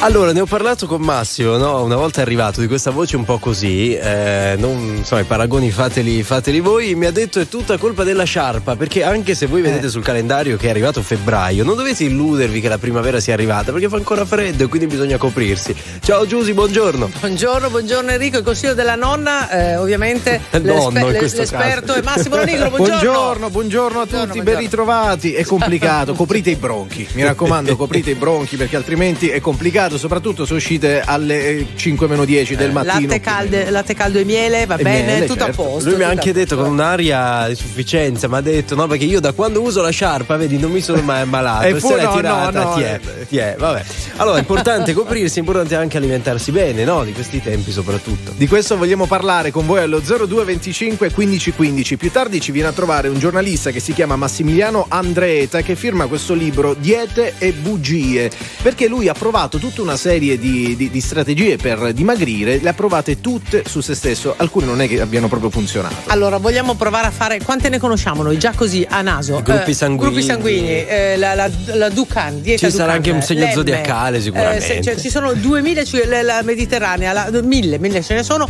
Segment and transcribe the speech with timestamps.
[0.00, 1.82] Allora, ne ho parlato con Massimo, no?
[1.82, 6.22] una volta arrivato di questa voce un po' così, eh, non, insomma, i paragoni fateli,
[6.22, 9.86] fateli, voi, mi ha detto è tutta colpa della sciarpa, perché anche se voi vedete
[9.86, 9.90] eh.
[9.90, 13.88] sul calendario che è arrivato febbraio, non dovete illudervi che la primavera sia arrivata, perché
[13.88, 15.74] fa ancora freddo e quindi bisogna coprirsi.
[16.00, 17.10] Ciao Giusy, buongiorno.
[17.18, 23.00] Buongiorno, buongiorno Enrico, il consiglio della nonna, eh, ovviamente Nonno, l'esperto è Massimo Lonigro, buongiorno.
[23.00, 25.32] Buongiorno, buongiorno a tutti, buongiorno, ben ritrovati.
[25.34, 29.98] È complicato, coprite i bronchi, mi raccomando, coprite i bronchi perché altrimenti è complicato peccato,
[29.98, 33.00] soprattutto se uscite alle 5 meno 10 del eh, mattino.
[33.00, 35.62] Latte, calde, latte caldo e miele, va e bene, miele, tutto certo.
[35.62, 35.88] a posto.
[35.88, 39.20] Lui mi ha anche detto con un'aria di sufficienza, mi ha detto no perché io
[39.20, 41.66] da quando uso la sciarpa, vedi, non mi sono mai ammalato.
[41.66, 43.84] e se l'hai tirata, no, no, ti, è, ti è, vabbè.
[44.16, 47.04] Allora, è importante coprirsi, è importante anche alimentarsi bene, no?
[47.04, 48.32] Di questi tempi soprattutto.
[48.36, 51.96] Di questo vogliamo parlare con voi allo 0225 1515.
[51.96, 56.06] Più tardi ci viene a trovare un giornalista che si chiama Massimiliano Andreeta che firma
[56.06, 58.30] questo libro Diete e bugie,
[58.62, 62.72] perché lui ha provato tutta una serie di, di, di, strategie per dimagrire, le ha
[62.72, 65.94] provate tutte su se stesso, alcune non è che abbiano proprio funzionato.
[66.06, 69.38] Allora, vogliamo provare a fare, quante ne conosciamo noi già così a naso?
[69.38, 70.10] I gruppi sanguigni.
[70.10, 74.20] gruppi sanguigni, eh, la, la, la, Ducan, dieta Ci Ducan, sarà anche un segno zodiacale
[74.20, 74.64] sicuramente.
[74.64, 78.48] Eh, se, cioè, ci sono 2000, cioè, la Mediterranea, la, mille, mille ce ne sono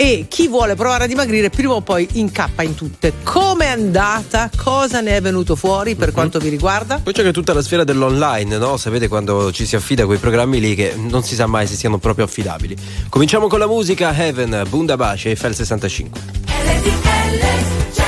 [0.00, 3.14] e chi vuole provare a dimagrire prima o poi incappa in tutte.
[3.24, 4.48] Come è andata?
[4.56, 6.14] Cosa ne è venuto fuori per uh-huh.
[6.14, 7.00] quanto vi riguarda?
[7.02, 8.76] Poi c'è anche tutta la sfera dell'online, no?
[8.76, 11.74] Sapete quando ci si affida a quei programmi lì che non si sa mai se
[11.74, 12.76] siano proprio affidabili.
[13.08, 16.20] Cominciamo con la musica Heaven, Bundabash e FL 65.
[16.46, 18.07] LDL.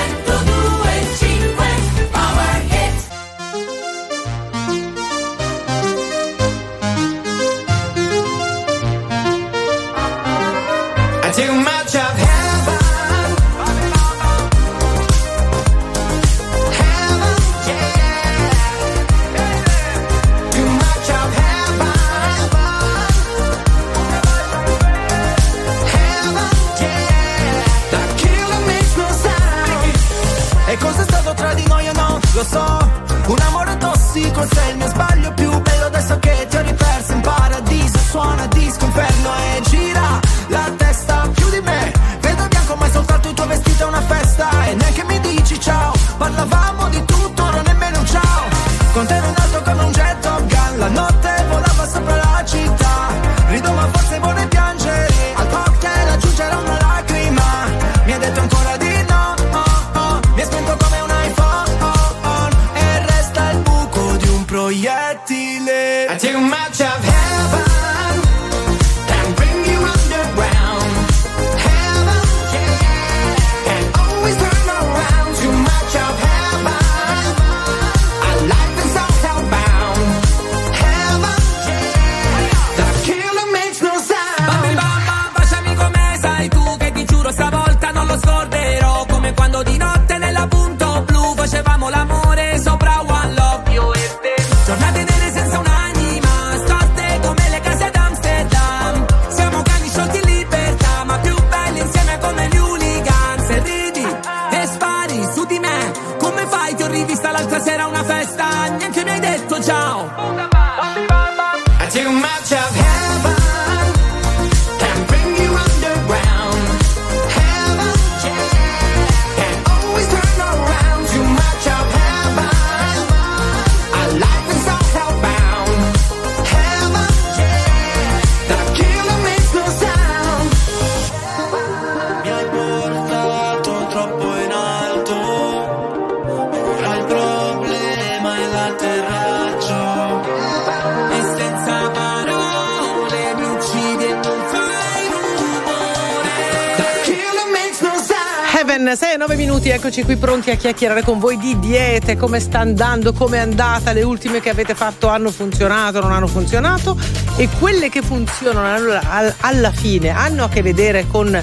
[149.91, 153.91] Eccoci qui pronti a chiacchierare con voi di diete, come sta andando, come è andata,
[153.91, 156.97] le ultime che avete fatto hanno funzionato, non hanno funzionato
[157.35, 159.01] e quelle che funzionano
[159.41, 161.43] alla fine hanno a che vedere con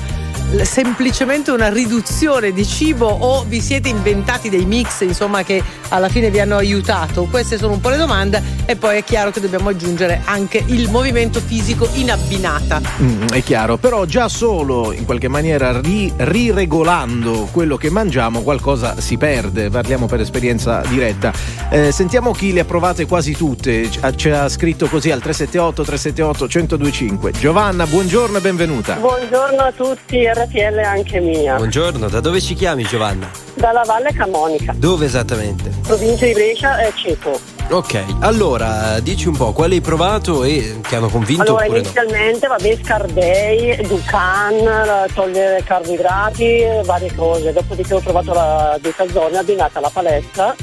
[0.61, 6.29] semplicemente una riduzione di cibo o vi siete inventati dei mix insomma che alla fine
[6.29, 7.25] vi hanno aiutato?
[7.25, 10.89] Queste sono un po' le domande e poi è chiaro che dobbiamo aggiungere anche il
[10.89, 12.81] movimento fisico in abbinata.
[13.01, 18.99] Mm, è chiaro, però già solo in qualche maniera ri- riregolando quello che mangiamo qualcosa
[18.99, 21.31] si perde, parliamo per esperienza diretta.
[21.69, 26.47] Eh, sentiamo chi le ha provate quasi tutte, ci ha scritto così al 378 378
[26.59, 27.31] 1025.
[27.31, 28.95] Giovanna, buongiorno e benvenuta.
[28.95, 31.55] Buongiorno a tutti, RTL anche mia.
[31.55, 33.29] Buongiorno, da dove ci chiami Giovanna?
[33.53, 34.73] Dalla Valle Camonica.
[34.75, 35.71] Dove esattamente?
[35.83, 37.56] Provincia di Brescia e Ceto.
[37.69, 42.77] Ok, allora dici un po' quali hai provato e ti hanno convinto Allora, inizialmente, vabbè,
[42.81, 47.51] Scardei, Ducan, togliere carboidrati, varie cose.
[47.51, 50.55] Dopodiché ho provato la dieta zona abbinata alla palestra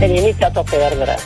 [0.00, 1.18] e mi ho iniziato a perdere.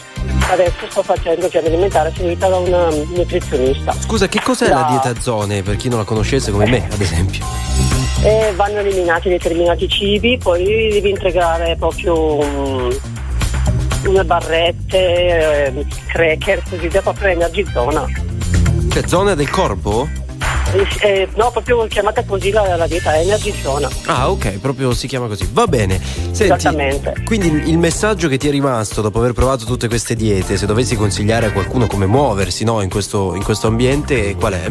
[0.50, 3.92] Adesso sto facendo piano alimentare seguita da una nutrizionista.
[3.94, 4.00] no?
[4.00, 4.74] Scusa, che cos'è No.
[4.74, 7.42] la dieta zone per chi non la conoscesse come me, ad esempio?
[8.22, 12.38] E vanno eliminati determinati cibi, poi devi integrare proprio
[14.06, 18.06] una barrette, eh, cracker, così da proprio energy zona.
[18.90, 20.08] Cioè, zona del corpo?
[20.72, 23.88] Eh, eh, no, proprio chiamata così la, la dieta energy zona.
[24.06, 25.48] Ah, ok, proprio si chiama così.
[25.52, 26.00] Va bene.
[26.00, 27.14] Senti, Esattamente.
[27.24, 30.96] Quindi il messaggio che ti è rimasto dopo aver provato tutte queste diete, se dovessi
[30.96, 34.70] consigliare a qualcuno come muoversi no, in, questo, in questo ambiente, qual è?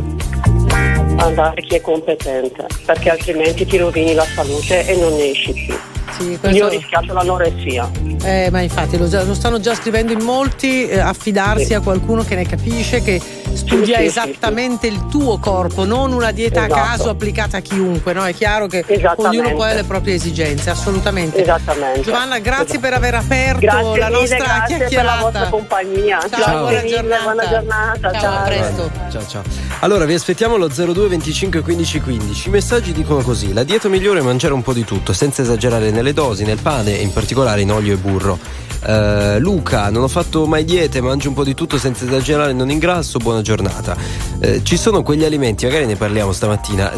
[1.18, 5.93] andare chi è competente, perché altrimenti ti rovini la salute e non ne esci più.
[6.18, 7.90] Sì, Io ho questo, rischiato l'anoressia.
[8.24, 11.74] eh, ma infatti lo, lo stanno già scrivendo in molti, eh, affidarsi Sì.
[11.74, 13.20] a qualcuno che ne capisce, che
[13.56, 16.74] studia sì, sì, esattamente il tuo corpo, non una dieta Esatto.
[16.80, 18.26] a caso applicata a chiunque, no?
[18.26, 19.38] È chiaro che Esattamente.
[19.40, 21.42] ognuno poi ha le proprie esigenze, assolutamente.
[21.42, 22.02] Esattamente.
[22.02, 25.22] Giovanna, grazie per aver aperto Grazie la mille, nostra grazie per la chiacchierata.
[25.22, 26.20] vostra compagnia.
[26.20, 27.24] Ciao, Grazie buona mille, giornata.
[27.24, 28.12] buona giornata.
[28.12, 28.34] Ciao, ciao.
[28.38, 28.92] a presto.
[29.12, 29.42] Ciao ciao.
[29.80, 32.48] Allora vi aspettiamo allo 02 25 15 15.
[32.48, 35.92] I messaggi dicono così: la dieta migliore è mangiare un po' di tutto, senza esagerare
[35.92, 38.40] nelle dosi, nel pane e in particolare in olio e burro.
[38.86, 42.70] Eh, Luca, non ho fatto mai diete, mangio un po' di tutto senza esagerare, non
[42.70, 43.96] ingrasso, buona giornata.
[44.40, 46.92] Eh, ci sono quegli alimenti, magari ne parliamo stamattina,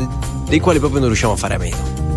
[0.47, 2.14] dei quali proprio non riusciamo a fare a meno.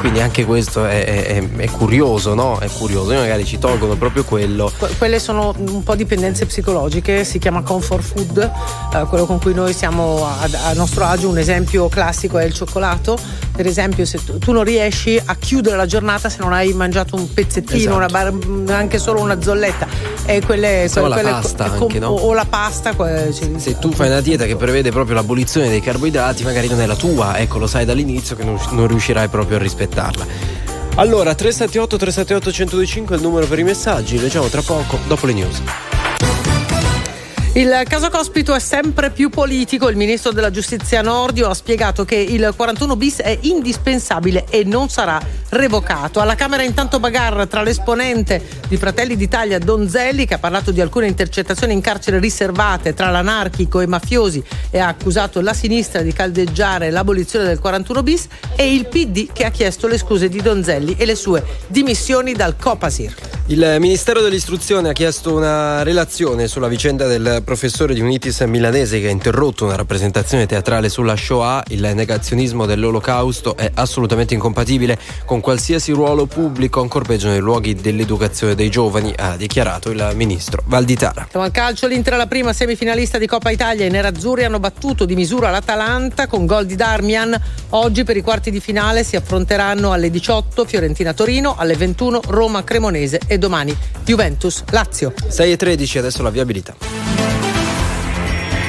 [0.00, 2.58] Quindi anche questo è, è- è- curioso, no?
[2.58, 3.12] È curioso.
[3.12, 4.72] Noi magari ci tolgono proprio quello.
[4.78, 8.50] Que- quelle sono un po' dipendenze psicologiche, si chiama comfort food,
[8.94, 11.28] eh, quello con cui noi siamo a, a nostro agio.
[11.28, 13.18] Un esempio classico è il cioccolato.
[13.54, 17.14] Per esempio, se tu, tu non riesci a chiudere la giornata se non hai mangiato
[17.16, 17.96] un pezzettino, Esatto.
[17.96, 19.86] una bar- anche solo una zolletta,
[20.24, 22.08] e quelle, O la quelle- pasta com- anche, no?
[22.08, 22.94] o, la pasta.
[22.94, 26.80] que- ci- Se tu fai una dieta che prevede proprio l'abolizione dei carboidrati, magari non
[26.80, 30.26] è la tua, ecco, lo sai dall'inizio che non, non riuscirai proprio a rispettarla.
[30.96, 35.32] Allora, 378 378 1025 è il numero per i messaggi, leggiamo tra poco, dopo le
[35.32, 35.62] news.
[37.60, 39.90] Il caso Cospito è sempre più politico.
[39.90, 44.88] Il ministro della giustizia Nordio ha spiegato che il 41 bis è indispensabile e non
[44.88, 45.20] sarà
[45.50, 46.20] revocato.
[46.20, 51.06] Alla Camera intanto bagarra tra l'esponente di Fratelli d'Italia Donzelli che ha parlato di alcune
[51.06, 56.88] intercettazioni in carcere riservate tra l'anarchico e mafiosi e ha accusato la sinistra di caldeggiare
[56.88, 58.26] l'abolizione del 41 bis
[58.56, 62.56] e il PD che ha chiesto le scuse di Donzelli e le sue dimissioni dal
[62.56, 63.14] Copasir.
[63.50, 69.08] Il Ministero dell'Istruzione ha chiesto una relazione sulla vicenda del professore di Unitis milanese che
[69.08, 71.64] ha interrotto una rappresentazione teatrale sulla Shoah.
[71.70, 78.54] Il negazionismo dell'olocausto è assolutamente incompatibile con qualsiasi ruolo pubblico, ancor peggio nei luoghi dell'educazione
[78.54, 81.26] dei giovani, ha dichiarato il ministro Valditara.
[81.28, 83.84] Siamo al calcio, l'Inter la prima semifinalista di Coppa Italia.
[83.84, 87.36] I nerazzurri hanno battuto di misura l'Atalanta con gol di Darmian.
[87.70, 93.38] Oggi per i quarti di finale si affronteranno alle 18 Fiorentina-Torino, alle 21 Roma-Cremonese e
[93.38, 95.14] domani Juventus-Lazio.
[95.26, 97.39] 6 e 13, adesso la viabilità.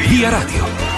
[0.07, 0.90] Via Radio.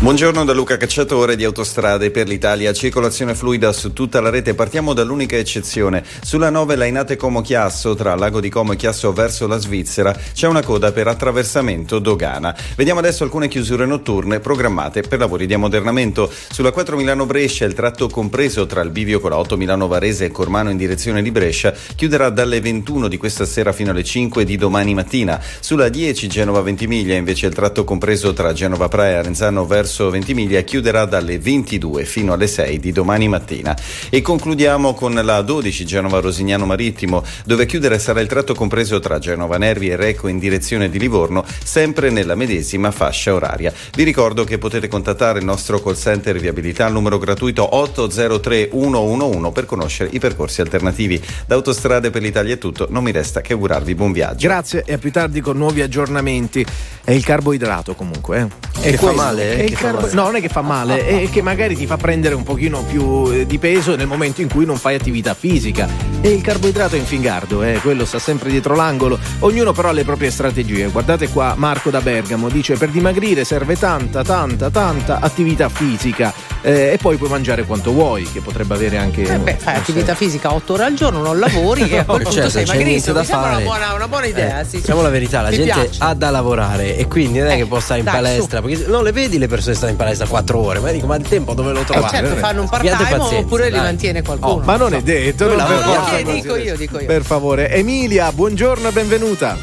[0.00, 4.92] Buongiorno da Luca Cacciatore di Autostrade per l'Italia, circolazione fluida su tutta la rete, partiamo
[4.92, 6.04] dall'unica eccezione.
[6.22, 10.46] Sulla 9 Lainate Como Chiasso, tra Lago di Como e Chiasso verso la Svizzera, c'è
[10.46, 12.56] una coda per attraversamento dogana.
[12.76, 16.30] Vediamo adesso alcune chiusure notturne programmate per lavori di ammodernamento.
[16.48, 20.26] Sulla 4 Milano Brescia, il tratto compreso tra il bivio con la 8 Milano Varese
[20.26, 24.44] e Cormano in direzione di Brescia chiuderà dalle 21 di questa sera fino alle 5
[24.44, 25.42] di domani mattina.
[25.58, 30.60] Sulla 10 Genova Ventimiglia, invece il tratto compreso tra Genova Praia e Arenzano verso Ventimiglia
[30.60, 33.76] chiuderà dalle 22 fino alle 6 di domani mattina.
[34.10, 39.18] E concludiamo con la 12 Genova Rosignano Marittimo, dove chiudere sarà il tratto compreso tra
[39.18, 43.72] Genova Nervi e Recco in direzione di Livorno, sempre nella medesima fascia oraria.
[43.94, 49.50] Vi ricordo che potete contattare il nostro call center viabilità al numero gratuito 803 111
[49.52, 51.20] per conoscere i percorsi alternativi.
[51.46, 54.46] Da Autostrade per l'Italia è tutto, non mi resta che augurarvi buon viaggio.
[54.46, 56.64] Grazie e a più tardi con nuovi aggiornamenti.
[57.04, 58.48] È il carboidrato comunque.
[58.82, 58.88] Eh.
[58.88, 59.64] E Che fa male, eh?
[59.64, 60.08] Che carbo-.
[60.12, 63.30] No, non è che fa male, è che magari ti fa prendere un pochino più
[63.32, 65.88] eh, di peso nel momento in cui non fai attività fisica.
[66.20, 69.18] E il carboidrato è in fingardo, eh, quello sta sempre dietro l'angolo.
[69.40, 70.86] Ognuno però ha le proprie strategie.
[70.88, 76.32] Guardate qua Marco da Bergamo dice per dimagrire serve tanta, tanta, tanta attività fisica.
[76.62, 79.22] eh, e poi puoi mangiare quanto vuoi, che potrebbe avere anche.
[79.22, 82.32] Eh beh, fai attività fisica 8 ore al giorno, non lavori e a quel punto
[82.32, 83.14] certo, sei c'è niente magrissimo.
[83.14, 84.60] da Mi sembra una buona, una buona idea.
[84.60, 84.76] Eh, sì, sì.
[84.78, 85.98] diciamo la verità, la Mi gente piace.
[86.02, 88.86] ha da lavorare e quindi non è Eh, che può stare in dai, palestra, perché
[88.88, 91.54] non le vedi le persone stare in palestra 4 ore, ma dico, ma il tempo
[91.54, 92.16] dove lo Eh, trovate?
[92.16, 94.52] certo, fanno un part time oppure li mantiene qualcuno.
[94.54, 97.06] Oh, ma non è detto, non per forza dico io, dico io.
[97.06, 99.56] Per favore, Emilia, buongiorno e benvenuta.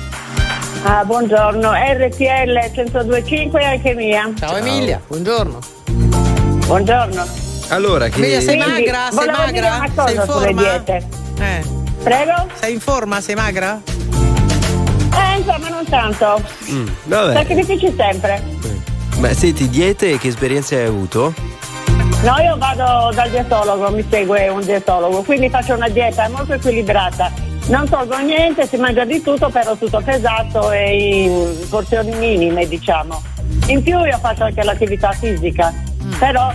[0.84, 4.32] Ah, buongiorno, RTL 1025 anche mia.
[4.38, 5.60] Ciao Emilia, buongiorno.
[6.66, 7.26] Buongiorno.
[7.70, 9.10] Allora, che Emilia, sei Quindi, magra?
[9.12, 10.06] Sei magra?
[10.06, 10.62] Sei in forma?
[10.62, 11.08] diete.
[11.40, 11.64] Eh.
[12.04, 12.48] Prego?
[12.60, 13.22] Sei in forma?
[13.22, 13.82] Sei magra?
[13.84, 16.42] Eh, insomma, non tanto.
[16.70, 17.34] Mm, vabbè.
[17.34, 18.44] Sacrifici sempre.
[19.20, 21.34] Ma senti, diete che esperienze hai avuto?
[22.24, 27.32] No, io vado dal dietologo, mi segue un dietologo, quindi faccio una dieta molto equilibrata.
[27.68, 33.22] Non tolgo niente, si mangia di tutto, però tutto pesato e in porzioni minime, diciamo.
[33.68, 35.74] In più io faccio anche l'attività fisica,
[36.20, 36.52] però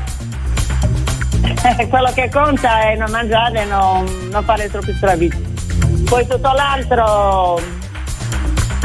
[1.78, 5.48] eh, quello che conta è non mangiare e non, non fare troppi stravizi.
[6.04, 7.60] Poi tutto l'altro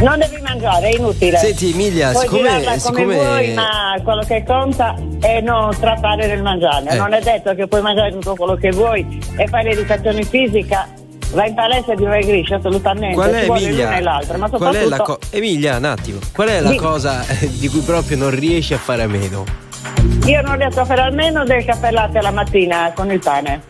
[0.06, 1.38] non devi mangiare, è inutile.
[1.38, 6.90] Senti Emilia, Puoi siccome, siccome vuoi, ma quello che conta è non trattare del mangiare.
[6.92, 6.96] Eh.
[6.96, 10.88] Non è detto che puoi mangiare tutto quello che vuoi e fare l'educazione fisica.
[11.32, 13.16] Vai in palestra e dimagrisci assolutamente.
[13.16, 13.84] Qual Ci è vuole Emilia?
[13.86, 16.20] l'una e l'altra, ma Qual è la co- Emilia, un attimo.
[16.32, 16.76] Qual è la Sì.
[16.78, 19.44] cosa eh, di cui proprio non riesci a fare a meno?
[20.26, 23.62] io non riesco a fare almeno del caffè latte la mattina con il pane.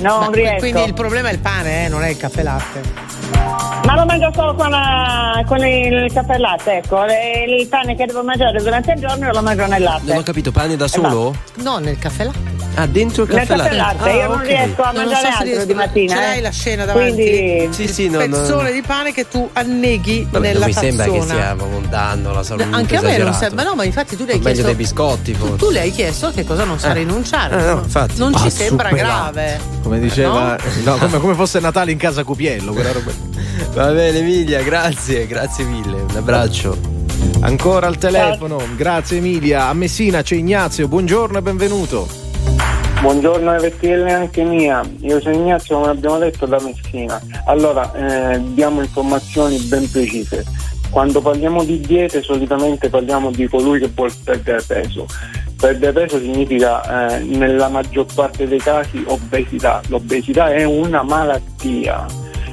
[0.00, 0.56] Non Ma riesco.
[0.58, 2.80] Quindi il problema è il pane, eh, non è il caffè latte.
[3.84, 7.04] Ma lo mangio solo con, la- con il caffè latte, ecco.
[7.06, 10.04] E Il pane che devo mangiare durante il giorno io lo mangio nel latte.
[10.06, 11.34] Non ho capito, pane da solo?
[11.56, 12.60] No, nel caffè latte.
[12.74, 13.98] Ah, dentro il Nel caffè caffè latte?
[13.98, 16.14] latte, Ah, io non riesco a Non mangiare so altro riesco- di mattina.
[16.14, 16.40] ce l'hai eh.
[16.40, 17.12] la scena davanti?
[17.12, 18.24] Quindi Sì, sì, no, no.
[18.26, 21.34] pezzone di pane che tu anneghi Vabbè, nella non mi sembra che tazzona.
[21.34, 22.68] stiamo montando la salute.
[22.70, 24.66] Anche a me non sembra, no, ma infatti tu le hai Meglio chiesto.
[24.68, 25.56] dei biscotti, tu, forse.
[25.56, 26.94] tu le hai chiesto che cosa non sa Eh.
[26.94, 27.56] rinunciare.
[27.60, 27.80] Eh, no, no?
[27.82, 28.14] infatti.
[28.16, 29.60] Non ci Ah, sembra grave.
[29.82, 33.10] Come diceva, no, come, come fosse Natale in casa Cupiello, quella roba.
[33.74, 36.00] Va bene Emilia, grazie, grazie mille.
[36.00, 36.76] Un abbraccio.
[37.40, 39.66] Ancora al telefono, grazie Emilia.
[39.66, 42.20] A Messina c'è Ignazio, buongiorno e benvenuto.
[43.02, 47.20] Buongiorno RTL anche mia, io sono Ignazio come abbiamo detto da Messina.
[47.46, 50.44] Allora, eh, diamo informazioni ben precise.
[50.88, 55.06] Quando parliamo di diete solitamente parliamo di colui che vuole perdere peso.
[55.58, 59.80] Perdere peso significa eh, nella maggior parte dei casi obesità.
[59.88, 62.06] L'obesità è una malattia.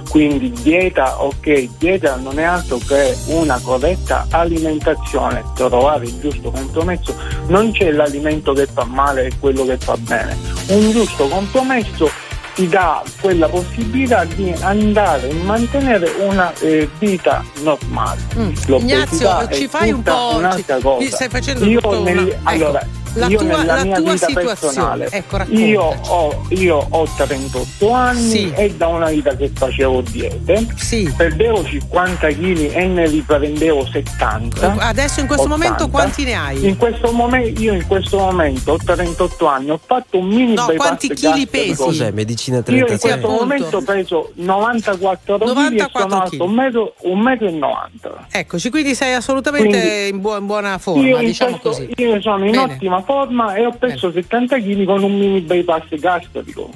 [0.10, 7.14] Quindi dieta, ok, dieta non è altro che una corretta alimentazione, trovare il giusto compromesso,
[7.48, 10.36] non c'è l'alimento che fa male e quello che fa bene,
[10.70, 12.10] un giusto compromesso
[12.56, 18.20] ti dà quella possibilità di andare a mantenere una eh, vita normale.
[18.36, 18.52] Mm.
[18.80, 20.42] Ignazio, ci fai un po'.
[20.56, 20.98] ci- cosa.
[20.98, 23.96] mi stai facendo io tutto nel- una- ecco, allora, la io tua, nella la mia
[24.02, 24.46] tua vita situazione.
[24.60, 28.52] personale, Ecco, io ho, io ho 38 anni Sì.
[28.56, 31.12] e da una vita che facevo diete, Sì.
[31.16, 34.76] perdevo 50 kg e ne riprendevo 70.
[34.80, 35.48] Adesso in questo 80.
[35.48, 36.66] momento quanti ne hai?
[36.68, 40.66] In questo momento, io in questo momento ho 38 anni, ho fatto un mini No,
[40.76, 41.50] quanti chili gastrico.
[41.52, 41.76] pesi?
[41.76, 42.12] Cos'è?
[42.12, 43.40] Medicina Io 30 in questo appunto.
[43.44, 46.44] momento peso 94 kg e 94 sono alto chili.
[46.44, 48.28] un metro, un metro e 90.
[48.32, 51.92] Eccoci, quindi sei assolutamente Quindi- in, buo- in buona forma, io, diciamo questo- così.
[52.02, 52.74] io sono in Bene.
[52.74, 56.70] ottima forma e ho perso 70 kg con un mini bypass gastrico.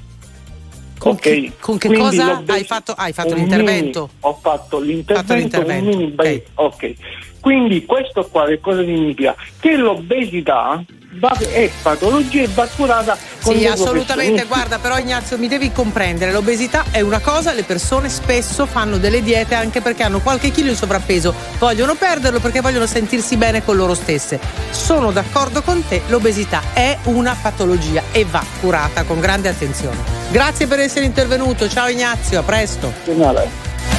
[0.97, 1.19] Con Ok?
[1.21, 3.99] che- con che cosa hai fatto- hai fatto l'intervento?
[4.01, 6.93] mini- ho fatto l'intervento, Fatto l'intervento, un mini by- ok.
[7.41, 9.35] Quindi questo qua che cosa significa?
[9.59, 10.81] Che l'obesità
[11.19, 16.31] va- è patologia e va curata con Sì, assolutamente, guarda, però Ignazio mi devi comprendere,
[16.31, 20.69] l'obesità è una cosa, le persone spesso fanno delle diete anche perché hanno qualche chilo
[20.69, 24.39] di sovrappeso, vogliono perderlo perché vogliono sentirsi bene con loro stesse.
[24.71, 29.97] Sono d'accordo con te, l'obesità è una patologia e va curata con grande attenzione.
[30.31, 32.93] Grazie per essere intervenuto, ciao Ignazio, a presto.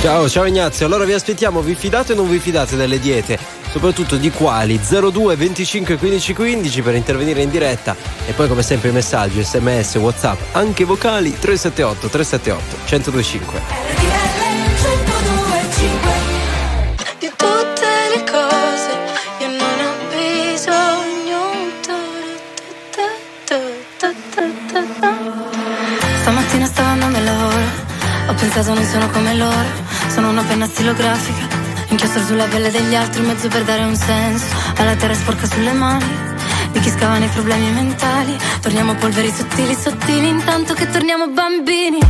[0.00, 0.86] Ciao, ciao Ignazio.
[0.86, 3.63] Allora vi aspettiamo, vi fidate o non vi fidate delle diete?
[3.74, 4.78] Soprattutto di quali?
[4.78, 9.96] 02 25 15 15 per intervenire in diretta e poi come sempre i messaggi, sms,
[9.96, 13.60] whatsapp, anche vocali 378 378 1025.
[17.18, 18.90] Di tutte le cose
[19.40, 21.42] io non ho bisogno.
[26.20, 27.64] Stamattina stavo andando al lavoro,
[28.28, 29.66] ho pensato non sono come loro,
[30.06, 31.53] sono una penna stilografica,
[31.94, 34.46] inchiostro sulla pelle degli altri in mezzo per dare un senso
[34.78, 36.04] alla terra sporca sulle mani.
[36.72, 42.00] Di chi scava nei problemi mentali, torniamo polveri sottili, sottili, intanto che torniamo bambini.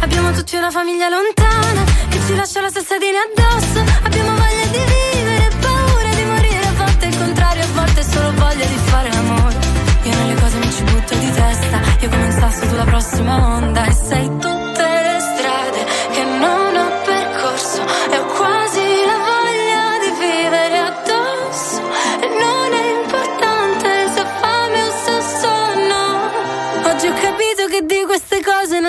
[0.00, 3.78] Abbiamo tutti una famiglia lontana che ci lascia la salsadina addosso.
[4.02, 8.64] Abbiamo voglia di vivere, paura di morire, a volte il contrario, a volte solo voglia
[8.64, 9.58] di fare l'amore.
[10.02, 13.84] Io nelle cose mi ci butto di testa Io come un sasso sulla prossima onda
[13.84, 14.59] E sei tutte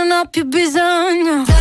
[0.04, 1.61] non ho più bisogno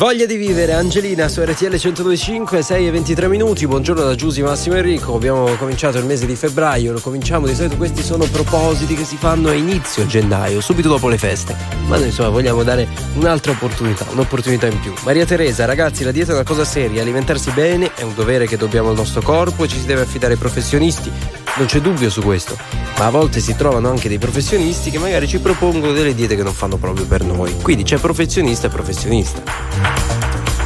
[0.00, 3.66] Voglia di vivere, Angelina su RTL 1025, 6 e 23 minuti.
[3.66, 5.14] Buongiorno da Giusy Massimo Enrico.
[5.14, 7.76] Abbiamo cominciato il mese di febbraio, lo cominciamo di solito.
[7.76, 11.54] Questi sono propositi che si fanno a inizio gennaio, subito dopo le feste.
[11.86, 14.94] Ma noi insomma vogliamo dare un'altra opportunità, un'opportunità in più.
[15.04, 17.02] Maria Teresa, ragazzi, la dieta è una cosa seria.
[17.02, 20.32] Alimentarsi bene è un dovere che dobbiamo al nostro corpo e ci si deve affidare
[20.32, 21.12] ai professionisti.
[21.56, 22.56] Non c'è dubbio su questo.
[22.98, 26.42] Ma a volte si trovano anche dei professionisti che magari ci propongono delle diete che
[26.42, 27.54] non fanno proprio per noi.
[27.60, 30.09] Quindi c'è professionista e professionista.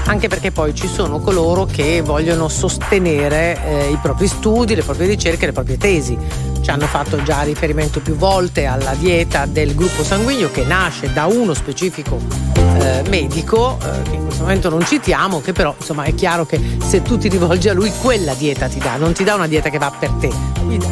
[0.07, 5.07] Anche perché poi ci sono coloro che vogliono sostenere eh, i propri studi, le proprie
[5.07, 6.17] ricerche, le proprie tesi.
[6.61, 11.27] Ci hanno fatto già riferimento più volte alla dieta del gruppo sanguigno che nasce da
[11.27, 12.19] uno specifico
[12.79, 16.61] eh, medico, eh, che in questo momento non citiamo, che però insomma è chiaro che
[16.87, 19.71] se tu ti rivolgi a lui quella dieta ti dà, non ti dà una dieta
[19.71, 20.31] che va per te,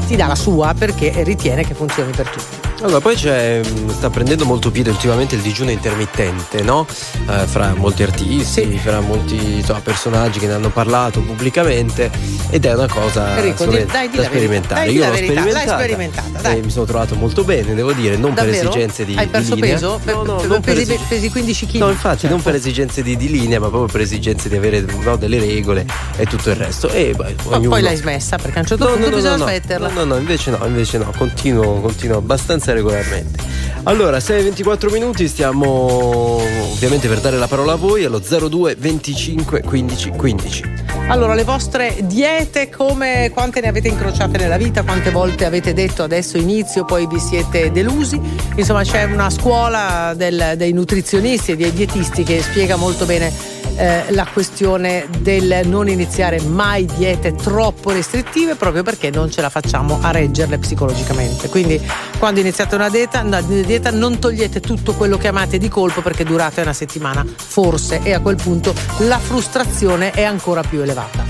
[0.06, 2.61] ti dà la sua perché ritiene che funzioni per tutti.
[2.82, 6.84] Allora, poi c'è, mh, sta prendendo molto piede ultimamente il digiuno intermittente, no?
[7.28, 12.10] Eh, fra molti artisti, fra molti insomma, personaggi che ne hanno parlato pubblicamente
[12.50, 14.80] ed è una cosa Enrico, di- dai, di da sperimentare.
[14.86, 16.58] Dai, di Io l'ho sperimentata, sperimentata, dai.
[16.58, 18.56] e mi sono trovato molto bene, devo dire, non Davvero?
[18.58, 19.72] per esigenze di, Hai di perso linea.
[19.74, 20.00] peso?
[20.02, 21.78] Per- No, no, per- non per pesi- esig- pesi 15 chili?
[21.78, 22.34] No, infatti, Certo.
[22.34, 25.86] non per esigenze di, di linea, ma proprio per esigenze di avere no, delle regole
[26.16, 26.88] e tutto il resto.
[26.88, 29.36] E poi, Ma ognuno- poi l'hai smessa perché a un certo No, punto no, bisogna
[29.36, 29.88] smetterla.
[29.88, 33.50] No, no, no, invece no, invece no, continuo, continuo abbastanza regolarmente.
[33.84, 36.40] Allora, 6-24 minuti, stiamo
[36.72, 40.62] ovviamente per dare la parola a voi allo 02 25 15 15.
[41.08, 44.84] Allora, le vostre diete, come quante ne avete incrociate nella vita?
[44.84, 48.20] Quante volte avete detto adesso inizio, poi vi siete delusi?
[48.54, 53.32] Insomma, c'è una scuola del- dei nutrizionisti e dei dietisti che spiega molto bene
[53.76, 59.50] eh, la questione del non iniziare mai diete troppo restrittive proprio perché non ce la
[59.50, 61.48] facciamo a reggerle psicologicamente.
[61.48, 61.80] Quindi
[62.18, 66.24] quando iniziate una dieta, una dieta non togliete tutto quello che amate di colpo perché
[66.24, 71.24] durate una settimana, forse, e a quel punto la frustrazione è ancora più elevata.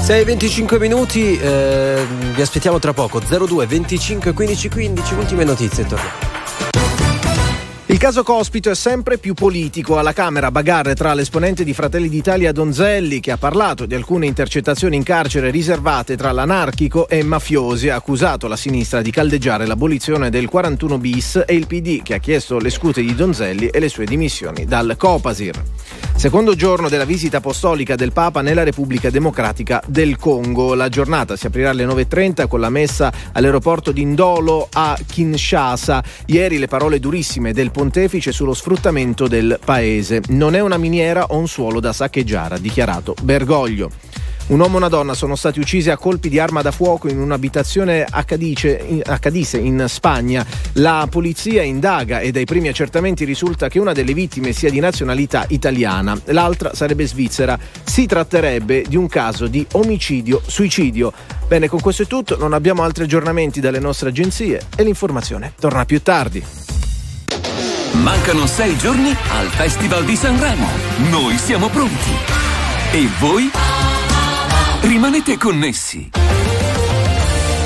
[0.00, 3.20] 6-25 minuti, eh, vi aspettiamo tra poco.
[3.20, 6.39] 02 25 15 15, ultime notizie torniamo.
[7.90, 9.98] Il caso Cospito è sempre più politico.
[9.98, 14.94] Alla Camera bagarre tra l'esponente di Fratelli d'Italia Donzelli, che ha parlato di alcune intercettazioni
[14.94, 20.46] in carcere riservate tra l'anarchico e mafiosi, ha accusato la sinistra di caldeggiare l'abolizione del
[20.46, 24.04] 41 bis e il PD, che ha chiesto le scute di Donzelli e le sue
[24.04, 25.60] dimissioni dal Copasir.
[26.20, 30.74] Secondo giorno della visita apostolica del Papa nella Repubblica Democratica del Congo.
[30.74, 36.04] La giornata si aprirà alle 9.30 con la messa all'aeroporto di Ndolo a Kinshasa.
[36.26, 40.20] Ieri le parole durissime del pontefice sullo sfruttamento del paese.
[40.28, 43.90] Non è una miniera o un suolo da saccheggiare, ha dichiarato Bergoglio.
[44.48, 47.18] Un uomo e una donna sono stati uccisi a colpi di arma da fuoco in
[47.18, 50.44] un'abitazione a Cadice, a Cadice, in Spagna.
[50.74, 55.46] La polizia indaga e dai primi accertamenti risulta che una delle vittime sia di nazionalità
[55.48, 57.58] italiana, l'altra sarebbe svizzera.
[57.82, 61.12] Si tratterebbe di un caso di omicidio-suicidio.
[61.48, 65.86] Bene, con questo è tutto, non abbiamo altri aggiornamenti dalle nostre agenzie e l'informazione torna
[65.86, 66.69] più tardi.
[67.92, 70.68] Mancano sei giorni al Festival di Sanremo.
[71.10, 72.10] Noi siamo pronti.
[72.92, 73.50] E voi?
[74.80, 76.10] Rimanete connessi.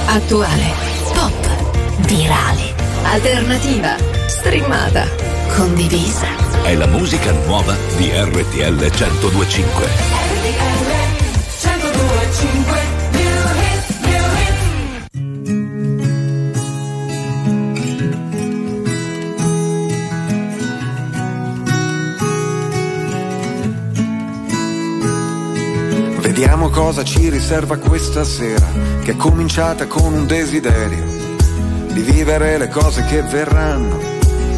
[0.06, 0.72] Attuale,
[1.14, 5.06] pop, virale, alternativa, streamata,
[5.54, 6.26] condivisa.
[6.62, 10.73] È la musica nuova di RTL 1025.
[26.36, 28.66] Vediamo cosa ci riserva questa sera,
[29.04, 31.04] che è cominciata con un desiderio
[31.92, 34.00] di vivere le cose che verranno,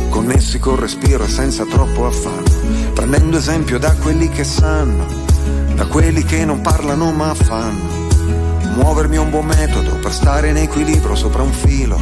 [0.08, 5.04] connessi col respiro e senza troppo affanno, prendendo esempio da quelli che sanno,
[5.74, 8.08] da quelli che non parlano ma fanno.
[8.76, 12.00] Muovermi è un buon metodo per stare in equilibrio sopra un filo,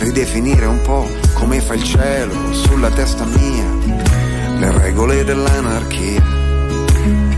[0.00, 4.02] ridefinire un po' come fa il cielo sulla testa mia,
[4.58, 6.43] le regole dell'anarchia.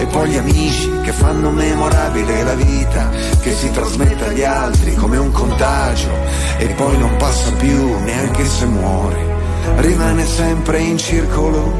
[0.00, 3.10] e poi gli amici che fanno memorabile la vita,
[3.42, 6.08] che si trasmette agli altri come un contagio.
[6.56, 9.22] E poi non passa più neanche se muore,
[9.76, 11.70] rimane sempre in circolo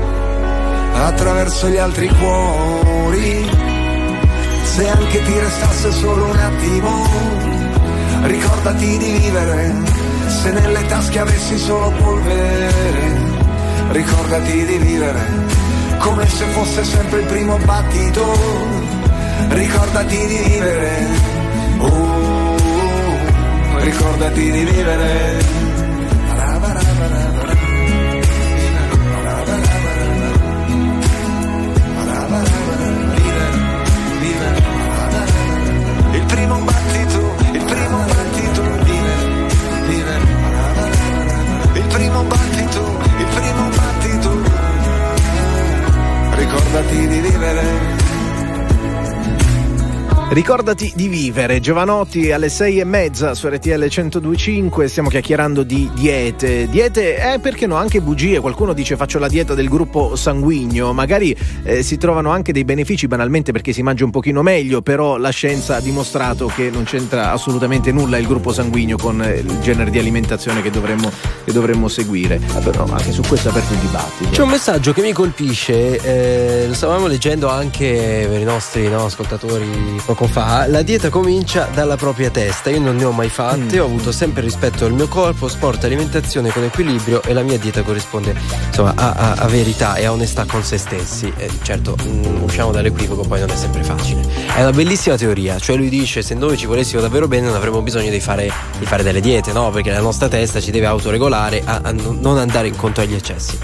[0.93, 3.49] attraverso gli altri cuori.
[4.65, 7.07] Se anche ti restasse solo un attimo,
[8.25, 9.75] ricordati di vivere,
[10.27, 12.71] se nelle tasche avessi solo polvere,
[13.93, 15.60] ricordati di vivere
[16.01, 18.25] come se fosse sempre il primo battito.
[19.49, 21.07] Ricordati di vivere,
[21.79, 22.57] oh,
[23.79, 25.70] ricordati di vivere.
[46.51, 48.00] Ricordati di vivere.
[50.31, 56.69] Ricordati di vivere, Giovanotti alle sei e mezza su RTL 1025, stiamo chiacchierando di diete.
[56.69, 61.37] Diete, eh, perché no, anche bugie, qualcuno dice faccio la dieta del gruppo sanguigno, magari
[61.65, 65.31] eh, si trovano anche dei benefici banalmente perché si mangia un pochino meglio, però la
[65.31, 69.91] scienza ha dimostrato che non c'entra assolutamente nulla il gruppo sanguigno con eh, il genere
[69.91, 71.11] di alimentazione che dovremmo,
[71.45, 72.41] che dovremmo seguire.
[72.55, 74.31] Ah, però anche su questo è aperto il dibattito.
[74.31, 79.07] C'è un messaggio che mi colpisce, eh, lo stavamo leggendo anche per i nostri no,
[79.07, 82.71] ascoltatori poco fa, la dieta comincia dalla propria testa.
[82.71, 83.81] Io non ne ho mai fatte, mm.
[83.81, 87.83] ho avuto sempre rispetto al mio corpo, sport, alimentazione con equilibrio e la mia dieta
[87.83, 88.35] corrisponde
[88.67, 91.33] insomma, a, a, a verità e a onestà con se stessi.
[91.37, 94.23] Eh, certo, mm, usciamo dall'equivoco, poi non è sempre facile.
[94.55, 97.81] È una bellissima teoria, cioè lui dice se noi ci volessimo davvero bene non avremmo
[97.81, 99.71] bisogno di fare, di fare delle diete, no?
[99.71, 103.59] Perché la nostra testa ci deve autoregolare a, a non andare incontro agli eccessi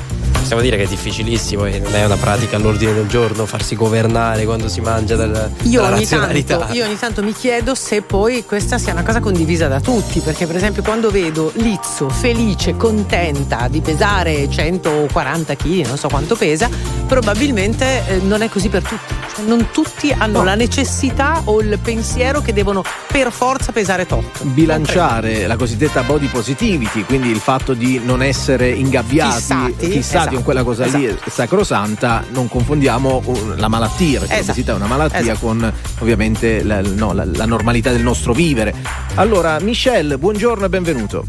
[0.47, 4.45] possiamo dire che è difficilissimo e non è una pratica all'ordine del giorno farsi governare
[4.45, 6.59] quando si mangia dal, io dalla ogni razionalità.
[6.59, 10.21] Tanto, io ogni tanto mi chiedo se poi questa sia una cosa condivisa da tutti,
[10.21, 16.37] perché per esempio quando vedo Lizzo felice, contenta di pesare 140 kg, non so quanto
[16.37, 16.69] pesa,
[17.09, 19.15] probabilmente eh, non è così per tutti.
[19.35, 20.45] Cioè, non tutti hanno No.
[20.45, 24.45] la necessità o il pensiero che devono per forza pesare tot.
[24.45, 30.36] bilanciare la cosiddetta body positivity, quindi il fatto di non essere ingabbiati, Fissati, fissati esatto,
[30.37, 34.87] con quella cosa lì sacrosanta, non confondiamo uh, la malattia, perché Esatto, l'obesità è una
[34.87, 35.39] malattia esatto.
[35.47, 38.75] con ovviamente la, no, la- la normalità del nostro vivere.
[39.15, 41.27] Allora, Michel, buongiorno e benvenuto.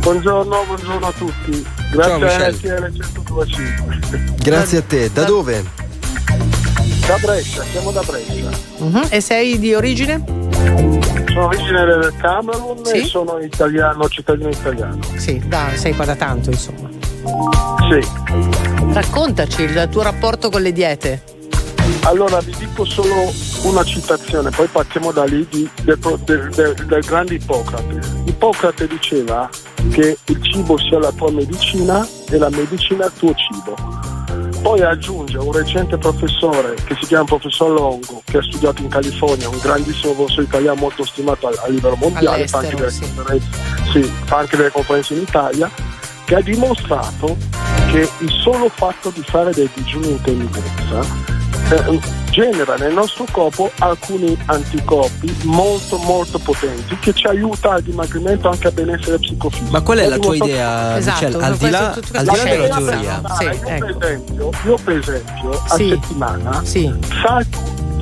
[0.00, 1.64] Buongiorno, buongiorno a tutti.
[1.94, 2.86] Ciao, Grazie a Michele.
[2.88, 4.34] RTL 1025.
[4.42, 5.10] Grazie a te.
[5.12, 5.64] Da dove?
[7.06, 8.50] Da Brescia, siamo da Brescia.
[8.78, 9.06] Mhm.
[9.08, 10.22] E sei di origine?
[11.28, 12.96] Sono originario del Camerun Sì?
[12.98, 14.98] e sono italiano, cittadino italiano.
[15.16, 16.88] Sì, da, sei qua da tanto, insomma.
[17.90, 18.92] Sì.
[18.92, 21.22] Raccontaci il tuo rapporto con le diete.
[22.02, 23.32] Allora vi dico solo
[23.64, 28.00] una citazione, poi partiamo da lì di- del, del- del- del grande Ippocrate.
[28.26, 29.48] Ippocrate diceva
[29.90, 33.74] che il cibo sia la tua medicina e la medicina il tuo cibo.
[34.60, 39.48] Poi aggiunge un recente professore che si chiama professor Longo, che ha studiato in California,
[39.48, 43.04] un grandissimo professore italiano molto stimato a, a livello mondiale, fa anche, sì.
[43.92, 45.70] sì, fa anche delle conferenze in Italia,
[46.24, 47.36] che ha dimostrato
[47.90, 51.32] che il solo fatto di fare dei digiuni in intermittenza
[51.70, 58.48] eh, genera nel nostro corpo alcuni anticorpi molto molto potenti che ci aiuta al dimagrimento
[58.50, 59.70] anche al benessere psicofisico.
[59.70, 61.42] Ma qual è la tua idea, Esatto, Michel?
[61.42, 63.22] Al di là, al di là della teoria.
[63.38, 63.86] Sì, io, ecco.
[63.86, 65.88] per esempio, io per esempio a Sì.
[65.88, 66.94] settimana Sì.
[67.22, 67.44] fa-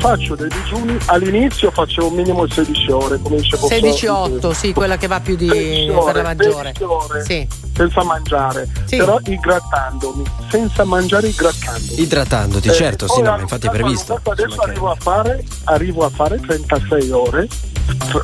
[0.03, 4.53] faccio dei digiuni, all'inizio facevo un minimo di 16 ore, come dice il professor- 16-8,
[4.53, 6.73] sì, quella che va più di 16 per ore, la maggiore.
[6.75, 7.49] 16 ore Sì.
[7.77, 8.97] senza mangiare, Sì.
[8.97, 12.01] però idratandomi, senza mangiare idratandomi.
[12.01, 14.21] Idratandoti, Eh, certo, sì, no, infatti è previsto.
[14.25, 17.47] Adesso arrivo a, fare, arrivo a fare 36 ore,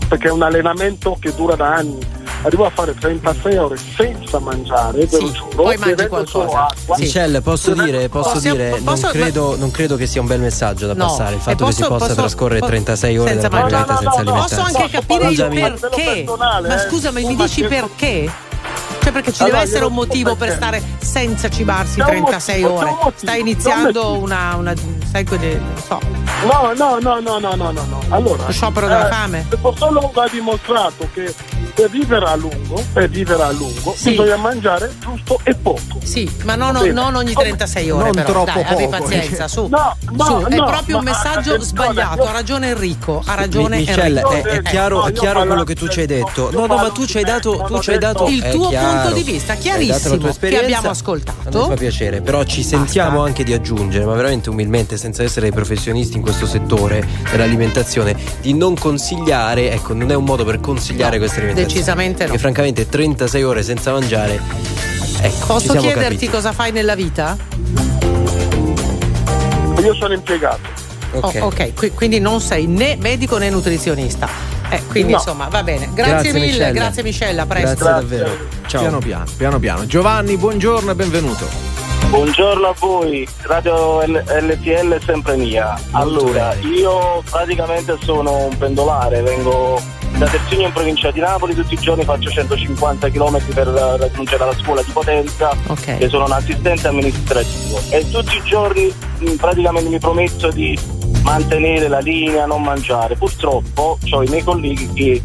[0.08, 1.98] perché è un allenamento che dura da anni.
[2.48, 6.66] Arrivo a fare 36 ore senza mangiare, ve lo giuro, poi mangi qualcosa.
[6.68, 6.96] acqua.
[6.96, 7.02] Sì.
[7.02, 10.86] Michel, posso dire, posso dire non, posso- credo, non credo che sia un bel messaggio
[10.86, 11.08] da No.
[11.08, 13.92] passare il fatto che si possa posso- trascorrere po- 36 ore senza della propria vita
[13.92, 14.16] mangiare.
[14.16, 16.24] senza No, no, no, Posso anche capire il perché.
[16.38, 16.88] Ma eh?
[16.88, 18.32] scusa, ma mi dici perché?
[19.02, 22.06] Cioè, perché ci Allora, deve essere un non motivo per stare senza cibarsi C'è un
[22.06, 22.96] 36 motivo, ore.
[23.02, 24.72] motivo, un iniziando una, una.
[25.12, 25.52] Sai quelle.
[25.54, 26.27] Non so.
[26.44, 28.00] No, no, no, no, no, no, no, no.
[28.10, 29.46] Allora, Lo sciopero della fame?
[29.50, 29.58] Il
[29.90, 31.34] Longo ha dimostrato che
[31.74, 34.10] per vivere a lungo, per vivere a lungo, Sì.
[34.10, 35.98] bisogna mangiare giusto e poco.
[36.02, 38.26] Sì, ma non, non ogni 36 ore, Non però.
[38.44, 38.98] troppo Dai, abbi poco.
[39.02, 39.66] pazienza, su.
[39.68, 40.46] No, no, su.
[40.46, 42.22] È no, proprio un messaggio sbagliato.
[42.22, 43.22] io- Ha ragione Enrico.
[43.26, 44.30] Ha Mi- ragione Michel, Enrico.
[44.30, 46.50] è, è Eh, chiaro, no, è chiaro quello che tu ci hai detto.
[46.52, 49.00] No, no, ma tu ci hai dato, tu ci hai dato Il tuo chiaro.
[49.00, 50.64] punto di vista, chiarissimo, tua che esperienza.
[50.66, 51.36] abbiamo ascoltato.
[51.58, 55.52] noi fa piacere, però ci sentiamo anche di aggiungere, ma veramente umilmente, senza essere dei
[55.52, 61.12] professionisti in questo settore dell'alimentazione, di non consigliare, ecco, non è un modo per consigliare
[61.12, 61.72] No, questa alimentazione.
[61.74, 62.24] decisamente no.
[62.26, 66.28] Perché francamente 36 ore senza mangiare, ecco, ci Posso siamo chiederti capiti.
[66.28, 67.36] cosa fai nella vita?
[69.82, 70.60] Io sono impiegato.
[71.12, 71.38] Ok.
[71.40, 74.28] Oh, ok, qui- quindi non sei né medico né nutrizionista.
[74.68, 75.18] Eh, quindi No.
[75.18, 75.88] insomma, va bene.
[75.94, 76.72] Grazie, Grazie, mille, Michelle.
[76.72, 77.84] grazie Michelle, a presto.
[77.84, 77.84] Grazie
[78.18, 78.36] davvero.
[78.66, 78.80] Ciao.
[78.82, 79.86] Piano piano, piano piano.
[79.86, 81.48] Giovanni, buongiorno e benvenuto.
[82.10, 85.78] Buongiorno a voi, Radio L- LTL è sempre mia.
[85.90, 89.78] Allora, io praticamente sono un pendolare, vengo
[90.16, 94.54] da Terzigno in provincia di Napoli, tutti i giorni faccio 150 km per raggiungere la
[94.54, 95.96] scuola di Potenza Ok.
[95.98, 98.92] e sono un assistente amministrativo e tutti i giorni
[99.36, 100.76] praticamente mi prometto di
[101.28, 103.14] mantenere la linea, non mangiare.
[103.14, 105.22] Purtroppo ho i miei colleghi che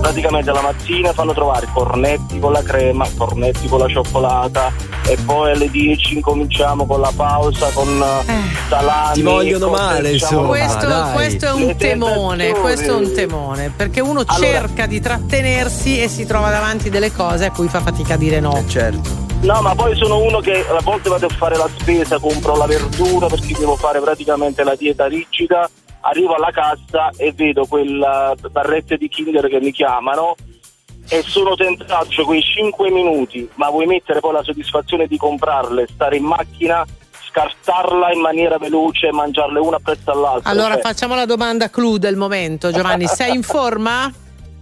[0.00, 4.70] praticamente la mattina fanno trovare cornetti con la crema, cornetti con la cioccolata
[5.06, 8.32] e poi alle 10 incominciamo con la pausa con eh,
[8.68, 9.14] salami.
[9.14, 10.48] Ti vogliono male, diciamo, insomma.
[10.48, 11.12] Questo, dai.
[11.14, 16.02] questo è un Le temone, questo è un temone, perché uno Allora- cerca di trattenersi
[16.02, 18.56] e si trova davanti delle cose a cui fa fatica a dire no.
[18.56, 19.25] Eh, certo.
[19.42, 22.66] No, ma poi sono uno che a volte vado a fare la spesa, compro la
[22.66, 25.70] verdura perché devo fare praticamente la dieta rigida,
[26.00, 30.34] arrivo alla cassa e vedo quelle barrette di Kinder che mi chiamano
[31.08, 35.86] e sono tentato cioè, quei 5 minuti, ma vuoi mettere poi la soddisfazione di comprarle,
[35.92, 36.84] stare in macchina,
[37.28, 40.50] scartarla in maniera veloce e mangiarle una appresso all'altra.
[40.50, 43.06] Allora Cioè, facciamo la domanda clou del momento, Giovanni.
[43.06, 44.12] Sei in forma?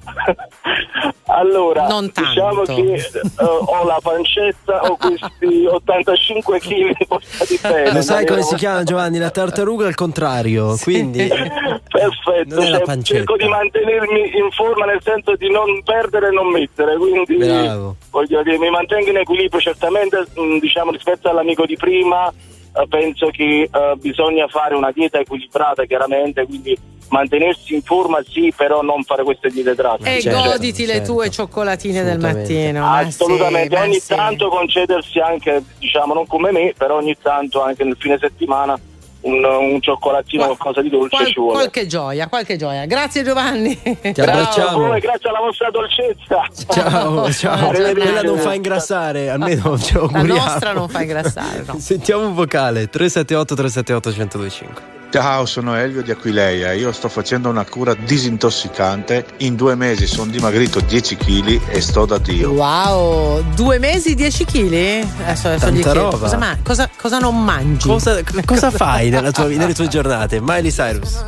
[1.27, 2.75] Allora, Non diciamo tanto.
[2.83, 7.93] che eh, ho la pancetta, ho questi 85 kg portati bene.
[7.93, 9.19] Lo sai come si chiama Giovanni?
[9.19, 11.27] La tartaruga al contrario, quindi
[11.89, 13.19] Perfetto, Non è la cioè, pancetta.
[13.19, 17.97] cerco di mantenermi in forma nel senso di non perdere e non mettere, quindi Bravo.
[18.11, 23.29] voglio dire, mi mantengo in equilibrio certamente, mh, diciamo rispetto all'amico di prima, eh, penso
[23.31, 26.77] che eh, bisogna fare una dieta equilibrata chiaramente, quindi
[27.15, 30.17] mantenersi in forma sì, però non fare queste diete drastiche.
[30.17, 32.81] E Cioè, goditi le tue cioccolatine del mattino.
[32.81, 34.15] ma Assolutamente, sì, ma ogni sì.
[34.15, 38.79] tanto concedersi anche, diciamo non come me, però ogni tanto anche nel fine settimana
[39.23, 41.53] un, un cioccolatino, qualcosa di dolce Qual- ci vuole.
[41.55, 42.85] qualche gioia, qualche gioia.
[42.85, 43.81] Grazie Giovanni.
[44.03, 46.43] Grazie a voi, grazie alla vostra dolcezza.
[46.69, 47.71] Ciao, ciao.
[47.71, 50.41] Quella non fa ingrassare, almeno ce lo La auguriamo.
[50.45, 51.77] nostra non fa ingrassare, no.
[51.79, 54.83] Sentiamo un vocale 378 378 1025.
[55.15, 56.73] Ciao, sono Elvio di Aquileia.
[56.73, 59.25] Io sto facendo una cura disintossicante.
[59.39, 62.51] In due mesi sono dimagrito 10 kg e sto da Dio.
[62.51, 64.73] Wow, due mesi 10 kg?
[64.73, 66.19] Adesso, adesso Tanta gli chiedo, roba.
[66.19, 67.87] Cosa, ma- cosa- cosa non mangi?
[67.87, 70.41] Cosa, cosa fai nella tua- nelle tue giornate?
[70.41, 71.23] Miley Cyrus.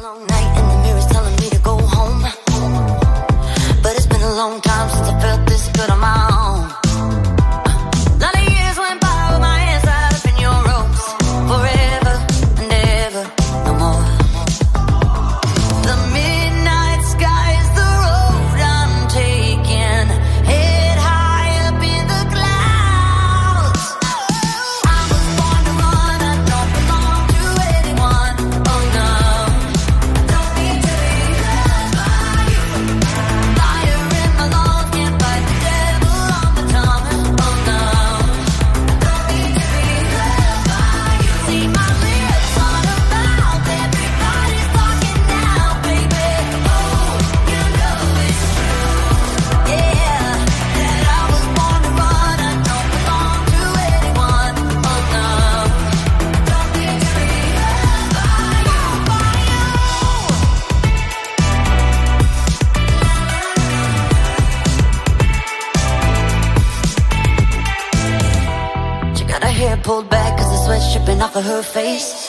[71.37, 72.27] Sweat's of her face.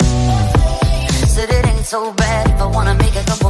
[1.28, 3.47] Said it ain't so bad if I wanna make a couple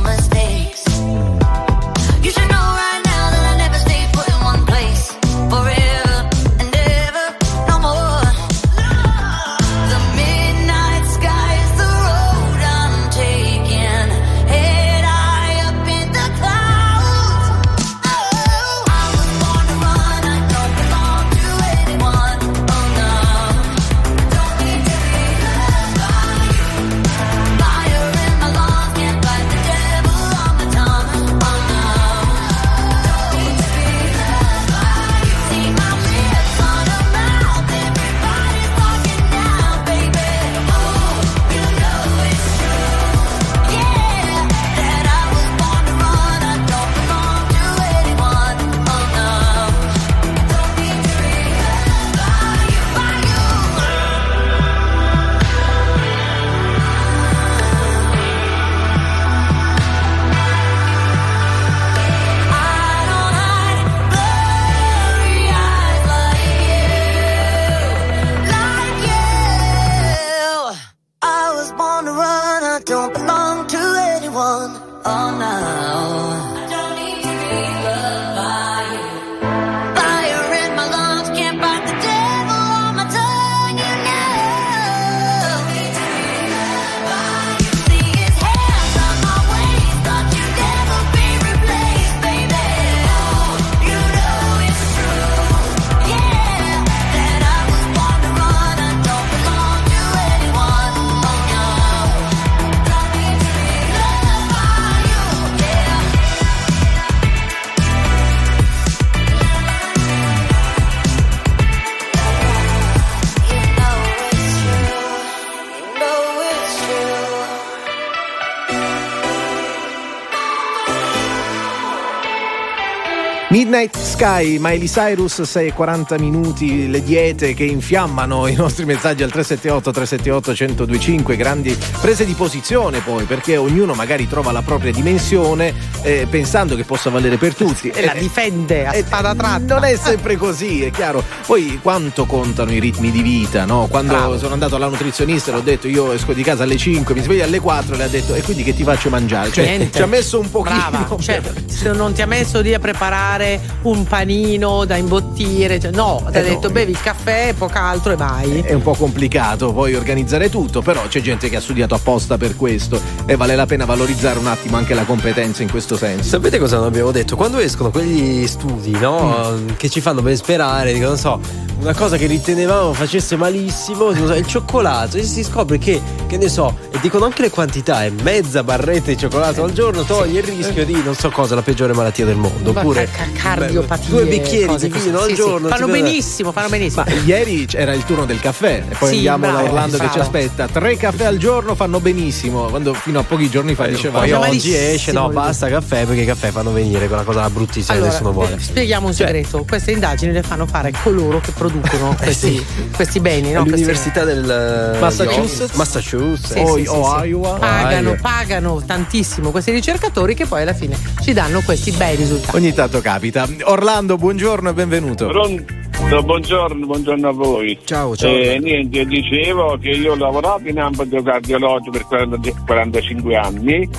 [124.17, 129.29] Sky, Miley Cyrus, 6 e 40 minuti, le diete che infiammano i nostri messaggi al
[129.29, 135.71] 378 378 1025, grandi prese di posizione poi, perché ognuno magari trova la propria dimensione
[136.01, 137.89] eh, pensando che possa valere per tutti.
[137.89, 139.75] E la difende a spada tratta.
[139.75, 141.23] Non è sempre così, è chiaro.
[141.45, 143.85] Poi quanto contano i ritmi di vita, no?
[143.87, 144.39] Quando Bravo.
[144.39, 147.59] sono andato alla nutrizionista l'ho detto io esco di casa alle 5, mi sveglio alle
[147.59, 149.51] 4 e le ha detto e quindi che ti faccio mangiare?
[149.51, 149.95] Cioè, Niente.
[149.95, 150.75] ci ha messo un pochino.
[150.89, 151.39] Brava, cioè,
[151.77, 156.37] se non ti ha messo lì a preparare un panino da imbottire, cioè, no, ti
[156.37, 156.49] ha Eh no.
[156.55, 158.61] detto bevi il caffè, poco altro e vai.
[158.61, 162.55] È un po' complicato poi organizzare tutto, però c'è gente che ha studiato apposta per
[162.55, 166.27] questo e vale la pena valorizzare un attimo anche la competenza in questo senso.
[166.29, 167.35] Sapete cosa non abbiamo detto?
[167.35, 169.53] Quando escono quegli studi, no?
[169.77, 171.39] Che ci fanno ben sperare, dico, non so,
[171.79, 176.75] una cosa che ritenevamo facesse malissimo, il cioccolato, e si scopre che, che ne so,
[176.91, 180.83] e dicono anche le quantità, è mezza barretta di cioccolato al giorno, toglie il rischio
[180.85, 182.73] di non so cosa, la peggiore malattia del mondo.
[182.73, 185.35] Ma Oppure ca- cardiopatie, due bicchieri cose di vino al Sì, sì.
[185.35, 185.67] giorno.
[185.69, 187.03] Fanno benissimo, fanno benissimo.
[187.05, 189.97] Ma ieri era il turno del caffè e poi Sì, andiamo bravo, da Orlando che
[189.97, 190.13] bravo.
[190.13, 190.67] ci aspetta.
[190.67, 194.39] Tre caffè al giorno fanno benissimo, quando fino a pochi giorni fa diceva Poi io
[194.39, 198.11] oggi esce, no, basta caffè perché i caffè fanno venire quella cosa bruttissima che Allora,
[198.11, 198.55] nessuno vuole.
[198.55, 199.63] eh, spieghiamo un Cioè, segreto.
[199.67, 202.65] Queste indagini le fanno fare coloro che producono Eh questi, sì.
[202.95, 203.51] questi beni.
[203.51, 203.61] No?
[203.61, 205.71] All'università Questi- del Massachusetts?
[205.71, 207.27] di Massachusetts Sì, o, sì, o sì.
[207.27, 207.53] Iowa.
[207.57, 208.19] Pagano, Iowa.
[208.21, 212.55] pagano tantissimo questi ricercatori che poi alla fine ci danno questi bei risultati.
[212.55, 213.47] Ogni tanto capita.
[213.63, 215.27] Orlando, buongiorno e benvenuto.
[215.27, 215.85] Pronto?
[216.23, 217.77] Buongiorno, buongiorno a voi.
[217.83, 218.29] Ciao, ciao.
[218.29, 223.89] Eh, niente, dicevo che io ho lavorato in ambito cardiologico per 40 45 anni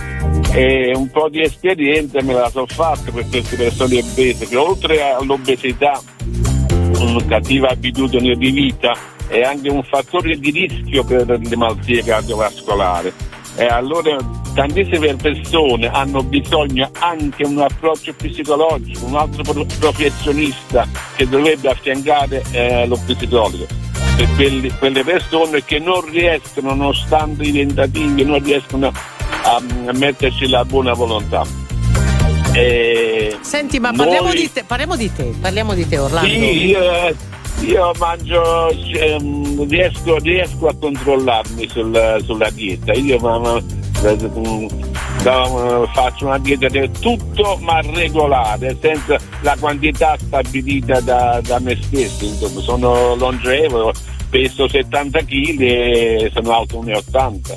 [0.53, 5.03] e un po' di esperienza me la sono fatta per queste persone obese che oltre
[5.12, 6.01] all'obesità,
[7.26, 8.92] cattiva abitudine di vita,
[9.28, 13.12] è anche un fattore di rischio per le malattie cardiovascolari.
[13.57, 14.16] E allora
[14.55, 20.86] tantissime persone hanno bisogno anche di un approccio psicologico, un altro pro- professionista
[21.16, 23.66] che dovrebbe affiancare eh, lo psicologo.
[24.16, 28.92] Per quelli- quelle persone che non riescono, nonostante i tentativi, non riescono
[29.42, 31.68] a, a metterci la buona volontà.
[32.53, 36.28] E Senti, ma noi- parliamo di te, parliamo di te, parliamo di te, Orlando.
[36.28, 37.14] sì, io,
[37.61, 42.92] io mangio, ehm, riesco, riesco a controllarmi sul- sulla dieta.
[42.92, 43.62] Io ma-
[45.92, 52.24] faccio una dieta del tutto ma regolare, senza la quantità stabilita da, da me stesso.
[52.24, 53.92] Insomma, sono longevo,
[54.30, 57.53] peso 70 kg e sono alto 1,80.
[57.53, 57.57] Eh,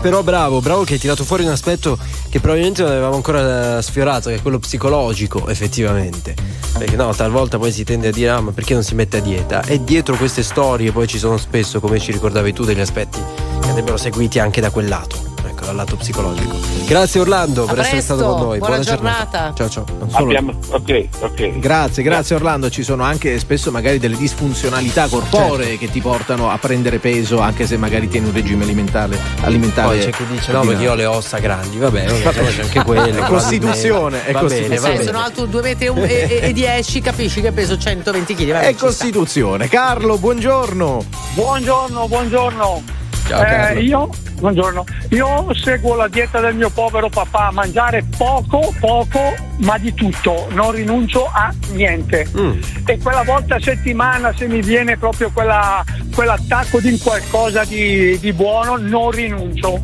[0.00, 1.98] però bravo, bravo che hai tirato fuori un aspetto
[2.28, 6.34] che probabilmente non avevamo ancora eh, sfiorato, che è quello psicologico, effettivamente.
[6.76, 9.20] Perché no, talvolta poi si tende a dire, ah, ma perché non si mette a
[9.20, 9.62] dieta?
[9.62, 13.18] E dietro queste storie poi ci sono spesso, come ci ricordavi tu, degli aspetti
[13.60, 15.25] che andrebbero seguiti anche da quel lato,
[15.66, 16.54] dal lato psicologico.
[16.86, 18.58] Grazie Orlando A per essere presto, stato con noi.
[18.58, 19.52] buona giornata.
[19.54, 19.84] Ciao ciao.
[20.12, 21.58] Abbiamo- ok, ok.
[21.58, 22.70] Grazie, grazie Orlando.
[22.70, 25.78] Ci sono anche spesso magari delle disfunzionalità corporee Certo.
[25.78, 29.18] che ti portano a prendere peso anche se magari tieni un regime alimentare.
[29.42, 32.44] alimentare Poi c'è chi dice no perché io ho le ossa grandi, vabbè, vabbè, Vabbè.
[32.54, 33.10] c'è anche quelle.
[33.10, 34.68] È Costituzione, è va Costituzione.
[34.68, 35.04] Bene, va bene.
[35.04, 38.50] sono alto 2 metri e e, e 10, capisci che peso 120 kg.
[38.52, 39.68] È Costituzione.
[39.68, 41.04] Carlo, buongiorno.
[41.34, 42.82] Buongiorno, buongiorno.
[43.26, 43.42] Ciao.
[43.42, 44.08] Eh, io,
[44.38, 44.84] buongiorno.
[45.10, 50.70] Io seguo la dieta del mio povero papà, mangiare poco, poco, ma di tutto, non
[50.70, 52.26] rinuncio a niente.
[52.38, 52.60] Mm.
[52.86, 58.32] E quella volta a settimana, se mi viene proprio quella- quell'attacco di qualcosa di, di
[58.32, 59.82] buono, non rinuncio.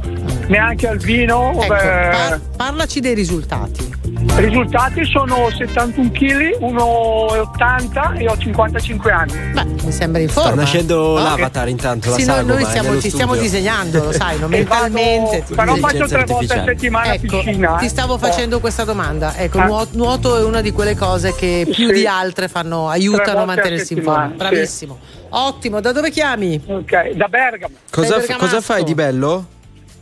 [0.53, 1.51] Neanche al vino.
[1.63, 3.91] Ecco, eh, par- parlaci dei risultati.
[4.05, 9.33] I risultati sono 71 kg, 1,80 e ho 55 anni.
[9.53, 10.57] Beh, mi sembra in Sta forma.
[10.57, 11.23] nascendo eh.
[11.23, 14.45] l'avatar intanto, Sì, noi, sagoma, noi stiamo, ti stiamo disegnando, lo sai, no?
[14.47, 15.39] E mentalmente.
[15.39, 17.77] vado- ti- però faccio tre volte a settimana Ecco, piscina.
[17.77, 17.89] ti eh.
[17.89, 19.35] stavo facendo questa domanda.
[19.37, 19.65] Ecco, Ah.
[19.65, 21.93] nuo- nuoto è una di quelle cose che più Sì.
[21.93, 24.29] di altre fanno, aiutano a volte a mantenersi in forma.
[24.29, 24.37] sì.
[24.37, 24.99] Bravissimo.
[25.31, 26.61] Ottimo, da dove chiami?
[26.67, 27.75] Ok, da Bergamo.
[27.91, 29.47] Cosa, Sei cosa fai di bello?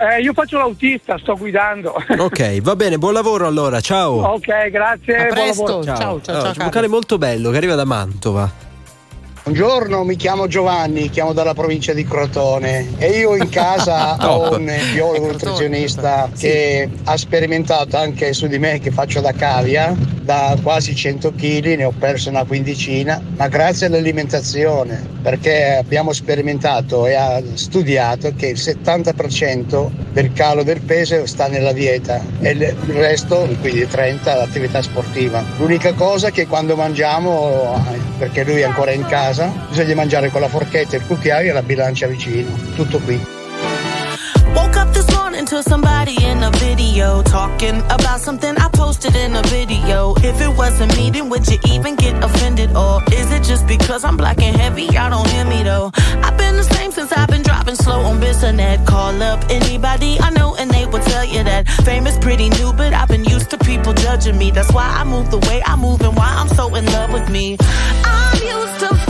[0.01, 1.95] Eh, io faccio l'autista, sto guidando.
[2.19, 4.13] Ok, va bene, buon lavoro allora, ciao.
[4.33, 5.15] ok, grazie.
[5.17, 5.63] A buon presto.
[5.65, 5.83] lavoro.
[5.85, 6.63] Ciao, ciao, Allora, ciao.
[6.63, 8.70] un vocale molto bello che arriva da Mantova.
[9.43, 14.71] Buongiorno, mi chiamo Giovanni, chiamo dalla provincia di Crotone e io in casa ho un
[14.93, 20.95] biologo nutrizionista che ha sperimentato anche su di me che faccio da cavia, da quasi
[20.95, 27.43] 100 kg, ne ho perso una quindicina, ma grazie all'alimentazione, perché abbiamo sperimentato e ha
[27.55, 33.81] studiato che il 70% del calo del peso sta nella dieta e il resto, quindi
[33.81, 35.43] il 30%, l'attività sportiva.
[35.57, 37.83] L'unica cosa è che quando mangiamo,
[38.19, 39.30] perché lui è ancora in casa,
[39.69, 42.51] bisogna mangiare con la forchetta, il cucchiaio e la bilancia vicino.
[42.75, 43.39] Tutto qui.
[45.51, 50.15] To somebody in a video talking about something I posted in a video.
[50.23, 52.77] If it wasn't me, then would you even get offended?
[52.77, 54.85] Or is it just because I'm black and heavy?
[54.85, 55.91] Y'all don't hear me though.
[56.23, 58.87] I've been the same since I've been dropping slow on Bissonnet.
[58.87, 62.73] Call up anybody I know and they will tell you that fame is pretty new,
[62.73, 64.53] but I've been used to people judging me.
[64.53, 67.29] That's why I move the way I move and why I'm so in love with
[67.29, 67.57] me.
[68.05, 69.10] I'm used to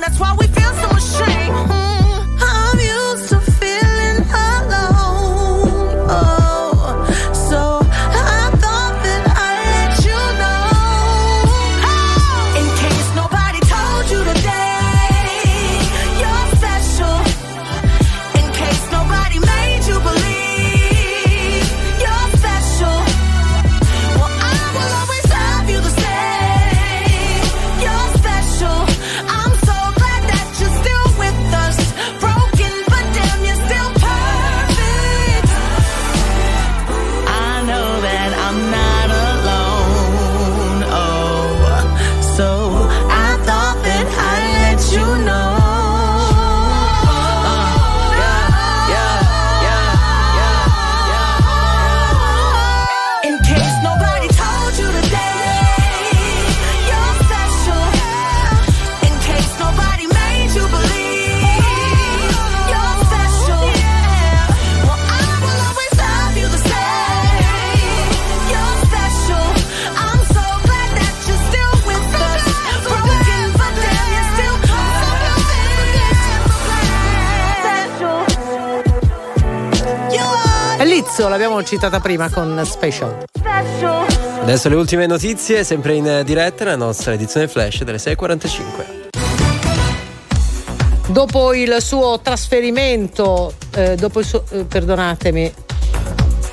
[0.00, 0.49] That's why we
[81.20, 83.24] Slazzo, l'abbiamo citata prima con Special.
[84.40, 89.08] Adesso le ultime notizie, sempre in diretta, la nostra edizione flash delle 6.45.
[91.08, 95.52] Dopo il suo trasferimento, eh, dopo il suo, eh, perdonatemi,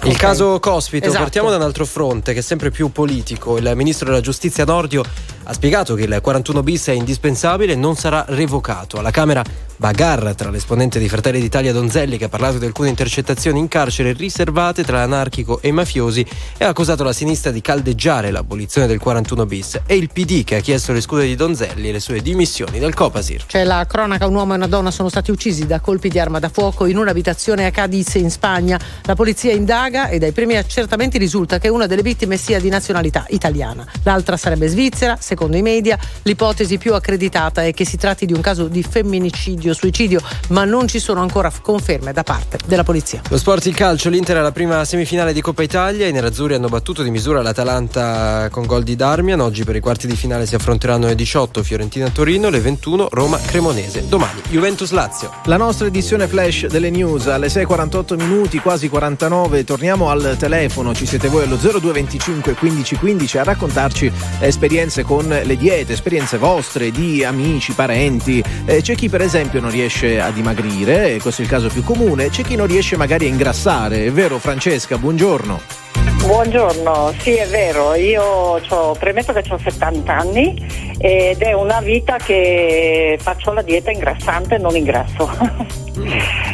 [0.03, 0.19] Il Ok.
[0.19, 1.23] caso Cospito, Esatto.
[1.23, 3.57] partiamo da un altro fronte che è sempre più politico.
[3.57, 5.03] Il ministro della giustizia Nordio
[5.49, 8.99] ha spiegato che il 41 bis è indispensabile e non sarà revocato.
[8.99, 9.41] Alla Camera
[9.77, 14.11] bagarra tra l'esponente di Fratelli d'Italia Donzelli che ha parlato di alcune intercettazioni in carcere
[14.11, 16.25] riservate tra anarchico e mafiosi
[16.57, 20.57] e ha accusato la sinistra di caldeggiare l'abolizione del 41 bis e il PD che
[20.57, 23.45] ha chiesto le scuse di Donzelli e le sue dimissioni dal Copasir.
[23.45, 26.39] C'è la cronaca, un uomo e una donna sono stati uccisi da colpi di arma
[26.39, 28.77] da fuoco in un'abitazione a Cadiz in Spagna.
[29.03, 33.25] La polizia indaga e dai primi accertamenti risulta che una delle vittime sia di nazionalità
[33.29, 33.85] italiana.
[34.03, 35.97] L'altra sarebbe svizzera, secondo i media.
[36.23, 40.19] L'ipotesi più accreditata è che si tratti di un caso di femminicidio, suicidio,
[40.49, 43.21] ma non ci sono ancora conferme da parte della polizia.
[43.29, 47.03] Lo sport, il calcio, l'Inter alla prima semifinale di Coppa Italia, i nerazzurri hanno battuto
[47.03, 51.05] di misura l'Atalanta con gol di Darmian, oggi per i quarti di finale si affronteranno
[51.05, 55.31] alle 18 Fiorentina-Torino, alle 21 Roma-Cremonese, domani Juventus-Lazio.
[55.45, 59.63] La nostra edizione flash delle news alle 6.48 minuti, quasi 49.
[59.63, 65.93] Torniamo al telefono, ci siete voi allo 0225 1515 a raccontarci esperienze con le diete,
[65.93, 68.43] esperienze vostre, di amici, parenti.
[68.65, 72.29] Eh, c'è chi per esempio non riesce a dimagrire, questo è il caso più comune,
[72.29, 74.05] c'è chi non riesce magari a ingrassare.
[74.05, 75.86] È vero Francesca, buongiorno.
[76.25, 82.17] Buongiorno, sì è vero, io c'ho- premetto che ho 70 anni ed è una vita
[82.17, 85.29] che faccio la dieta ingrassante e non ingrasso.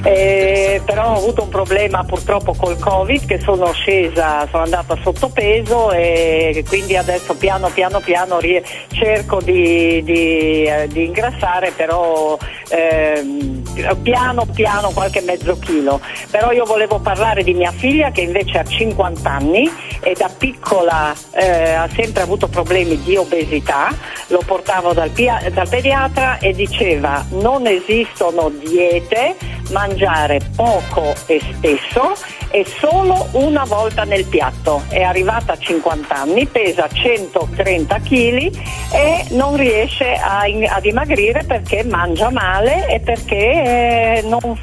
[0.06, 5.30] Eh, però ho avuto un problema purtroppo col Covid che sono scesa, sono andata sotto
[5.30, 12.38] peso e quindi adesso piano piano piano rie- cerco di, di, eh, di ingrassare però
[12.70, 13.64] ehm,
[14.02, 16.02] piano piano qualche mezzo chilo.
[16.30, 19.33] Però io volevo parlare di mia figlia che invece ha 50 anni
[20.02, 23.94] e da piccola eh, ha sempre avuto problemi di obesità,
[24.28, 29.36] lo portavo dal, pia- dal pediatra e diceva non esistono diete,
[29.72, 32.14] mangiare poco e spesso
[32.50, 34.84] e solo una volta nel piatto.
[34.88, 38.52] È arrivata a 50 anni, pesa 130 kg
[38.94, 44.56] e non riesce a, in- a dimagrire perché mangia male e perché eh, non-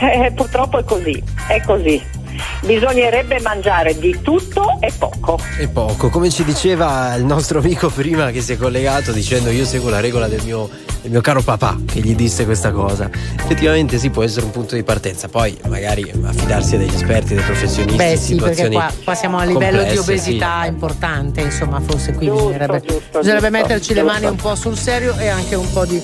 [0.00, 2.24] eh, purtroppo è così, è così.
[2.62, 5.38] Bisognerebbe mangiare di tutto e poco.
[5.58, 9.64] E poco, come ci diceva il nostro amico prima che si è collegato dicendo io
[9.64, 10.68] seguo la regola del mio,
[11.02, 13.08] del mio caro papà che gli disse questa cosa.
[13.36, 17.44] Effettivamente sì, può essere un punto di partenza, poi magari affidarsi a degli esperti, dei
[17.44, 20.68] professionisti Beh sì, perché situazioni qua, qua siamo a livello di complesse, obesità sì.
[20.68, 24.32] importante, insomma, forse qui bisognerebbe, bisognerebbe giusto, metterci le mani giusto.
[24.32, 26.00] un po' sul serio e anche un po' di,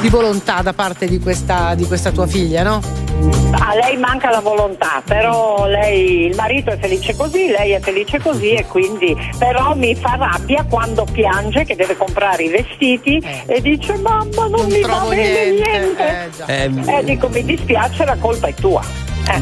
[0.00, 2.80] di volontà da parte di questa, di questa tua figlia, no?
[3.52, 8.18] A lei manca la volontà, però lei, il marito è felice così, lei è felice
[8.20, 13.60] così e quindi però mi fa rabbia quando piange che deve comprare i vestiti e
[13.60, 16.88] dice mamma non, mi va bene niente." niente.
[16.92, 18.82] Eh, Eh, dico mi dispiace, la colpa è tua.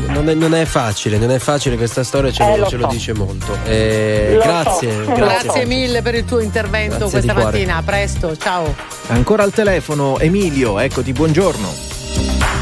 [0.08, 2.76] Non è, non è facile, non è facile questa storia, ce, Eh, lo, lo ce
[2.76, 2.94] lo so.
[2.94, 3.56] dice molto.
[3.64, 5.12] Eh, Lo grazie, so.
[5.12, 5.42] grazie.
[5.44, 8.74] Grazie mille per il tuo intervento Grazie questa mattina, a presto, ciao.
[9.06, 11.72] Ancora al telefono Emilio, eccoti, buongiorno.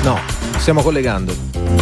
[0.03, 0.21] No,
[0.59, 1.35] stiamo collegando.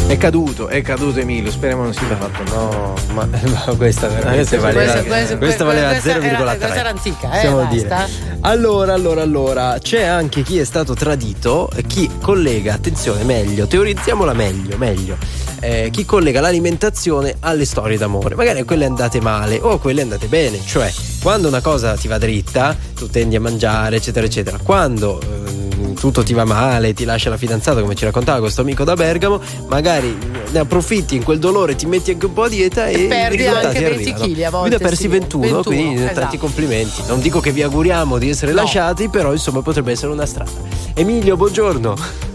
[0.06, 2.42] È caduto, è caduto Emilio, speriamo non sia fatto.
[2.54, 6.24] No, ma, ma questa veramente Questa- valeva, questa- questa, valeva questa 0,3.
[6.26, 7.72] era- questa era antica, eh, possiamo basta.
[7.72, 8.38] dire.
[8.40, 14.76] Allora, allora, allora, c'è anche chi è stato tradito, chi collega, attenzione, meglio, teorizziamola meglio,
[14.76, 15.16] meglio.
[15.64, 18.34] Eh, chi collega l'alimentazione alle storie d'amore.
[18.34, 20.92] Magari quelle andate male o quelle andate bene, cioè
[21.22, 24.58] quando una cosa ti va dritta, tu tendi a mangiare, eccetera, eccetera.
[24.62, 28.84] Quando ehm, tutto ti va male, ti lascia la fidanzata, come ci raccontava questo amico
[28.84, 30.14] da Bergamo, magari
[30.50, 33.46] ne approfitti in quel dolore, ti metti anche un po' a dieta e, E perdi
[33.46, 34.24] anche 20 arrivano.
[34.24, 35.08] chili a volte, Lui ne ha persi sì.
[35.08, 36.20] 21, 21, quindi esatto.
[36.20, 37.02] tanti complimenti.
[37.06, 38.60] Non dico che vi auguriamo di essere No.
[38.60, 40.50] lasciati, però insomma potrebbe essere una strada.
[40.94, 42.32] Emilio, buongiorno.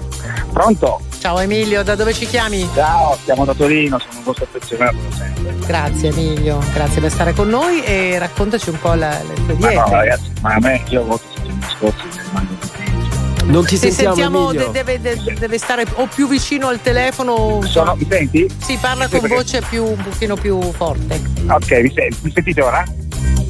[0.53, 1.01] Pronto?
[1.19, 2.67] Ciao Emilio, da dove ci chiami?
[2.73, 5.55] Ciao, siamo da Torino, sono un vostro affezionato da sempre.
[5.65, 9.67] Grazie Emilio, grazie per stare con noi e raccontaci un po' la- le tue Ma
[9.67, 9.75] diete.
[9.75, 13.91] no, ragazzi, ma a me io ho avuto settimane scorse che di Non ti Se
[13.91, 17.61] sentiamo, sentiamo deve, de- deve stare o più vicino al telefono.
[17.63, 18.47] Sono, mi senti?
[18.63, 21.19] Si parla Sì, con perché- voce più, un pochino più forte.
[21.47, 22.83] Ok, mi, sen- mi sentite ora?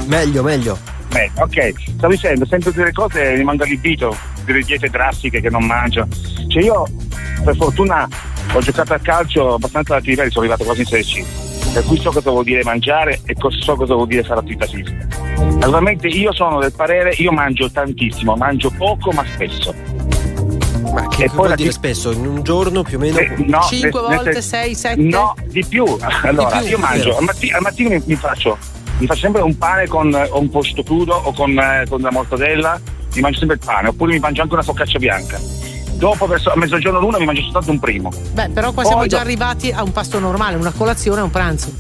[0.06, 0.78] Meglio, meglio.
[1.10, 1.74] Bene, ok.
[1.98, 6.08] Stavo dicendo, sento delle cose e rimango allibito, delle diete drastiche che non mangio.
[6.48, 6.86] Cioè io,
[7.44, 8.08] per fortuna,
[8.54, 11.24] ho giocato a calcio abbastanza alti livelli, sono arrivato quasi in Serie C.
[11.74, 15.06] Per cui so cosa vuol dire mangiare e so cosa vuol dire fare attività fisica.
[15.60, 19.74] Naturalmente io sono del parere, io mangio tantissimo, mangio poco ma spesso.
[20.92, 22.12] Ma che, che vuol dire spesso?
[22.12, 23.20] In un giorno più o meno?
[23.20, 25.02] Eh, no, 5 nel- nel volte, senso- 6, 7?
[25.02, 25.86] No, di più.
[26.24, 28.58] Allora, più, io mangio, al, matti- al mattino mi, mi faccio,
[29.00, 32.02] mi faccio sempre un pane con eh, o un prosciutto crudo o con, eh, con
[32.02, 32.80] la mortadella,
[33.16, 35.40] mi mangio sempre il pane, oppure mi mangio anche una focaccia bianca.
[35.94, 38.10] Dopo, verso a mezzogiorno l'una, mi mangio soltanto un primo.
[38.32, 41.24] Beh, però qua siamo Poi già do- arrivati a un pasto normale, una colazione e
[41.24, 41.74] un pranzo.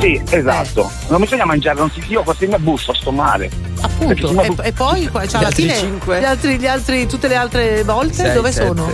[0.00, 0.90] Sì, esatto.
[1.08, 3.50] Non bisogna mangiare, non si, io quasi mi busto, sto male.
[3.80, 4.26] Appunto.
[4.26, 7.84] se no- E, e poi cioè, alla fine gli altri, gli altri- tutte le altre
[7.84, 8.66] volte Sei, dove sette.
[8.66, 8.92] sono?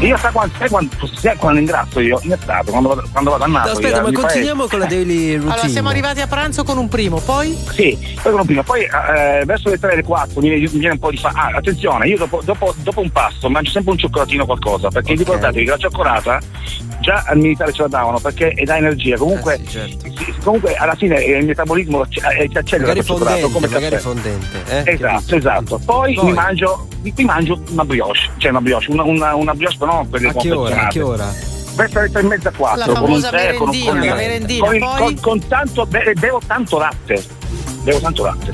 [0.00, 2.20] Io sai quando, sai quando, sai quando ingrazzo io?
[2.24, 3.72] In estate, quando vado, quando vado a Napoli.
[3.72, 5.52] Aspetta, eh, ma continuiamo con la daily routine.
[5.52, 7.56] Allora, siamo arrivati a pranzo con un primo, poi?
[7.72, 8.62] Sì, poi con un primo.
[8.62, 11.30] Poi eh, verso le 3 le 4 mi, mi viene un po' di fa.
[11.34, 15.64] Ah, attenzione, io dopo, dopo- dopo un pasto mangio sempre un cioccolatino qualcosa, perché ricordatevi
[15.64, 16.38] che la cioccolata
[17.00, 19.16] già al militare ce la davano perché dà energia.
[19.16, 19.96] Comunque, sì,
[20.42, 23.94] comunque alla fine eh, il metabolismo ci eh, ci accelera il cioccolato fondente, come magari
[23.94, 24.02] caffè.
[24.02, 24.64] fondente.
[24.68, 24.92] Eh?
[24.92, 25.80] Esatto, esatto.
[25.84, 26.24] Poi, Poi?
[26.26, 30.08] Mi, mangio, mi, mangio una brioche, cioè una brioche, una, una, una brioche però non
[30.08, 30.86] quelle A che ora?
[30.86, 31.32] A che ora?
[31.74, 33.98] Verso le tre e mezza, quattro, La con un tè, con un con-
[34.60, 37.42] con, con- con tanto, be- bevo tanto latte.
[37.84, 38.50] Bevo tanto latte.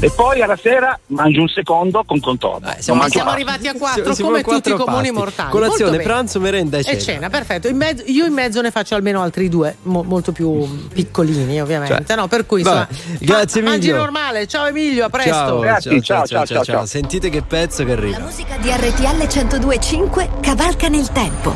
[0.00, 2.66] E poi alla sera mangio un secondo con contorno.
[2.66, 3.20] Mangio siamo altro.
[3.30, 5.50] arrivati a quattro Siamo come tutti i comuni mortali.
[5.50, 6.96] Colazione, pranzo, merenda e cena.
[6.96, 7.68] E cena, perfetto.
[7.68, 12.04] In mezzo- io in mezzo ne faccio almeno altri due, mo- molto più piccolini, ovviamente.
[12.04, 12.88] Cioè, no, per cui vabbè.
[12.90, 13.18] insomma.
[13.20, 14.46] Grazie, ma- Mangi normale.
[14.48, 15.30] Ciao Emilio, a presto.
[15.30, 16.74] Ciao, Grazie, ciao, ciao, ciao, ciao, ciao, ciao.
[16.78, 16.86] ciao.
[16.86, 18.18] Sentite che pezzo che arriva.
[18.18, 21.52] musica di RTL 1025 cavalca nel tempo.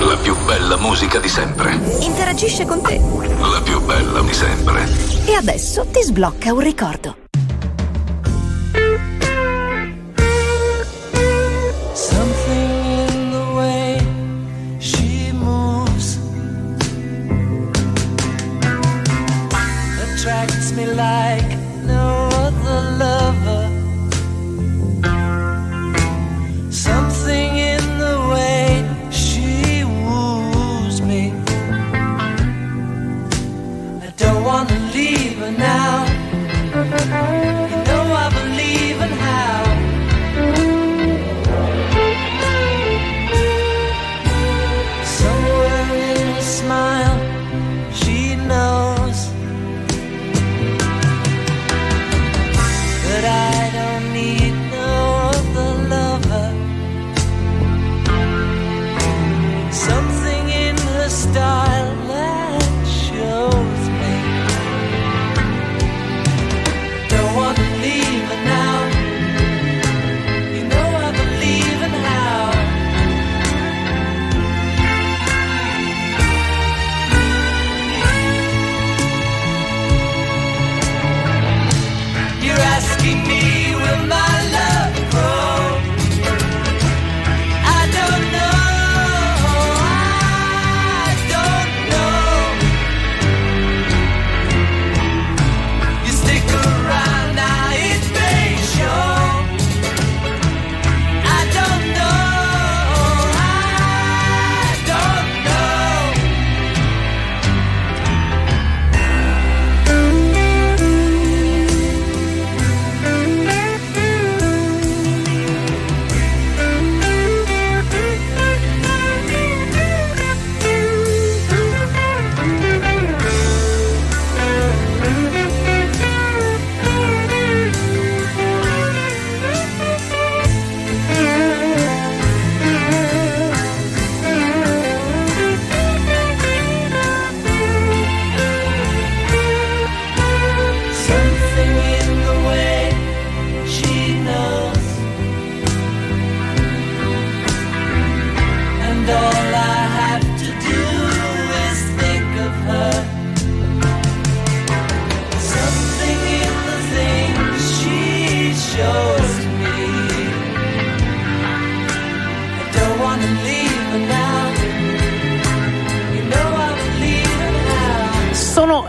[0.00, 1.78] La più bella musica di sempre.
[2.00, 2.98] Interagisce con te.
[3.40, 5.12] La più bella di sempre.
[5.26, 7.16] E adesso ti sblocca un ricordo.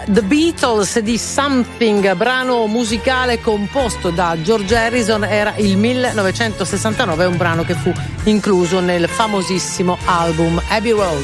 [0.07, 7.63] The Beatles di Something, brano musicale composto da George Harrison, era il 1969, un brano
[7.63, 7.91] che fu
[8.25, 11.23] incluso nel famosissimo album Abbey Road.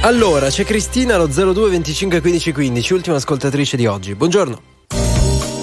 [0.00, 4.14] Allora, c'è Cristina allo 02 25 15 15, ultima ascoltatrice di oggi.
[4.14, 4.60] Buongiorno.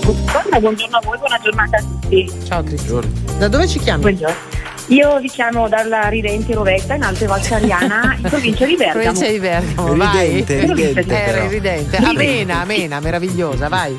[0.03, 2.31] Buongiorno, buongiorno a voi, buona giornata a tutti.
[2.45, 3.01] Ciao Cristina.
[3.39, 4.01] Da dove ci chiami?
[4.01, 4.70] Buongiorno.
[4.91, 9.03] Io vi chiamo dalla Ridente Rovetta in Alte Val Sariana, in provincia di Bergamo.
[9.03, 10.27] Provincia di Bergamo, vai.
[10.27, 11.47] Ridente, ridente, ridente.
[11.47, 12.59] Ridente, Amena, sì.
[12.59, 13.97] amena, meravigliosa, vai.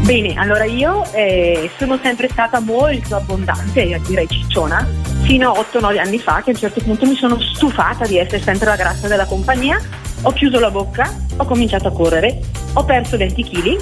[0.00, 4.84] Bene, allora io eh, sono sempre stata molto abbondante, direi cicciona,
[5.22, 8.42] fino a 8-9 anni fa che a un certo punto mi sono stufata di essere
[8.42, 9.80] sempre la grassa della compagnia,
[10.22, 12.40] ho chiuso la bocca, ho cominciato a correre,
[12.78, 13.76] ho perso 20 kg,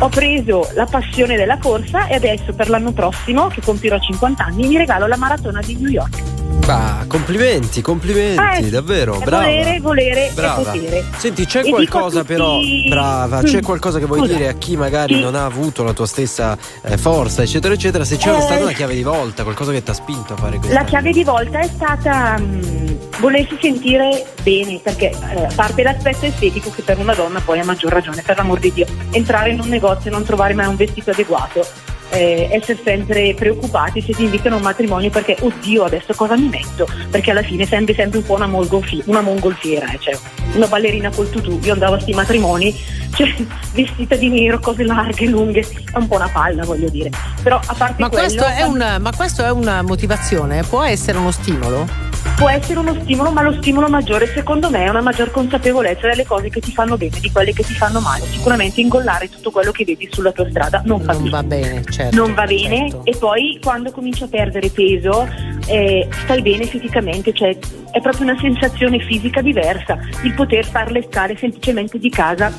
[0.00, 4.66] ho preso la passione della corsa e adesso per l'anno prossimo, che compierò 50 anni,
[4.68, 6.22] mi regalo la maratona di New York.
[6.68, 9.44] Ah, complimenti, complimenti, Eh, davvero, brava.
[9.44, 10.62] volere, volere Brava.
[10.70, 11.04] potere.
[11.16, 12.58] Senti, c'è E qualcosa tutti- però,
[12.88, 13.62] brava, c'è Mm.
[13.64, 14.32] qualcosa che vuoi Scusa.
[14.34, 15.20] dire a chi magari Sì.
[15.20, 18.40] non ha avuto la tua stessa eh, forza, eccetera, eccetera, se c'è Eh.
[18.40, 20.74] stata una chiave di volta, qualcosa che ti ha spinto a fare questo.
[20.74, 22.85] La chiave di volta è stata mm,
[23.26, 27.64] volersi sentire bene, perché eh, a parte l'aspetto estetico che per una donna poi ha
[27.64, 30.76] maggior ragione, per l'amor di Dio, entrare in un negozio e non trovare mai un
[30.76, 31.66] vestito adeguato,
[32.10, 36.48] eh, essere sempre preoccupati se ti invitano a un matrimonio perché oddio adesso cosa mi
[36.48, 36.88] metto?
[37.10, 40.16] Perché alla fine sembri sempre un po' una, mongolfi- una mongolfiera, eh, cioè
[40.54, 42.72] una ballerina col tutù, io andavo a sti matrimoni,
[43.12, 43.34] cioè,
[43.72, 47.10] vestita di nero, cose larghe, lunghe, è un po' una palla voglio dire.
[47.42, 50.62] Però a parte Ma quello, questo, è una, ma questo è una motivazione?
[50.62, 52.05] Può essere uno stimolo?
[52.36, 56.24] Può essere uno stimolo, ma lo stimolo maggiore secondo me è una maggior consapevolezza delle
[56.26, 58.26] cose che ti fanno bene, di quelle che ti fanno male.
[58.26, 62.16] Sicuramente ingollare tutto quello che vedi sulla tua strada non fa Non va bene, certo.
[62.16, 63.04] non va bene certo.
[63.04, 65.26] e poi quando cominci a perdere peso
[65.66, 67.56] eh, stai bene fisicamente, cioè
[67.90, 72.52] è proprio una sensazione fisica diversa il poter fare le scale semplicemente di casa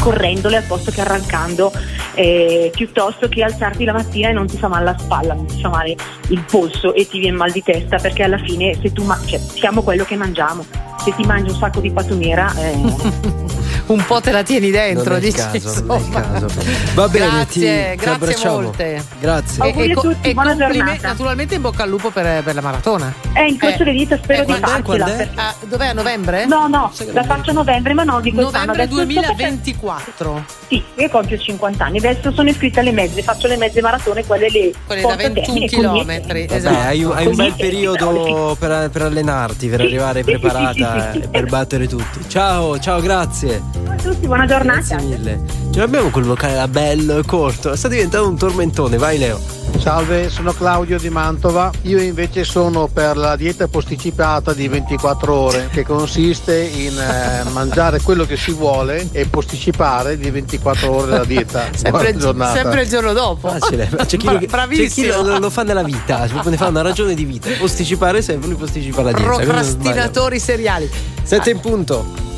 [0.00, 1.72] correndole al posto che arrancando
[2.14, 5.60] eh, piuttosto che alzarti la mattina e non ti fa male la spalla, non ti
[5.60, 5.96] fa male
[6.28, 9.38] il polso e ti viene mal di testa perché alla fine se tu ma- cioè,
[9.38, 10.64] siamo quello che mangiamo
[11.02, 13.50] se ti mangi un sacco di patumera eh,
[13.84, 16.46] Un po' te la tieni dentro, Non dici, caso, non caso.
[16.94, 18.60] Va bene, grazie, ti- ti grazie abbracciamo.
[18.60, 19.04] molte.
[19.18, 19.64] Grazie.
[19.64, 21.08] E, e tutti, e buona complime- giornata.
[21.08, 23.12] naturalmente in bocca al lupo per, per la maratona.
[23.34, 24.70] eh, incrocio le dita spero Eh, di quando è?
[24.70, 25.16] farcela Quando è?
[25.26, 26.46] perché- Ah, dov'è a novembre?
[26.46, 29.34] no no la faccio a novembre ma no di quest'anno Novembre Adesso
[29.72, 30.44] sto facendo- 2024.
[30.68, 34.48] Sì, io compio 50 anni, adesso sono iscritta alle mezze, faccio le mezze maratone, quelle
[34.50, 36.78] le Quelle da porto a 21 termine, chilometri, quindi- esatto.
[36.78, 40.84] Hai, un- hai un bel periodo per, per allenarti, per Sì, arrivare sì, preparata sì,
[41.12, 41.18] sì, sì.
[41.24, 42.20] e per battere tutti.
[42.28, 43.62] Ciao, ciao, grazie.
[43.88, 44.80] A tutti, buona giornata.
[44.96, 45.40] Grazie mille.
[45.72, 47.74] Ce l'abbiamo quel vocale là bello e corto.
[47.76, 49.40] Sta diventando un tormentone, vai Leo.
[49.78, 51.70] Salve, sono Claudio di Mantova.
[51.82, 58.00] Io invece sono per la dieta posticipata di 24 ore, che consiste in eh, mangiare
[58.02, 61.68] quello che si vuole e posticipare di 24 ore la dieta.
[61.76, 62.54] Sempre, giornata.
[62.54, 63.48] sempre il giorno dopo.
[63.48, 63.88] Facile.
[63.88, 64.38] C'è chi, lo,
[64.68, 67.50] c'è chi lo, lo fa nella vita, ne fa una ragione di vita.
[67.58, 69.30] Posticipare sempre, lui posticipa la dieta.
[69.30, 70.90] Procrastinatori seriali.
[71.22, 72.30] Sette in punto.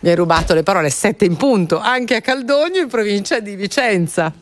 [0.00, 4.41] Mi hai rubato le parole sette in punto, anche a Caldogno in provincia di Vicenza.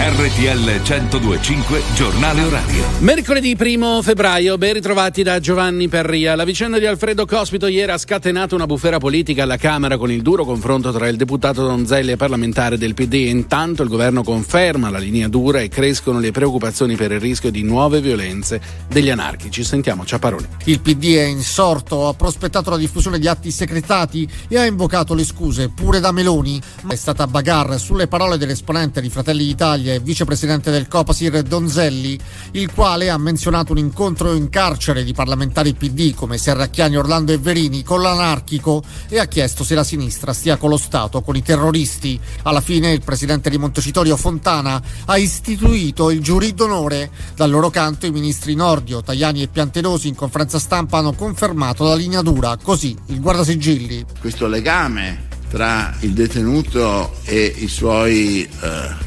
[0.00, 2.84] RTL 1025 Giornale Orario.
[3.00, 6.36] Mercoledì 1 febbraio, ben ritrovati da Giovanni Perria.
[6.36, 10.22] La vicenda di Alfredo Cospito ieri ha scatenato una bufera politica alla Camera con il
[10.22, 13.14] duro confronto tra il deputato Donzelli e parlamentare del PD.
[13.14, 17.64] Intanto il governo conferma la linea dura e crescono le preoccupazioni per il rischio di
[17.64, 19.64] nuove violenze degli anarchici.
[19.64, 20.46] Sentiamo Ciaparoni.
[20.66, 25.24] Il PD è insorto, ha prospettato la diffusione di atti segretati e ha invocato le
[25.24, 26.62] scuse pure da Meloni.
[26.86, 32.18] È stata bagarre sulle parole dell'esponente di Fratelli d'Italia e vicepresidente del Copasir Donzelli,
[32.52, 37.38] il quale ha menzionato un incontro in carcere di parlamentari PD come Serracchiani, Orlando e
[37.38, 41.42] Verini con l'anarchico e ha chiesto se la sinistra stia con lo Stato, con i
[41.42, 42.18] terroristi.
[42.42, 47.10] Alla fine il presidente di Montecitorio Fontana ha istituito il giurì d'onore.
[47.34, 51.94] Dal loro canto i ministri Nordio, Tajani e Piantedosi in conferenza stampa hanno confermato la
[51.94, 54.04] linea dura, così il guardasigilli.
[54.20, 58.48] questo legame tra il detenuto e i suoi eh,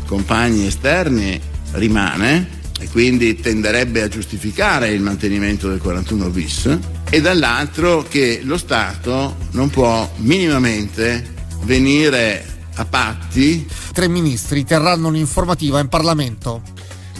[0.05, 1.39] compagni esterni
[1.73, 6.77] rimane e quindi tenderebbe a giustificare il mantenimento del 41 bis
[7.09, 11.33] e dall'altro che lo Stato non può minimamente
[11.63, 16.61] venire a patti Tre ministri terranno un'informativa in Parlamento.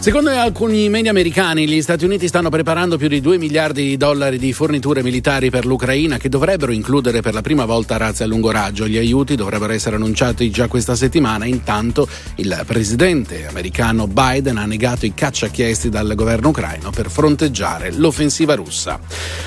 [0.02, 4.36] Secondo alcuni media americani, gli Stati Uniti stanno preparando più di 2 miliardi di dollari
[4.36, 8.50] di forniture militari per l'Ucraina che dovrebbero includere per la prima volta razze a lungo
[8.50, 8.88] raggio.
[8.88, 11.44] Gli aiuti dovrebbero essere annunciati già questa settimana.
[11.44, 17.92] Intanto il presidente americano Biden ha negato i caccia chiesti dal governo ucraino per fronteggiare
[17.92, 18.98] l'offensiva russa.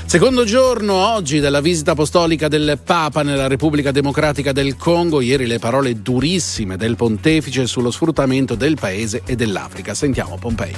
[0.05, 5.59] Secondo giorno oggi della visita apostolica del Papa nella Repubblica Democratica del Congo, ieri le
[5.59, 9.93] parole durissime del pontefice sullo sfruttamento del paese e dell'Africa.
[9.93, 10.75] Sentiamo Pompei.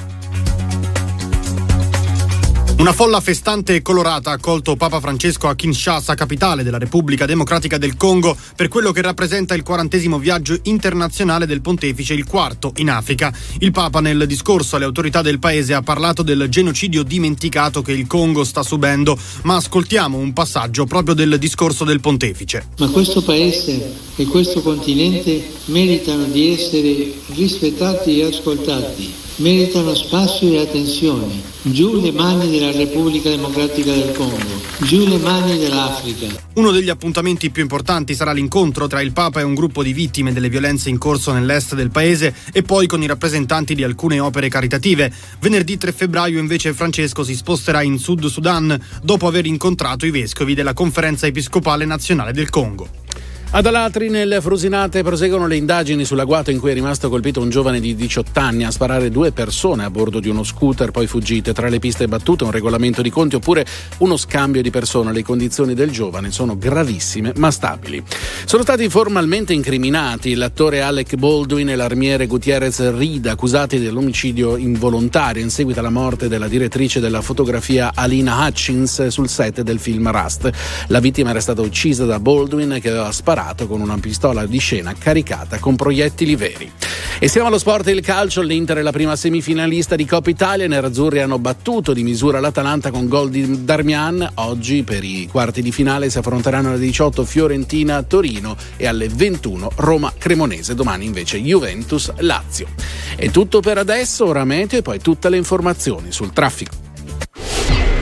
[2.78, 7.76] Una folla festante e colorata ha accolto Papa Francesco a Kinshasa, capitale della Repubblica Democratica
[7.76, 12.88] del Congo, per quello che rappresenta il quarantesimo viaggio internazionale del pontefice, il quarto in
[12.88, 13.30] Africa.
[13.58, 18.06] Il Papa nel discorso alle autorità del paese ha parlato del genocidio dimenticato che il
[18.06, 22.68] Congo sta subendo, ma ascoltiamo un passaggio proprio del discorso del pontefice.
[22.78, 30.60] Ma questo paese e questo continente meritano di essere rispettati e ascoltati, meritano spazio e
[30.60, 31.56] attenzione.
[31.62, 36.26] Giù le mani della Repubblica Democratica del Congo, giù le mani dell'Africa.
[36.54, 40.32] Uno degli appuntamenti più importanti sarà l'incontro tra il Papa e un gruppo di vittime
[40.32, 44.48] delle violenze in corso nell'est del paese e poi con i rappresentanti di alcune opere
[44.48, 45.12] caritative.
[45.40, 50.54] Venerdì 3 febbraio invece Francesco si sposterà in Sud Sudan dopo aver incontrato i vescovi
[50.54, 53.06] della Conferenza Episcopale Nazionale del Congo.
[53.50, 57.80] Ad Alatri, nelle Frusinate, proseguono le indagini sull'agguato in cui è rimasto colpito un giovane
[57.80, 61.54] di 18 anni a sparare due persone a bordo di uno scooter poi fuggite.
[61.54, 63.64] Tra le piste battute un regolamento di conti oppure
[63.98, 65.12] uno scambio di persone.
[65.12, 68.04] Le condizioni del giovane sono gravissime ma stabili.
[68.44, 75.48] Sono stati formalmente incriminati l'attore Alec Baldwin e l'armiere Gutierrez Rida, accusati dell'omicidio involontario in
[75.48, 80.50] seguito alla morte della direttrice della fotografia Alina Hutchins sul set del film Rust.
[80.88, 83.36] La vittima era stata uccisa da Baldwin che aveva sparato
[83.68, 86.72] con una pistola di scena caricata con proiettili veri.
[87.20, 88.42] E siamo allo sport e il calcio.
[88.42, 90.64] L'Inter è la prima semifinalista di Coppa Italia.
[90.64, 94.28] I nerazzurri hanno battuto di misura l'Atalanta con gol di Darmian.
[94.34, 100.74] Oggi per i quarti di finale si affronteranno alle 18 Fiorentina-Torino e alle 21 Roma-Cremonese.
[100.74, 102.66] Domani invece Juventus-Lazio.
[103.14, 106.74] È tutto per adesso, ora meteo e poi tutte le informazioni sul traffico.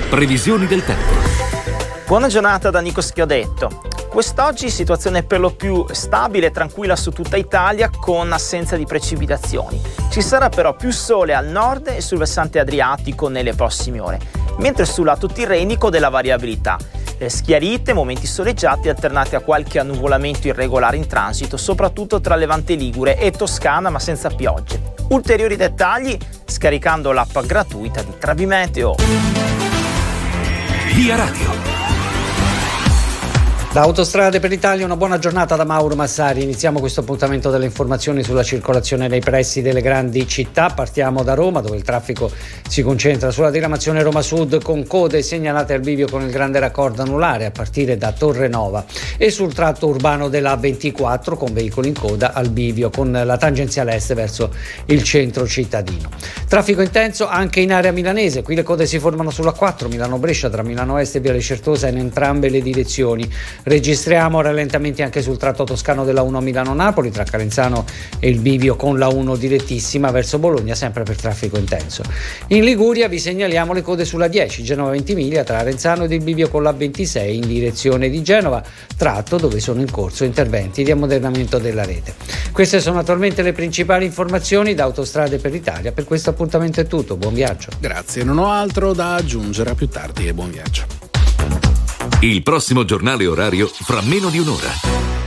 [0.09, 1.13] Previsioni del tempo.
[2.07, 4.06] Buona giornata da Nico Schiodetto.
[4.17, 9.79] Quest'oggi situazione per lo più stabile e tranquilla su tutta Italia con assenza di precipitazioni.
[10.09, 14.19] Ci sarà però più sole al nord e sul versante adriatico nelle prossime ore,
[14.57, 16.79] mentre sul lato tirrenico della variabilità.
[17.19, 23.19] Eh, Schiarite, momenti soleggiati alternati a qualche annuvolamento irregolare in transito, soprattutto tra Levante Ligure
[23.19, 24.95] e Toscana, ma senza piogge.
[25.11, 28.95] Ulteriori dettagli scaricando l'app gratuita di Travimeteo.
[30.95, 31.76] Via Radio.
[33.77, 36.43] Da Autostrade per l'Italia una buona giornata da Mauro Massari.
[36.43, 40.71] Iniziamo questo appuntamento delle informazioni sulla circolazione nei pressi delle grandi città.
[40.71, 42.31] Partiamo da Roma dove il traffico
[42.67, 47.03] si concentra sulla diramazione Roma Sud con code segnalate al bivio con il grande raccordo
[47.03, 48.83] anulare a partire da Torre Nova
[49.19, 53.95] e sul tratto urbano della 24 con veicoli in coda al bivio con la tangenziale
[53.97, 54.55] est verso
[54.87, 56.09] il centro cittadino.
[56.49, 58.41] Traffico intenso anche in area milanese.
[58.41, 61.99] Qui le code si formano sulla 4 Milano-Brescia tra Milano Est e Viale Certosa in
[61.99, 63.29] entrambe le direzioni.
[63.69, 67.85] Registriamo rallentamenti anche sul tratto toscano della 1 Milano-Napoli tra Calenzano
[68.21, 72.05] e il bivio con la 1 direttissima verso Bologna sempre per traffico intenso.
[72.49, 76.63] In Liguria vi segnaliamo le code sulla 10 Genova-Ventimiglia tra Arenzano ed il bivio con
[76.63, 78.63] la 26 in direzione di Genova,
[78.97, 82.15] tratto dove sono in corso interventi di ammodernamento della rete.
[82.53, 85.91] Queste sono attualmente le principali informazioni da Autostrade per l'Italia.
[85.91, 87.71] Per questo appuntamento è tutto, buon viaggio.
[87.81, 91.06] Grazie, non ho altro da aggiungere a più tardi e buon viaggio.
[92.21, 94.71] Il prossimo giornale orario fra meno di un'ora.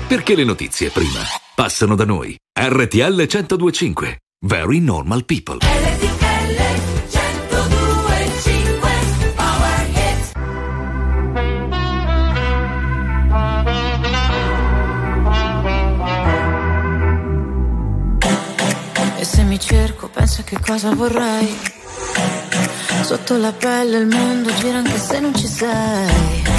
[0.07, 1.19] Perché le notizie prima
[1.53, 2.35] passano da noi.
[2.51, 4.17] RTL 1025.
[4.47, 5.59] Very normal people.
[19.19, 21.55] E se mi cerco, penso che cosa vorrei.
[23.03, 26.58] Sotto la pelle il mondo gira anche se non ci sei.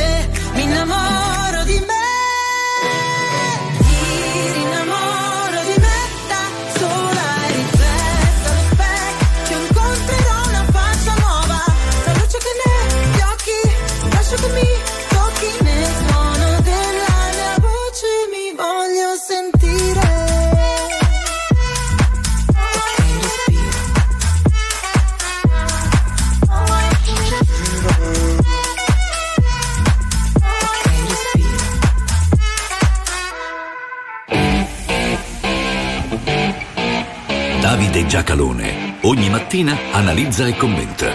[37.91, 41.11] Davide Giacalone ogni mattina analizza e commenta.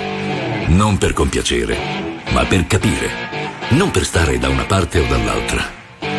[0.66, 1.74] Non per compiacere,
[2.32, 3.08] ma per capire.
[3.70, 5.64] Non per stare da una parte o dall'altra,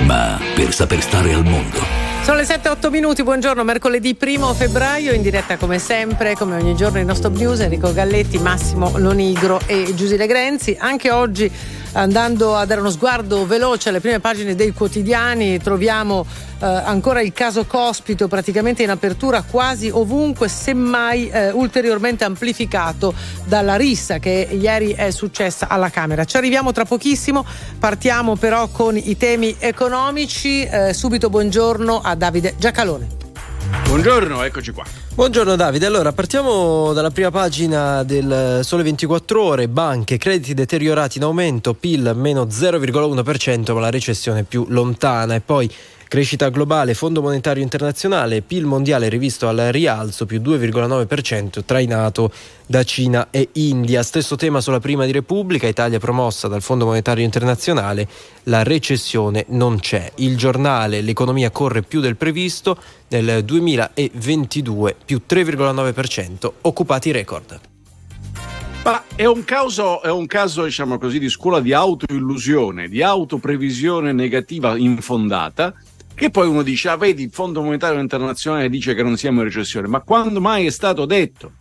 [0.01, 1.79] ma per saper stare al mondo.
[2.23, 6.97] Sono le 7-8 minuti, buongiorno, mercoledì 1 febbraio, in diretta come sempre, come ogni giorno
[6.97, 10.75] il nostro news, Enrico Galletti, Massimo Lonigro e Giusile Grenzi.
[10.79, 11.51] Anche oggi
[11.97, 16.25] andando a dare uno sguardo veloce alle prime pagine dei quotidiani troviamo
[16.59, 23.13] eh, ancora il caso Cospito praticamente in apertura quasi ovunque, semmai eh, ulteriormente amplificato
[23.45, 26.23] dalla rissa che ieri è successa alla Camera.
[26.25, 27.45] Ci arriviamo tra pochissimo,
[27.79, 30.63] partiamo però con i temi economici.
[30.63, 33.07] Eh, subito buongiorno a Davide Giacalone.
[33.87, 35.06] Buongiorno, eccoci qua.
[35.17, 41.23] Buongiorno Davide, allora partiamo dalla prima pagina del Sole 24 Ore, banche, crediti deteriorati in
[41.23, 45.33] aumento, PIL meno 0,1% ma la recessione più lontana.
[45.33, 45.67] E poi
[46.07, 52.31] crescita globale, Fondo Monetario Internazionale, PIL mondiale rivisto al rialzo più 2,9% trainato
[52.65, 54.03] da Cina e India.
[54.03, 58.07] Stesso tema sulla prima di Repubblica, Italia promossa dal Fondo Monetario Internazionale,
[58.43, 60.11] la recessione non c'è.
[60.15, 62.77] Il giornale, l'economia corre più del previsto,
[63.09, 67.59] nel 2022 più 3,9%, occupati record.
[68.83, 74.13] Ma è un caso, è un caso, diciamo così, di scuola di autoillusione, di autoprevisione
[74.13, 75.73] negativa infondata,
[76.17, 79.45] che poi uno dice, ah vedi, il Fondo Monetario Internazionale dice che non siamo in
[79.45, 81.51] recessione, ma quando mai è stato detto?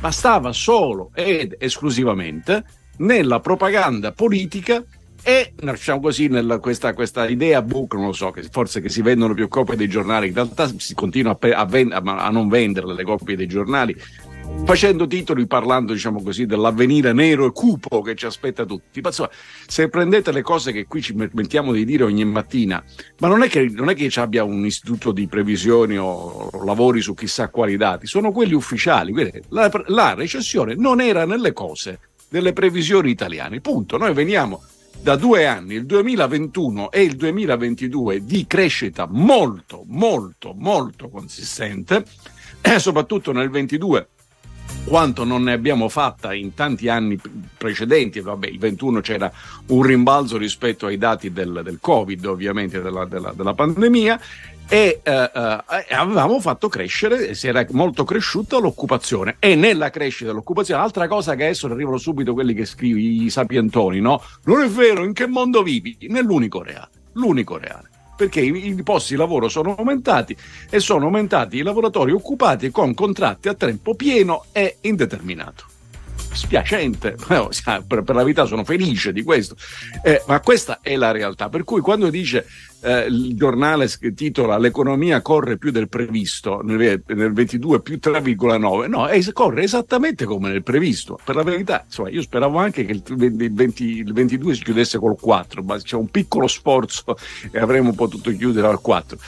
[0.00, 2.64] Bastava solo ed esclusivamente
[2.96, 4.82] nella propaganda politica
[5.22, 9.02] e diciamo così nella, questa, questa, idea book non lo so che forse che si
[9.02, 12.94] vendono più copie dei giornali in realtà si continua a, a, vend- a non vendere
[12.94, 13.94] le copie dei giornali
[14.64, 19.00] facendo titoli parlando diciamo così dell'avvenire nero e cupo che ci aspetta tutti.
[19.00, 19.30] Ma insomma
[19.66, 22.82] se prendete le cose che qui ci mettiamo di dire ogni mattina
[23.18, 27.00] ma non è che, non è che ci abbia un istituto di previsioni o lavori
[27.00, 29.12] su chissà quali dati sono quelli ufficiali.
[29.48, 31.98] La, la recessione non era nelle cose
[32.28, 33.60] delle previsioni italiane.
[33.60, 33.98] Punto.
[33.98, 34.62] Noi veniamo
[35.02, 42.04] da due anni, il 2021 e il 2022, di crescita molto, molto, molto consistente,
[42.60, 44.08] e soprattutto nel 22
[44.84, 47.18] quanto non ne abbiamo fatta in tanti anni
[47.56, 49.30] precedenti, vabbè, il 21 c'era
[49.66, 54.20] un rimbalzo rispetto ai dati del, del Covid, ovviamente della, della, della pandemia,
[54.68, 60.80] e eh, eh, avevamo fatto crescere, si era molto cresciuta l'occupazione e nella crescita dell'occupazione,
[60.80, 64.22] altra cosa che adesso arrivano subito quelli che scrivi, i sapientoni, no?
[64.44, 65.96] Non è vero, in che mondo vivi?
[66.08, 67.89] Nell'unico reale, l'unico reale.
[68.20, 70.36] Perché i, i posti di lavoro sono aumentati
[70.68, 75.64] e sono aumentati i lavoratori occupati con contratti a tempo pieno e indeterminato
[76.32, 79.56] spiacente, per, la verità sono felice di questo,
[80.02, 81.48] eh, ma questa è la realtà.
[81.48, 82.46] Per cui quando dice
[82.82, 89.06] eh, il giornale titola l'economia corre più del previsto nel, nel 22 più 3,9 no
[89.06, 91.82] è, corre esattamente come nel previsto per la verità.
[91.84, 93.02] Insomma io speravo anche che il,
[93.52, 97.16] 20, il 22 si chiudesse col 4 ma c'è un piccolo sforzo
[97.50, 99.18] e avremmo potuto chiudere al 4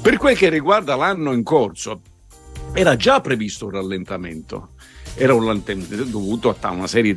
[0.00, 2.00] per quel che riguarda l'anno in corso
[2.72, 4.70] era già previsto un rallentamento
[5.14, 5.62] era un
[6.08, 7.16] dovuto a una serie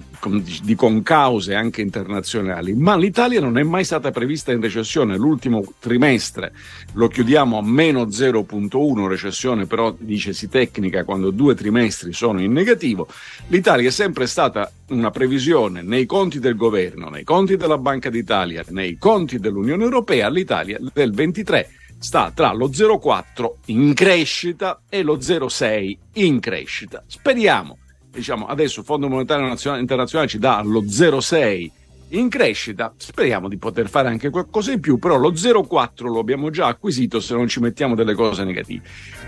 [0.64, 5.16] di concause anche internazionali, ma l'Italia non è mai stata prevista in recessione.
[5.16, 6.54] L'ultimo trimestre
[6.94, 12.52] lo chiudiamo a meno 0.1, recessione però dice si tecnica quando due trimestri sono in
[12.52, 13.08] negativo.
[13.48, 18.64] L'Italia è sempre stata una previsione nei conti del governo, nei conti della Banca d'Italia,
[18.70, 25.18] nei conti dell'Unione Europea, l'Italia del 23 sta tra lo 0,4 in crescita e lo
[25.18, 27.04] 0,6 in crescita.
[27.08, 27.78] Speriamo
[28.16, 31.70] diciamo, adesso il Fondo Monetario Nazionale, Internazionale ci dà lo 0,6
[32.10, 36.50] in crescita, speriamo di poter fare anche qualcosa in più, però lo 0,4 lo abbiamo
[36.50, 38.84] già acquisito se non ci mettiamo delle cose negative.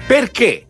[0.05, 0.67] Perché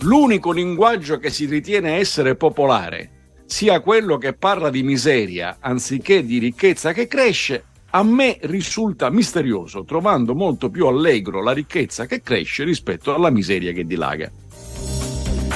[0.00, 3.10] l'unico linguaggio che si ritiene essere popolare
[3.44, 9.84] sia quello che parla di miseria anziché di ricchezza che cresce, a me risulta misterioso,
[9.84, 14.30] trovando molto più allegro la ricchezza che cresce rispetto alla miseria che dilaga.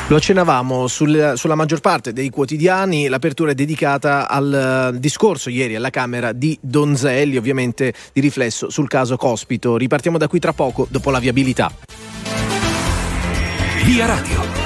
[0.08, 5.74] Lo accennavamo sul, sulla maggior parte dei quotidiani, l'apertura è dedicata al uh, discorso ieri
[5.74, 9.76] alla Camera di Donzelli, ovviamente di riflesso sul caso Cospito.
[9.76, 11.72] Ripartiamo da qui tra poco, dopo la viabilità.
[13.84, 14.65] Via Radio.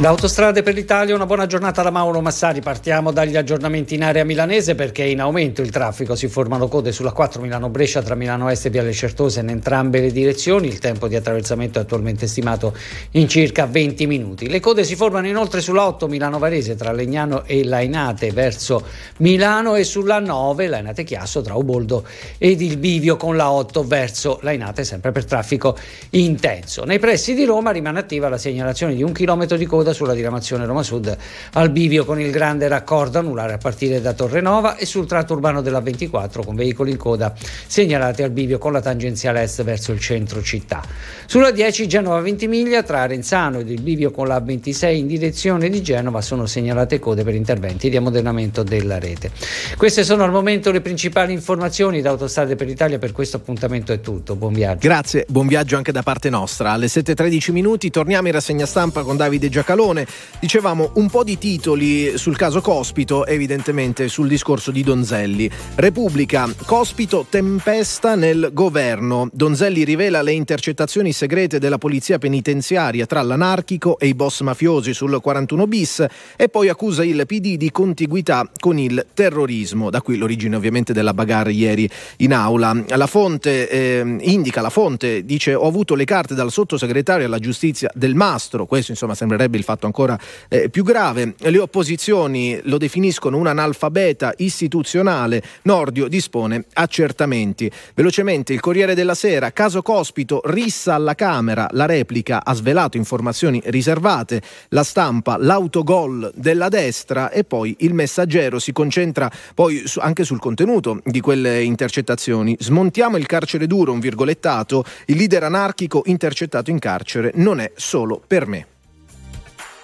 [0.00, 2.60] Da Autostrade per l'Italia una buona giornata da Mauro Massari.
[2.62, 6.14] Partiamo dagli aggiornamenti in area milanese perché è in aumento il traffico.
[6.14, 10.10] Si formano code sulla 4 Milano-Brescia tra Milano Est e Viale Certosa in entrambe le
[10.10, 10.68] direzioni.
[10.68, 12.74] Il tempo di attraversamento è attualmente stimato
[13.10, 14.48] in circa 20 minuti.
[14.48, 18.82] Le code si formano inoltre sulla 8 Milano-Varese tra Legnano e Lainate verso
[19.18, 22.06] Milano e sulla 9 Lainate-Chiasso tra Uboldo
[22.38, 25.76] ed il Bivio con la 8 verso Lainate sempre per traffico
[26.08, 26.84] intenso.
[26.84, 30.66] Nei pressi di Roma rimane attiva la segnalazione di un chilometro di coda sulla diramazione
[30.66, 31.16] Roma Sud
[31.54, 35.60] al bivio con il grande raccordo anulare a partire da Torrenova e sul tratto urbano
[35.60, 37.34] della 24 con veicoli in coda
[37.66, 40.82] segnalati al bivio con la tangenziale est verso il centro città.
[41.26, 45.82] Sulla 10 Genova Ventimiglia tra Arenzano ed il bivio con la 26 in direzione di
[45.82, 49.30] Genova sono segnalate code per interventi di ammodernamento della rete.
[49.76, 54.00] Queste sono al momento le principali informazioni da Autostrade per l'Italia per questo appuntamento è
[54.00, 54.36] tutto.
[54.36, 54.86] Buon viaggio.
[54.86, 56.72] Grazie, buon viaggio anche da parte nostra.
[56.72, 60.06] Alle 7.13 minuti torniamo in rassegna stampa con Davide Giacalone Scalone.
[60.38, 65.50] Dicevamo un po' di titoli sul caso Cospito, evidentemente sul discorso di Donzelli.
[65.76, 69.28] Repubblica, Cospito tempesta nel governo.
[69.32, 75.18] Donzelli rivela le intercettazioni segrete della polizia penitenziaria tra l'anarchico e i boss mafiosi sul
[75.20, 76.04] 41 bis
[76.36, 79.88] e poi accusa il PD di contiguità con il terrorismo.
[79.88, 82.84] Da qui l'origine ovviamente della bagarre ieri in aula.
[82.88, 87.90] La fonte eh, indica, la fonte dice ho avuto le carte dal sottosegretario alla giustizia
[87.94, 90.18] del Mastro, questo insomma sembrerebbe il fatto ancora
[90.48, 91.34] eh, più grave.
[91.38, 95.42] Le opposizioni lo definiscono un analfabeta istituzionale.
[95.62, 97.70] Nordio dispone accertamenti.
[97.94, 103.62] Velocemente il Corriere della Sera, caso Cospito, rissa alla Camera, la replica ha svelato informazioni
[103.66, 110.24] riservate, la stampa, l'autogol della destra e poi il messaggero si concentra poi su, anche
[110.24, 112.56] sul contenuto di quelle intercettazioni.
[112.58, 118.20] Smontiamo il carcere duro, un virgolettato, il leader anarchico intercettato in carcere non è solo
[118.26, 118.66] per me.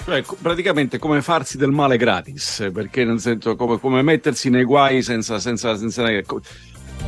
[0.07, 5.03] Cioè, praticamente come farsi del male gratis, perché nel senso come, come mettersi nei guai
[5.03, 5.41] senza...
[5.41, 6.05] senza, senza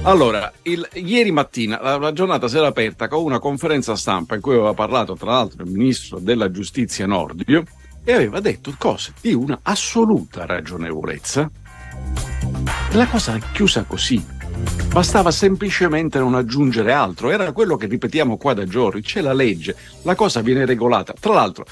[0.02, 4.40] allora, il, ieri mattina la, la, giornata si era aperta con una conferenza stampa in
[4.40, 7.62] cui aveva parlato tra l'altro il ministro della giustizia Nordio
[8.02, 11.48] e aveva detto cose di una assoluta ragionevolezza.
[12.94, 14.37] La cosa è chiusa così.
[14.92, 19.76] Bastava semplicemente non aggiungere altro, era quello che ripetiamo qua da giorni, c'è la legge,
[20.02, 21.14] la cosa viene regolata.
[21.18, 21.66] Tra l'altro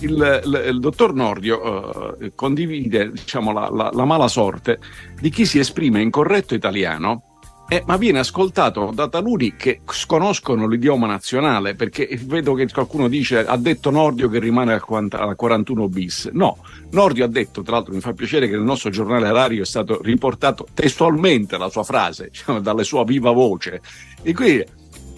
[0.00, 4.80] il, il, il dottor Nordio uh, condivide diciamo, la, la, la mala sorte
[5.20, 7.33] di chi si esprime in corretto italiano
[7.68, 13.38] eh, ma viene ascoltato da taluni che sconoscono l'idioma nazionale, perché vedo che qualcuno dice
[13.38, 16.30] ha detto Nordio che rimane al, 40, al 41 bis.
[16.32, 16.58] No,
[16.90, 20.00] Nordio ha detto, tra l'altro mi fa piacere che nel nostro giornale orario è stato
[20.02, 23.80] riportato testualmente la sua frase, diciamo, dalle sua viva voce,
[24.22, 24.64] e quindi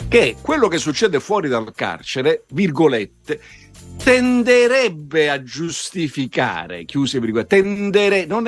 [0.08, 3.40] che quello che succede fuori dal carcere, virgolette,
[3.96, 8.44] tenderebbe a giustificare, chiuse virgolette, tendere, non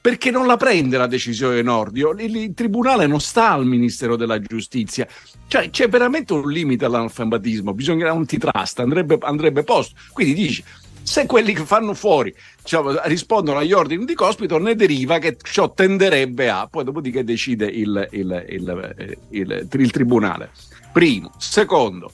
[0.00, 4.40] perché non la prende la decisione Nordio, il, il, tribunale non sta al Ministero della
[4.40, 5.06] Giustizia,
[5.46, 10.64] cioè c'è veramente un limite all'analfabetismo, bisogna un antitrust, andrebbe, andrebbe posto, quindi dici,
[11.02, 15.72] se quelli che fanno fuori cioè, rispondono agli ordini di cospito, ne deriva che ciò
[15.72, 18.44] tenderebbe a, poi dopodiché decide il, il,
[19.30, 20.50] il, il tribunale.
[20.92, 21.32] Primo.
[21.38, 22.12] Secondo,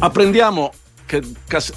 [0.00, 0.72] apprendiamo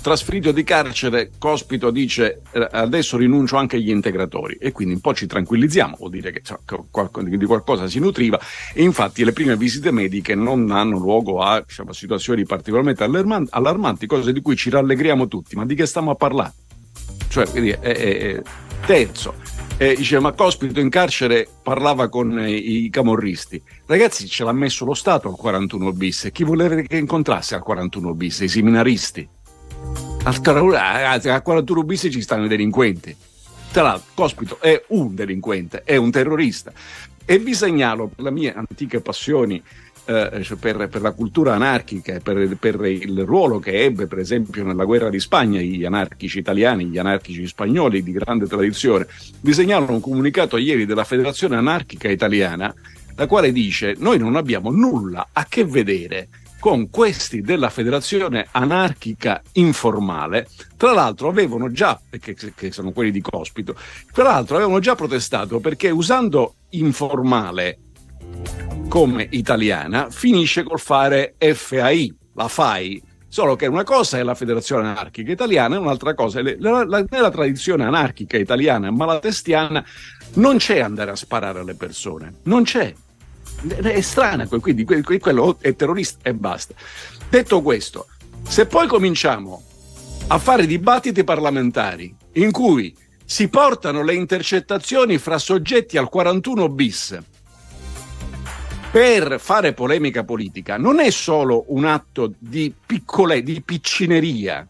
[0.02, 4.58] trasferito di carcere, Cospito dice eh, adesso rinuncio anche agli integratori.
[4.60, 6.58] E quindi un po' ci tranquillizziamo, vuol dire che cioè,
[7.22, 8.40] di qualcosa si nutriva.
[8.74, 14.34] E infatti le prime visite mediche non hanno luogo a diciamo, situazioni particolarmente allarmanti, cose
[14.34, 16.54] di cui ci rallegriamo tutti, ma di che stiamo a parlare?
[17.28, 18.42] Cioè, quindi, è, è, è,
[18.86, 19.36] terzo,
[19.78, 23.62] eh, dice ma Cospito in carcere parlava con eh, i camorristi.
[23.86, 26.30] Ragazzi ce l'ha messo lo Stato al 41 bis.
[26.32, 28.40] Chi voleva che incontrasse al 41 bis?
[28.40, 29.28] I seminaristi.
[30.24, 33.16] Al 41 bis ci stanno i delinquenti.
[33.72, 36.72] Tra l'altro Cospito è un delinquente è un terrorista.
[37.24, 39.62] E vi segnalo per le mie antiche passioni
[40.08, 44.20] eh, cioè per, per, la cultura anarchica e per, per, il ruolo che ebbe, per
[44.20, 49.08] esempio, nella guerra di Spagna, gli anarchici italiani, gli anarchici spagnoli di grande tradizione,
[49.42, 52.74] vi segnalano un comunicato ieri della Federazione Anarchica Italiana,
[53.16, 56.30] la quale dice: Noi non abbiamo nulla a che vedere
[56.60, 63.22] con questi della Federazione Anarchica Informale, tra l'altro avevano già, che, che sono quelli di
[63.22, 63.76] Cospito,
[64.12, 67.78] tra l'altro avevano già protestato perché usando informale
[68.88, 73.04] come italiana finisce col fare FAI, la FAI.
[73.28, 77.06] Solo che una cosa è la Federazione Anarchica Italiana e un'altra cosa è la, la,
[77.10, 79.86] nella tradizione anarchica italiana malatestiana
[80.36, 82.94] non c'è andare a sparare alle persone, non c'è.
[83.68, 86.74] È strana, quindi quello è terrorista e basta.
[87.30, 88.08] Detto questo,
[88.48, 89.64] se poi cominciamo
[90.28, 92.96] a fare dibattiti parlamentari in cui
[93.26, 97.20] si portano le intercettazioni fra soggetti al 41 bis
[98.92, 104.66] per fare polemica politica non è solo un atto di piccole, di piccineria,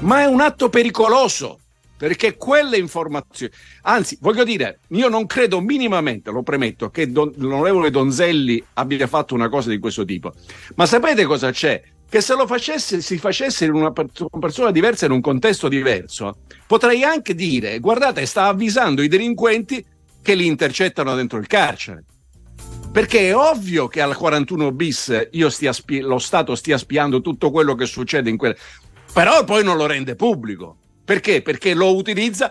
[0.00, 1.58] ma è un atto pericoloso
[1.96, 3.52] perché quelle informazioni,
[3.82, 9.34] anzi, voglio dire, io non credo minimamente, lo premetto, che don, l'onorevole Donzelli abbia fatto
[9.34, 10.32] una cosa di questo tipo.
[10.76, 11.82] Ma sapete cosa c'è?
[12.08, 17.02] Che se lo facesse, si facesse in una persona diversa, in un contesto diverso, potrei
[17.04, 19.84] anche dire, guardate, sta avvisando i delinquenti
[20.22, 22.04] che li intercettano dentro il carcere.
[22.92, 25.30] Perché è ovvio che al 41 bis
[25.70, 28.56] spi- lo Stato stia spiando tutto quello che succede in quel...
[29.12, 30.76] Però poi non lo rende pubblico.
[31.04, 31.40] Perché?
[31.40, 32.50] Perché lo utilizza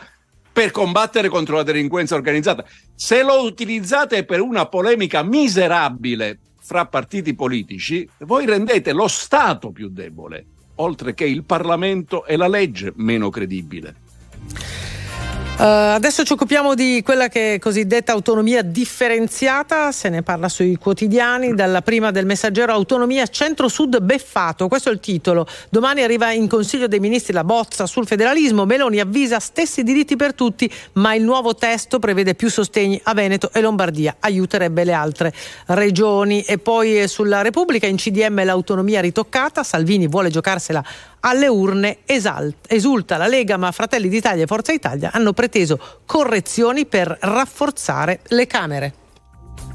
[0.51, 2.65] per combattere contro la delinquenza organizzata.
[2.95, 9.89] Se lo utilizzate per una polemica miserabile fra partiti politici, voi rendete lo Stato più
[9.89, 10.45] debole,
[10.75, 13.95] oltre che il Parlamento e la legge meno credibile.
[15.59, 20.77] Uh, adesso ci occupiamo di quella che è cosiddetta autonomia differenziata, se ne parla sui
[20.77, 25.45] quotidiani, dalla prima del messaggero Autonomia Centro-Sud beffato, questo è il titolo.
[25.69, 30.33] Domani arriva in Consiglio dei Ministri la bozza sul federalismo, Meloni avvisa stessi diritti per
[30.33, 35.33] tutti, ma il nuovo testo prevede più sostegni a Veneto e Lombardia, aiuterebbe le altre
[35.65, 36.41] regioni.
[36.43, 40.81] E poi sulla Repubblica in CDM l'autonomia ritoccata, Salvini vuole giocarsela
[41.21, 41.97] alle urne.
[42.05, 48.21] Esalt- esulta la Lega, ma Fratelli d'Italia e Forza Italia hanno preteso correzioni per rafforzare
[48.27, 48.93] le Camere.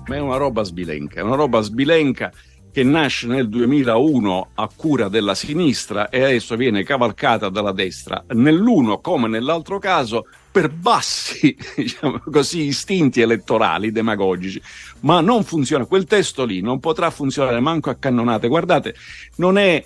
[0.06, 2.32] Ma è una roba sbilenca, è una roba sbilenca
[2.72, 9.00] che nasce nel 2001 a cura della sinistra e adesso viene cavalcata dalla destra, nell'uno
[9.00, 14.60] come nell'altro caso per bassi diciamo così, istinti elettorali demagogici,
[15.00, 15.86] ma non funziona.
[15.86, 18.48] Quel testo lì non potrà funzionare manco a cannonate.
[18.48, 18.94] Guardate,
[19.36, 19.84] non è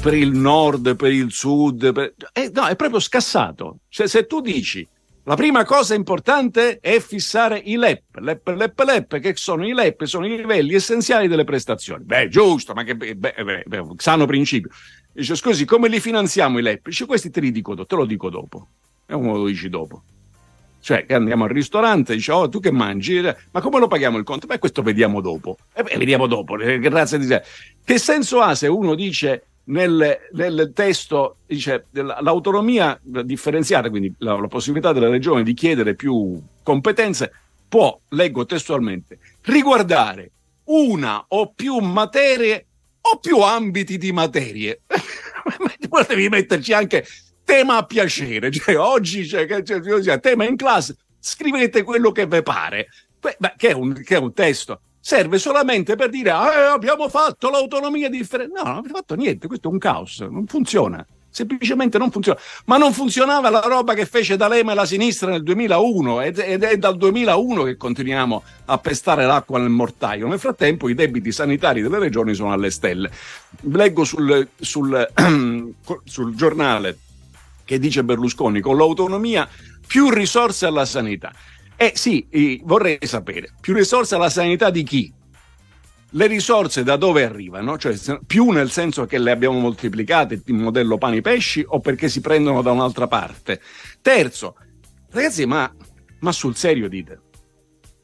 [0.00, 2.14] per il nord, per il sud, per...
[2.32, 3.78] Eh, no, è proprio scassato.
[3.88, 4.86] Cioè, se tu dici
[5.28, 10.04] la prima cosa importante è fissare i LEP, LEP, LEP, LEP, che sono i LEP,
[10.04, 12.04] sono i livelli essenziali delle prestazioni.
[12.04, 14.70] Beh, giusto, ma che beh, beh, beh, sano principio.
[15.12, 16.86] Dice, scusi, come li finanziamo i LEP?
[16.86, 18.68] Dice, questi te li dico, te lo dico dopo.
[19.04, 20.04] E uno lo dici dopo.
[20.80, 23.20] Cioè, andiamo al ristorante, dice, oh, tu che mangi?
[23.50, 24.46] Ma come lo paghiamo il conto?
[24.46, 25.56] Beh, questo vediamo dopo.
[25.74, 26.54] E beh, vediamo dopo.
[26.54, 27.26] Razza di...
[27.84, 34.48] Che senso ha se uno dice nel, nel testo dice l'autonomia differenziata, quindi la, la
[34.48, 37.32] possibilità della regione di chiedere più competenze,
[37.68, 40.30] può, leggo testualmente, riguardare
[40.64, 42.66] una o più materie
[43.00, 44.82] o più ambiti di materie.
[45.88, 47.06] Poi devi metterci anche
[47.44, 52.88] tema a piacere, cioè oggi cioè, cioè, tema in classe, scrivete quello che vi pare,
[53.20, 57.08] Beh, che, è un, che è un testo serve solamente per dire ah, eh, abbiamo
[57.08, 58.52] fatto l'autonomia differente.
[58.56, 61.06] No, non abbiamo fatto niente, questo è un caos, non funziona.
[61.30, 62.40] Semplicemente non funziona.
[62.64, 66.64] Ma non funzionava la roba che fece D'Alema e la sinistra nel 2001 ed, ed
[66.64, 70.26] è dal 2001 che continuiamo a pestare l'acqua nel mortaio.
[70.26, 73.08] Nel frattempo i debiti sanitari delle regioni sono alle stelle.
[73.60, 75.08] Leggo sul, sul,
[76.04, 76.98] sul giornale
[77.64, 79.48] che dice Berlusconi con l'autonomia
[79.86, 81.32] più risorse alla sanità.
[81.76, 85.14] Eh sì, vorrei sapere, più risorse alla sanità di chi?
[86.10, 87.76] le risorse da dove arrivano?
[87.76, 87.94] Cioè,
[88.26, 92.62] più nel senso che le abbiamo moltiplicate in modello pani pesci o perché si prendono
[92.62, 93.60] da un'altra parte?
[94.00, 94.56] Terzo,
[95.10, 95.70] ragazzi, ma,
[96.20, 97.20] ma sul serio dite,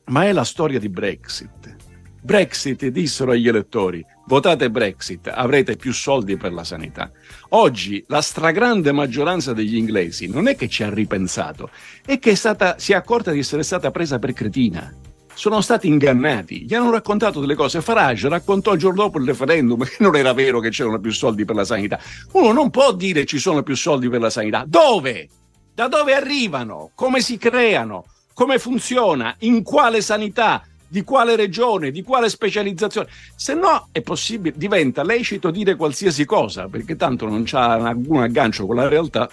[0.07, 1.77] ma è la storia di Brexit.
[2.25, 7.11] Brexit dissero agli elettori, votate Brexit, avrete più soldi per la sanità.
[7.49, 11.71] Oggi la stragrande maggioranza degli inglesi non è che ci ha ripensato,
[12.07, 14.95] è che è stata, si è accorta di essere stata presa per cretina.
[15.35, 17.81] Sono stati ingannati, gli hanno raccontato delle cose.
[17.81, 21.45] Farage raccontò il giorno dopo il referendum che non era vero che c'erano più soldi
[21.45, 21.99] per la sanità.
[22.33, 24.65] Uno non può dire ci sono più soldi per la sanità.
[24.65, 25.29] Dove?
[25.75, 26.93] Da dove arrivano?
[26.95, 28.05] Come si creano?
[28.33, 29.35] Come funziona?
[29.41, 30.63] In quale sanità?
[30.93, 31.91] Di quale regione?
[31.91, 33.09] Di quale specializzazione?
[33.35, 38.67] Se no è possibile, diventa lecito dire qualsiasi cosa, perché tanto non c'ha alcun aggancio
[38.67, 39.27] con la realtà.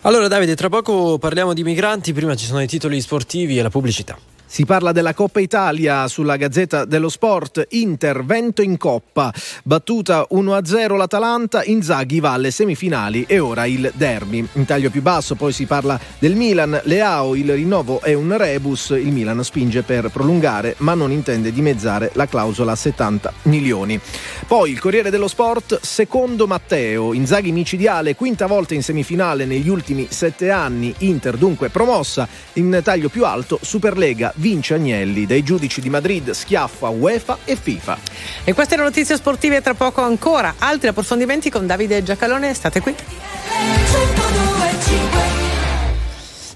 [0.00, 3.68] Allora Davide, tra poco parliamo di migranti, prima ci sono i titoli sportivi e la
[3.68, 4.16] pubblicità.
[4.52, 9.32] Si parla della Coppa Italia sulla Gazzetta dello Sport, intervento in Coppa,
[9.62, 14.44] battuta 1-0 l'Atalanta, Inzaghi va alle semifinali e ora il derby.
[14.54, 18.88] In taglio più basso poi si parla del Milan, Leao, il rinnovo è un rebus,
[18.88, 24.00] il Milan spinge per prolungare ma non intende dimezzare la clausola a 70 milioni.
[24.48, 30.08] Poi il Corriere dello Sport, secondo Matteo, Inzaghi micidiale, quinta volta in semifinale negli ultimi
[30.10, 35.90] sette anni, Inter dunque promossa, in taglio più alto Superlega vince Agnelli, dai giudici di
[35.90, 37.98] Madrid schiaffa UEFA e FIFA.
[38.44, 40.54] E queste le notizie sportive tra poco ancora.
[40.58, 44.39] Altri approfondimenti con Davide Giacalone, state qui.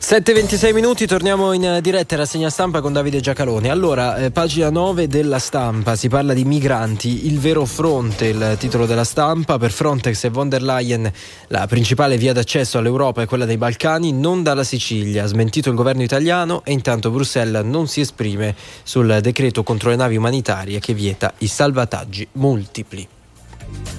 [0.05, 3.70] 7.26 minuti, torniamo in diretta e rassegna stampa con Davide Giacalone.
[3.70, 8.85] Allora, eh, pagina 9 della stampa, si parla di migranti, il vero fronte, il titolo
[8.85, 11.10] della stampa, per Frontex e von der Leyen
[11.47, 16.02] la principale via d'accesso all'Europa è quella dei Balcani, non dalla Sicilia, smentito il governo
[16.02, 21.32] italiano e intanto Bruxelles non si esprime sul decreto contro le navi umanitarie che vieta
[21.39, 23.09] i salvataggi multipli.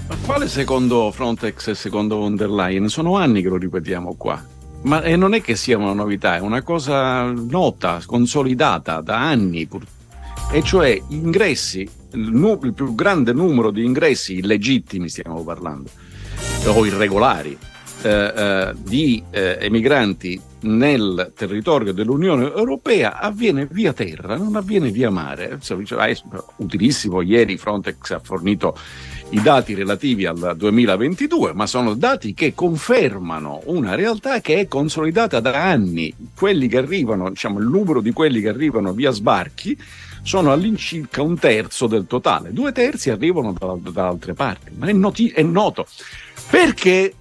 [0.08, 2.90] Ma quale secondo Frontex e secondo von der Leyen?
[2.90, 4.54] Sono anni che lo ripetiamo qua.
[4.86, 9.66] Ma e non è che sia una novità, è una cosa nota, consolidata da anni.
[9.66, 9.86] pur-
[10.52, 15.90] E cioè ingressi, il, nu- il più grande numero di ingressi illegittimi stiamo parlando,
[16.68, 17.58] o irregolari,
[18.04, 25.10] eh, eh, di eh, emigranti nel territorio dell'Unione Europea avviene via terra, non avviene via
[25.10, 25.58] mare.
[25.58, 26.18] È
[26.58, 28.78] utilissimo, ieri Frontex ha fornito
[29.30, 35.40] i dati relativi al 2022, ma sono dati che confermano una realtà che è consolidata
[35.40, 36.14] da anni.
[36.76, 39.78] Arrivano, diciamo, il numero di quelli che arrivano via sbarchi
[40.22, 44.92] sono all'incirca un terzo del totale, due terzi arrivano da, da altre parti, ma è,
[44.92, 45.86] noti- è noto.
[46.50, 47.14] Perché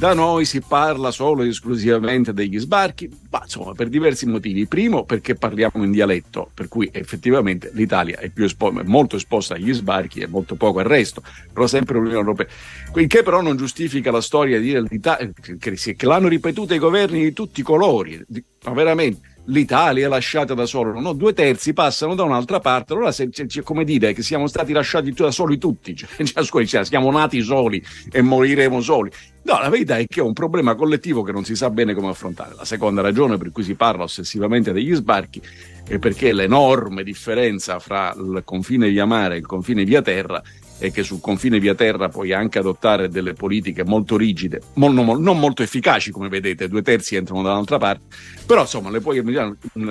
[0.00, 3.06] da noi si parla solo ed esclusivamente degli sbarchi?
[3.28, 4.64] Ma insomma, per diversi motivi.
[4.66, 10.20] Primo, perché parliamo in dialetto, per cui effettivamente l'Italia è espo- molto esposta agli sbarchi
[10.20, 11.22] e molto poco al resto,
[11.52, 12.46] però sempre l'Unione Europea.
[12.94, 16.74] Il che però non giustifica la storia di dire l'Italia, che, che- che l'hanno ripetuta
[16.74, 19.29] i governi di tutti i colori, di- ma veramente.
[19.50, 21.12] L'Italia è lasciata da sola, no?
[21.12, 25.12] due terzi passano da un'altra parte, allora se, se- come dire che siamo stati lasciati
[25.12, 29.10] da soli tutti, cioè, cioè, cioè, siamo nati soli e moriremo soli.
[29.42, 32.08] No, la verità è che è un problema collettivo che non si sa bene come
[32.10, 32.54] affrontare.
[32.56, 35.40] La seconda ragione per cui si parla ossessivamente degli sbarchi
[35.88, 40.40] è perché l'enorme differenza fra il confine via mare e il confine via terra
[40.80, 45.38] è che sul confine via terra puoi anche adottare delle politiche molto rigide, non, non
[45.38, 48.16] molto efficaci come vedete, due terzi entrano da un'altra parte,
[48.46, 49.22] però insomma le puoi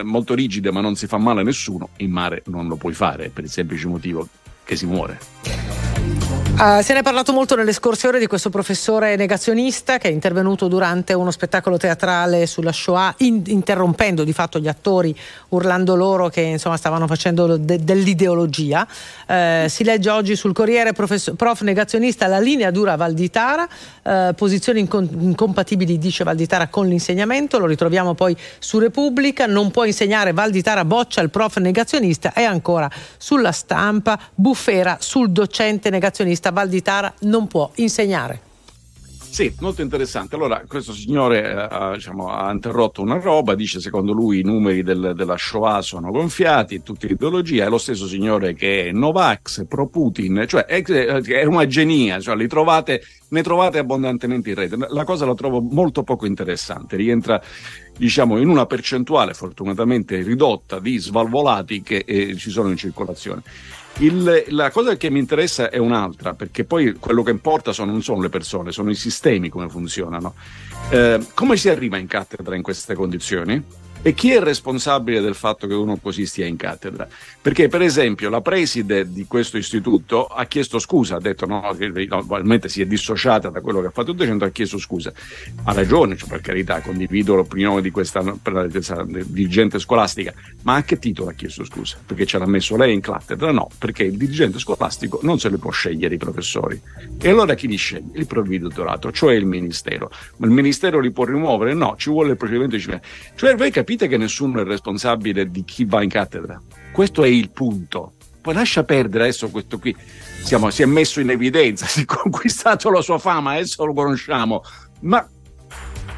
[0.03, 3.29] molto rigide ma non si fa male a nessuno, in mare non lo puoi fare
[3.29, 4.27] per il semplice motivo
[4.65, 6.18] che si muore.
[6.61, 10.11] Ah, se ne è parlato molto nelle scorse ore di questo professore negazionista che è
[10.11, 15.17] intervenuto durante uno spettacolo teatrale sulla Shoah, in- interrompendo di fatto gli attori,
[15.49, 18.85] urlando loro che insomma stavano facendo de- dell'ideologia.
[19.25, 23.65] Eh, si legge oggi sul Corriere prof negazionista la linea dura Valditara,
[24.03, 29.85] eh, posizioni incon- incompatibili dice Valditara con l'insegnamento, lo ritroviamo poi su Repubblica, non può
[29.85, 37.13] insegnare Valditara boccia il prof negazionista e ancora sulla stampa bufera sul docente negazionista Valditara
[37.21, 38.47] non può insegnare.
[39.29, 40.35] Sì, molto interessante.
[40.35, 44.81] Allora, questo signore eh, ha, diciamo, ha interrotto una roba, dice secondo lui i numeri
[44.81, 50.45] del- della Shoah sono gonfiati, tutta ideologia, è lo stesso signore che è Novax, pro-Putin,
[50.47, 54.75] cioè è, è una genia, cioè, trovate, ne trovate abbondantemente in rete.
[54.89, 57.39] La cosa la trovo molto poco interessante, rientra
[57.95, 63.43] diciamo in una percentuale fortunatamente ridotta di svalvolati che eh, ci sono in circolazione.
[63.99, 68.01] Il- la cosa che mi interessa è un'altra, perché poi quello che importa sono- non
[68.01, 70.35] sono le persone, sono i sistemi come funzionano.
[70.89, 73.61] Eh, come si arriva in cattedra in queste condizioni?
[74.01, 77.05] E chi è responsabile del fatto che uno così stia in cattedra?
[77.41, 82.69] Perché, per esempio, la preside di questo istituto ha chiesto scusa, ha detto no, probabilmente
[82.69, 85.11] si è dissociata da quello che ha fatto il docente, ha chiesto scusa.
[85.65, 90.97] Ha ragione, cioè, per carità, condivido l'opinione di questa, questa dirigente scolastica, ma a che
[90.97, 91.97] titolo ha chiesto scusa?
[92.05, 93.51] Perché ce l'ha messo lei in cattedra?
[93.51, 96.81] No, perché il dirigente scolastico non se li può scegliere i professori.
[97.19, 98.17] E allora chi li sceglie?
[98.17, 100.09] Il provveditorato, cioè il ministero.
[100.37, 101.73] Ma il ministero li può rimuovere?
[101.73, 103.05] No, ci vuole il procedimento disciplinare.
[103.35, 106.61] Cioè voi capite che nessuno è responsabile di chi va in cattedra?
[106.91, 108.13] Questo è il punto.
[108.41, 109.95] Poi lascia perdere adesso questo qui.
[110.43, 114.61] Siamo- si è messo in evidenza, si è conquistato la sua fama, adesso lo conosciamo.
[115.01, 115.27] Ma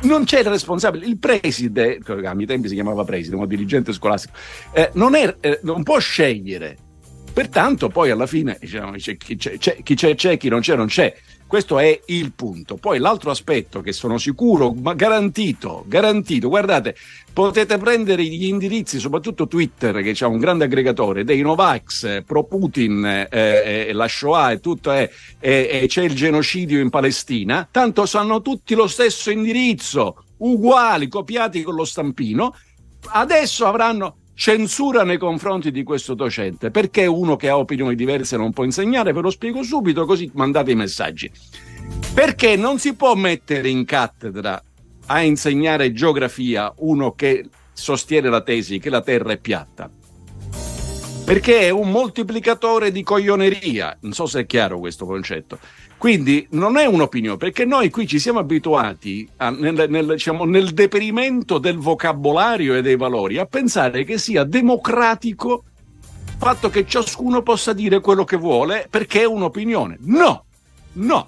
[0.03, 4.34] non c'è il responsabile, il preside, ai miei tempi si chiamava preside, un dirigente scolastico,
[4.73, 6.77] eh, non, è- eh, non può scegliere.
[7.34, 10.76] Pertanto poi alla fine diciamo, c'è- chi c'è, c'è- chi c'è c'è, chi non c'è
[10.76, 11.15] non c'è.
[11.52, 12.78] Questo è il punto.
[12.78, 16.95] Poi l'altro aspetto che sono sicuro, ma garantito, garantito, guardate,
[17.34, 22.45] potete prendere gli indirizzi, soprattutto Twitter, che c'è un grande aggregatore, dei Novax, eh, pro
[22.45, 25.11] Putin, eh, eh, la Shoah e tutto, è,
[25.41, 31.64] e e c'è il genocidio in Palestina, tanto sanno tutti lo stesso indirizzo, uguali, copiati
[31.64, 32.56] con lo stampino,
[33.07, 36.72] adesso avranno censura nei confronti di questo docente.
[36.72, 39.14] Perché uno che ha opinioni diverse non può insegnare?
[39.14, 41.32] Ve lo spiego subito, così mandate i messaggi.
[42.14, 44.62] Perché non si può mettere in cattedra
[45.08, 49.90] a insegnare geografia uno che sostiene la tesi che la Terra è piatta.
[51.23, 53.98] Perché è un moltiplicatore di coglioneria.
[54.02, 55.60] Non so se è chiaro questo concetto.
[55.98, 60.72] Quindi non è un'opinione, perché noi qui ci siamo abituati a- nel, nel, diciamo, nel
[60.72, 65.64] deperimento del vocabolario e dei valori a pensare che sia democratico
[66.26, 69.98] il fatto che ciascuno possa dire quello che vuole perché è un'opinione.
[70.02, 70.45] No,
[70.93, 71.27] no.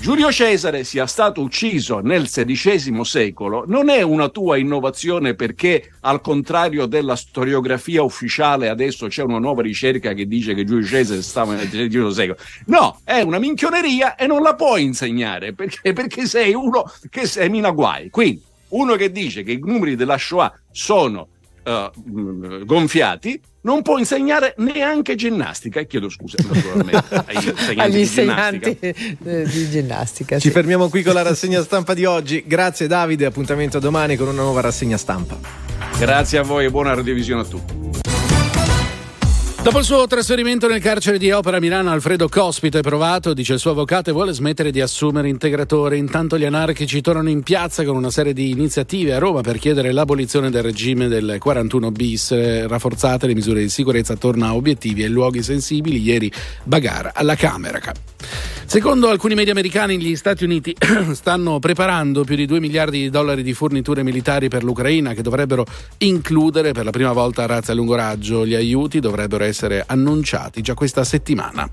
[0.00, 6.20] Giulio Cesare sia stato ucciso nel XVI secolo non è una tua innovazione perché al
[6.20, 11.54] contrario della storiografia ufficiale adesso c'è una nuova ricerca che dice che Giulio Cesare stava
[11.54, 12.38] nel XVI secolo.
[12.66, 17.70] No, è una minchioneria e non la puoi insegnare perché, perché sei uno che semina
[17.70, 18.10] guai.
[18.10, 21.28] Quindi uno che dice che i numeri della Shoah sono
[21.62, 27.92] eh, mh, gonfiati non può insegnare neanche ginnastica e chiedo scusa naturalmente agli insegnanti Agli
[27.92, 28.86] di ginnastica.
[29.24, 30.38] eh, di ginnastica.
[30.38, 30.50] Ci sì.
[30.52, 32.42] fermiamo qui con la rassegna stampa di oggi.
[32.46, 35.38] Grazie Davide, appuntamento a domani con una nuova rassegna stampa.
[35.98, 38.01] Grazie a voi e buona radiovisione a tutti.
[39.62, 43.58] Dopo il suo trasferimento nel carcere di Opera Milano, Alfredo Cospito è provato, dice il
[43.60, 45.98] suo avvocato, e vuole smettere di assumere integratori.
[45.98, 49.92] Intanto gli anarchici tornano in piazza con una serie di iniziative a Roma per chiedere
[49.92, 55.04] l'abolizione del regime del 41 bis, eh, rafforzate le misure di sicurezza attorno a obiettivi
[55.04, 56.02] e luoghi sensibili.
[56.02, 56.30] Ieri
[56.64, 57.80] bagarre alla Camera.
[58.72, 60.74] Secondo alcuni media americani, gli Stati Uniti
[61.12, 65.66] stanno preparando più di 2 miliardi di dollari di forniture militari per l'Ucraina che dovrebbero
[65.98, 68.46] includere per la prima volta razze a lungo raggio.
[68.46, 69.51] Gli aiuti dovrebbero essere
[69.86, 71.68] annunciati già questa settimana.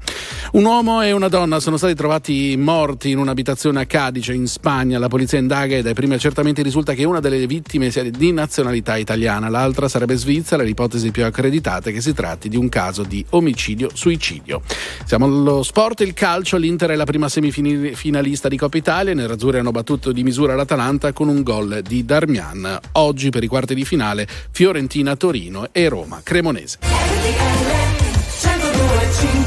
[0.53, 4.99] Un uomo e una donna sono stati trovati morti in un'abitazione a Cadice, in Spagna.
[4.99, 8.97] La polizia indaga e dai primi accertamenti risulta che una delle vittime sia di nazionalità
[8.97, 10.63] italiana, l'altra sarebbe svizzera.
[10.63, 14.61] L'ipotesi più accreditata è che si tratti di un caso di omicidio-suicidio.
[15.05, 19.13] Siamo allo sport, il calcio, l'Inter è la prima semifinalista di Coppa Italia.
[19.13, 22.79] I nerazzurri hanno battuto di misura l'Atalanta con un gol di Darmian.
[22.93, 27.68] Oggi per i quarti di finale Fiorentina-Torino e Roma-Cremonese.
[29.17, 29.38] that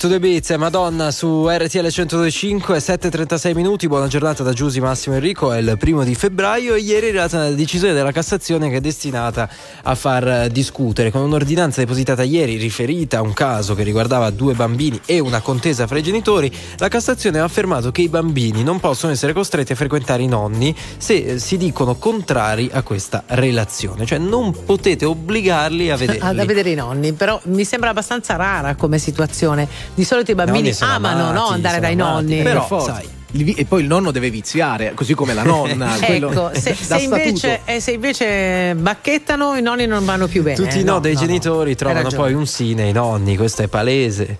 [0.00, 5.52] to the beats, Madonna su RTL 125, 7.36 minuti, buona giornata da Giusy Massimo Enrico,
[5.52, 8.80] è il primo di febbraio e ieri è arrivata la decisione della Cassazione che è
[8.80, 9.46] destinata
[9.90, 15.00] a far discutere con un'ordinanza depositata ieri riferita a un caso che riguardava due bambini
[15.04, 19.12] e una contesa fra i genitori, la Cassazione ha affermato che i bambini non possono
[19.12, 24.54] essere costretti a frequentare i nonni se si dicono contrari a questa relazione, cioè non
[24.64, 26.20] potete obbligarli a vederli.
[26.20, 29.68] Ad vedere i nonni, però mi sembra abbastanza rara come situazione.
[29.94, 32.42] Di solito i bambini amano amati, no, andare dai amati, nonni.
[32.42, 35.96] Però, sai, vi- e poi il nonno deve viziare, così come la nonna.
[36.04, 40.56] quello ecco, se, se invece, eh, se invece bacchettano, i nonni non vanno più bene.
[40.56, 43.68] Tutti i eh, no, dei genitori Hai trovano poi un sì nei nonni, questo è
[43.68, 44.38] palese.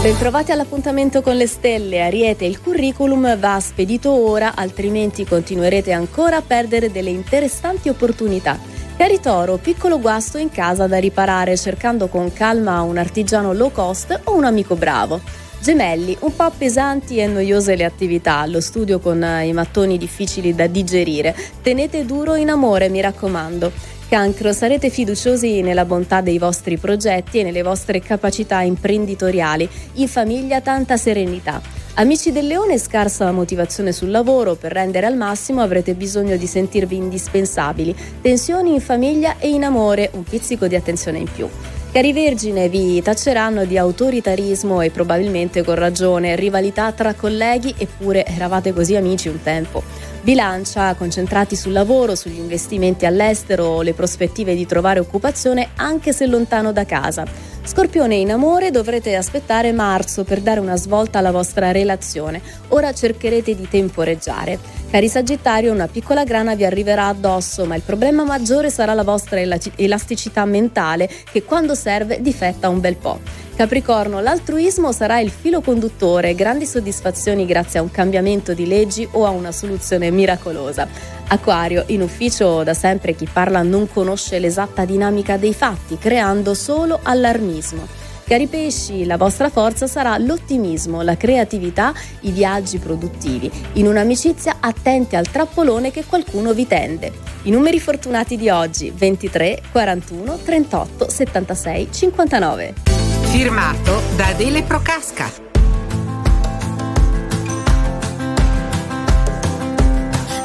[0.00, 2.02] Bentrovati all'appuntamento con le stelle.
[2.02, 8.58] Ariete, il curriculum va spedito ora, altrimenti continuerete ancora a perdere delle interessanti opportunità.
[8.96, 14.20] Cari Toro, piccolo guasto in casa da riparare cercando con calma un artigiano low cost
[14.24, 15.20] o un amico bravo.
[15.60, 20.54] Gemelli, un po' pesanti e noiose le attività, lo studio con eh, i mattoni difficili
[20.54, 21.34] da digerire.
[21.60, 23.72] Tenete duro in amore, mi raccomando.
[24.08, 29.68] Cancro, sarete fiduciosi nella bontà dei vostri progetti e nelle vostre capacità imprenditoriali.
[29.94, 31.60] In famiglia tanta serenità.
[31.94, 36.96] Amici del leone, scarsa motivazione sul lavoro, per rendere al massimo avrete bisogno di sentirvi
[36.96, 37.94] indispensabili.
[38.22, 41.48] Tensioni in famiglia e in amore, un pizzico di attenzione in più.
[41.90, 48.74] Cari Vergine, vi tacceranno di autoritarismo e probabilmente con ragione, rivalità tra colleghi, eppure eravate
[48.74, 49.82] così amici un tempo.
[50.20, 56.72] Bilancia, concentrati sul lavoro, sugli investimenti all'estero, le prospettive di trovare occupazione anche se lontano
[56.72, 57.24] da casa.
[57.64, 62.40] Scorpione in amore dovrete aspettare marzo per dare una svolta alla vostra relazione.
[62.68, 64.58] Ora cercherete di temporeggiare.
[64.90, 69.38] Cari Sagittario, una piccola grana vi arriverà addosso, ma il problema maggiore sarà la vostra
[69.40, 73.20] elasticità mentale che quando serve difetta un bel po'.
[73.58, 79.26] Capricorno, l'altruismo sarà il filo conduttore, grandi soddisfazioni grazie a un cambiamento di leggi o
[79.26, 80.86] a una soluzione miracolosa.
[81.26, 87.00] Acquario, in ufficio da sempre chi parla non conosce l'esatta dinamica dei fatti, creando solo
[87.02, 87.84] allarmismo.
[88.22, 93.50] Cari pesci, la vostra forza sarà l'ottimismo, la creatività, i viaggi produttivi.
[93.72, 97.10] In un'amicizia attenti al trappolone che qualcuno vi tende.
[97.42, 103.07] I numeri fortunati di oggi 23, 41, 38, 76, 59.
[103.30, 105.30] Firmato da Adele Procasca.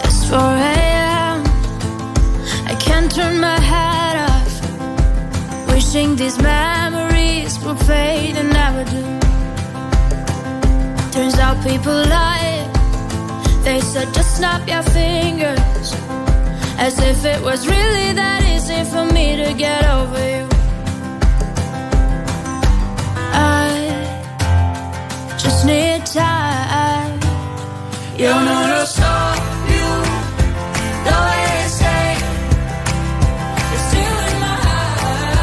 [0.03, 1.43] It's 4 a.m.
[2.67, 5.71] I can't turn my head off.
[5.73, 9.03] Wishing these memories would fade and never do.
[11.11, 12.67] Turns out people lie.
[13.63, 15.95] They said just snap your fingers.
[16.77, 20.52] As if it was really that easy for me to get over you.
[26.13, 27.19] Time.
[28.17, 29.01] Io non lo so
[29.65, 29.85] più
[31.03, 32.15] dove sei.
[33.71, 35.41] You're still in my heart.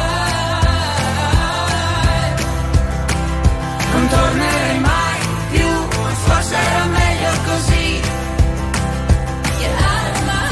[3.91, 5.19] Non tornerei mai
[5.51, 5.69] più,
[6.25, 8.01] forse era meglio così.
[9.59, 10.45] Get out of my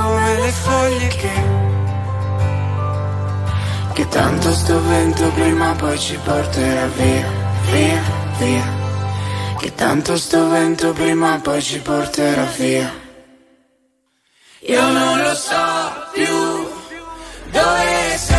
[0.00, 1.68] come le foglie che
[3.92, 7.26] che tanto sto vento prima o poi ci porterà via,
[7.70, 8.02] via,
[8.38, 8.78] via.
[9.58, 12.90] Che tanto sto vento prima o poi ci porterà via.
[14.60, 15.56] Io non lo so
[16.14, 16.70] più
[17.50, 18.29] dove sei.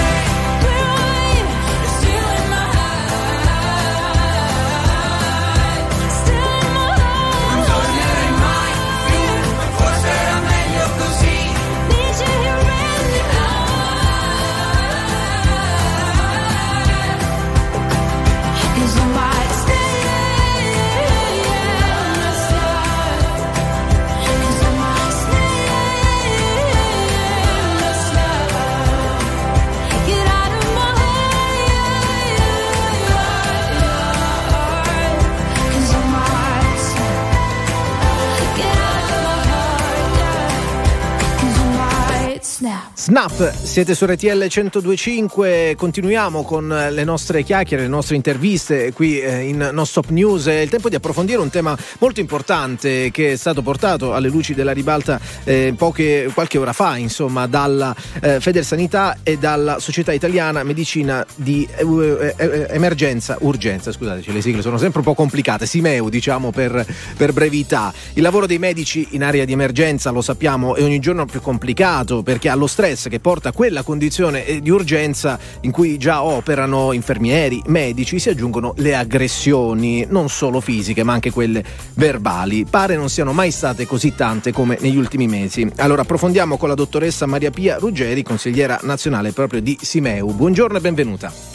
[43.02, 49.40] Snap, siete su RTL 1025, continuiamo con le nostre chiacchiere, le nostre interviste qui eh,
[49.40, 50.46] in Non Stop News.
[50.46, 54.54] È il tempo di approfondire un tema molto importante che è stato portato alle luci
[54.54, 60.62] della ribalta eh, poche, qualche ora fa, insomma, dalla eh, Federsanità e dalla Società Italiana
[60.62, 66.08] Medicina di eh, eh, Emergenza, Urgenza, scusateci, le sigle sono sempre un po' complicate, Simeu
[66.08, 66.86] diciamo per,
[67.18, 67.92] per brevità.
[68.14, 72.22] Il lavoro dei medici in area di emergenza, lo sappiamo, è ogni giorno più complicato
[72.22, 76.92] perché allo stress che porta a quella condizione eh, di urgenza in cui già operano
[76.92, 81.64] infermieri, medici, si aggiungono le aggressioni, non solo fisiche ma anche quelle
[81.96, 82.66] verbali.
[82.66, 85.70] Pare non siano mai state così tante come negli ultimi mesi.
[85.78, 90.34] Allora approfondiamo con la dottoressa Maria Pia Ruggeri, consigliera nazionale proprio di Simeu.
[90.34, 91.51] Buongiorno e benvenuta.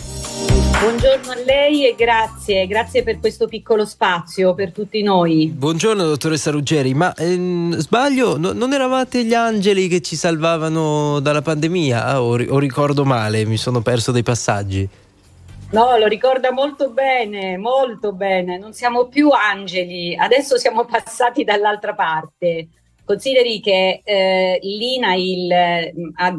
[0.86, 5.48] Buongiorno a lei e grazie, grazie per questo piccolo spazio per tutti noi.
[5.48, 11.42] Buongiorno dottoressa Ruggeri, ma ehm, sbaglio, no, non eravate gli angeli che ci salvavano dalla
[11.42, 14.88] pandemia ah, o, o ricordo male, mi sono perso dei passaggi?
[15.72, 21.94] No, lo ricorda molto bene, molto bene, non siamo più angeli, adesso siamo passati dall'altra
[21.96, 22.68] parte.
[23.04, 25.50] Consideri che eh, l'INAIL
[26.14, 26.32] ha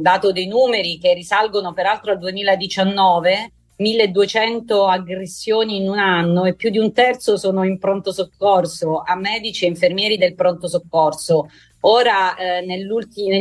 [0.00, 6.70] dato dei numeri che risalgono peraltro al 2019 1200 aggressioni in un anno e più
[6.70, 11.48] di un terzo sono in pronto soccorso a medici e infermieri del pronto soccorso.
[11.84, 12.86] Ora, eh, negli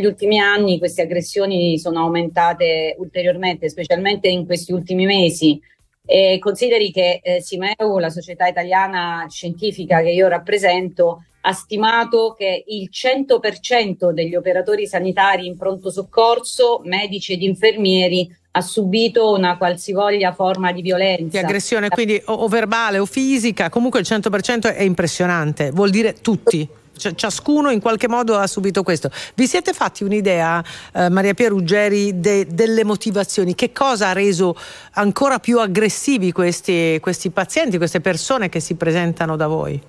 [0.06, 5.62] ultimi anni, queste aggressioni sono aumentate ulteriormente, specialmente in questi ultimi mesi.
[6.04, 12.64] E consideri che eh, Simeu, la società italiana scientifica che io rappresento, ha stimato che
[12.68, 20.34] il 100% degli operatori sanitari in pronto soccorso, medici ed infermieri, ha subito una qualsivoglia
[20.34, 21.30] forma di violenza.
[21.30, 26.16] Di aggressione, quindi o, o verbale o fisica, comunque il 100% è impressionante, vuol dire
[26.22, 26.68] tutti.
[26.94, 29.10] Ciascuno in qualche modo ha subito questo.
[29.34, 30.64] Vi siete fatti un'idea,
[30.94, 33.56] eh, Maria Pia Ruggeri, de- delle motivazioni?
[33.56, 34.56] Che cosa ha reso
[34.94, 39.82] ancora più aggressivi questi, questi pazienti, queste persone che si presentano da voi?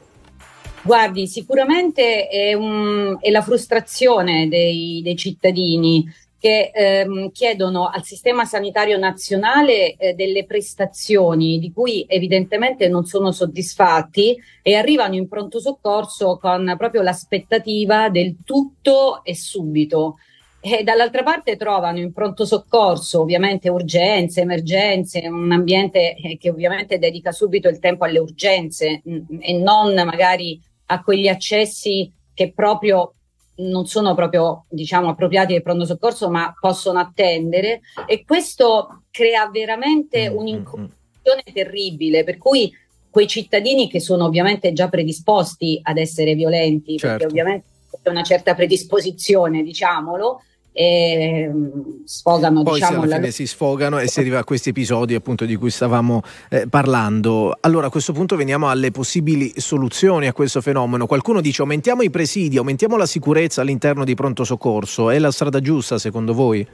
[0.84, 6.04] Guardi, sicuramente è, un, è la frustrazione dei, dei cittadini
[6.42, 13.30] che ehm, chiedono al sistema sanitario nazionale eh, delle prestazioni di cui evidentemente non sono
[13.30, 20.16] soddisfatti e arrivano in pronto soccorso con proprio l'aspettativa del tutto e subito.
[20.60, 26.98] E dall'altra parte trovano in pronto soccorso ovviamente urgenze, emergenze, un ambiente eh, che ovviamente
[26.98, 32.52] dedica subito il tempo alle urgenze mh, mm, e non magari a quegli accessi che
[32.52, 33.14] proprio
[33.56, 40.30] non sono proprio diciamo appropriati del pronto soccorso ma possono attendere e questo crea veramente
[40.30, 42.72] mm, un'incomprensione terribile per cui
[43.10, 47.08] quei cittadini che sono ovviamente già predisposti ad essere violenti certo.
[47.08, 47.66] perché ovviamente
[48.02, 50.40] c'è una certa predisposizione diciamolo
[50.72, 51.68] e mm,
[52.04, 53.32] sfogano Poi diciamo, alla fine la...
[53.32, 57.56] si sfogano e si arriva a questi episodi appunto di cui stavamo eh, parlando.
[57.60, 61.06] Allora a questo punto veniamo alle possibili soluzioni a questo fenomeno.
[61.06, 65.10] Qualcuno dice aumentiamo i presidi, aumentiamo la sicurezza all'interno di pronto soccorso.
[65.10, 66.66] È la strada giusta secondo voi?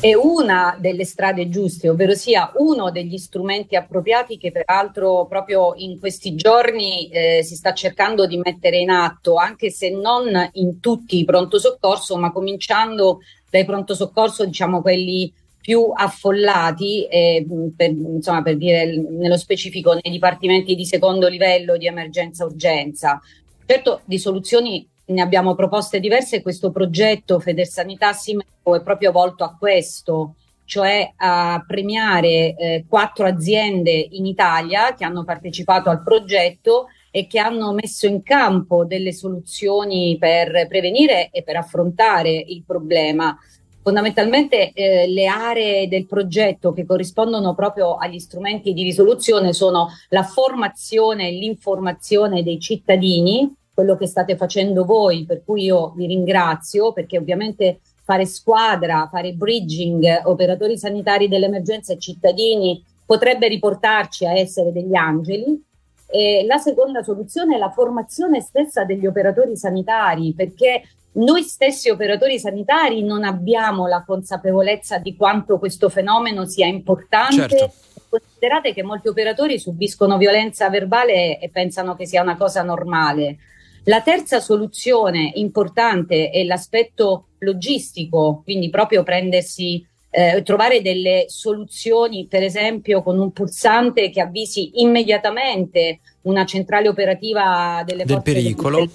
[0.00, 6.00] È una delle strade giuste, ovvero sia uno degli strumenti appropriati che peraltro proprio in
[6.00, 11.18] questi giorni eh, si sta cercando di mettere in atto, anche se non in tutti
[11.18, 13.18] i pronto soccorso, ma cominciando
[13.50, 17.46] dai pronto soccorso, diciamo quelli più affollati, eh,
[17.76, 23.20] per, insomma, per dire nello specifico nei dipartimenti di secondo livello di emergenza-urgenza.
[23.66, 29.44] Certo, di soluzioni ne abbiamo proposte diverse e questo progetto Federsanità Simeo è proprio volto
[29.44, 30.34] a questo,
[30.64, 37.40] cioè a premiare eh, quattro aziende in Italia che hanno partecipato al progetto e che
[37.40, 43.36] hanno messo in campo delle soluzioni per prevenire e per affrontare il problema.
[43.82, 50.22] Fondamentalmente eh, le aree del progetto che corrispondono proprio agli strumenti di risoluzione sono la
[50.22, 56.92] formazione e l'informazione dei cittadini, quello che state facendo voi, per cui io vi ringrazio
[56.92, 64.70] perché ovviamente fare squadra, fare bridging, operatori sanitari dell'emergenza e cittadini potrebbe riportarci a essere
[64.70, 65.64] degli angeli.
[66.12, 70.82] E la seconda soluzione è la formazione stessa degli operatori sanitari, perché
[71.12, 77.48] noi stessi operatori sanitari non abbiamo la consapevolezza di quanto questo fenomeno sia importante.
[77.48, 77.72] Certo.
[78.10, 83.38] Considerate che molti operatori subiscono violenza verbale e pensano che sia una cosa normale.
[83.84, 92.42] La terza soluzione importante è l'aspetto logistico, quindi proprio prendersi eh, trovare delle soluzioni, per
[92.42, 98.78] esempio con un pulsante che avvisi immediatamente una centrale operativa delle del pericolo.
[98.78, 98.90] Del,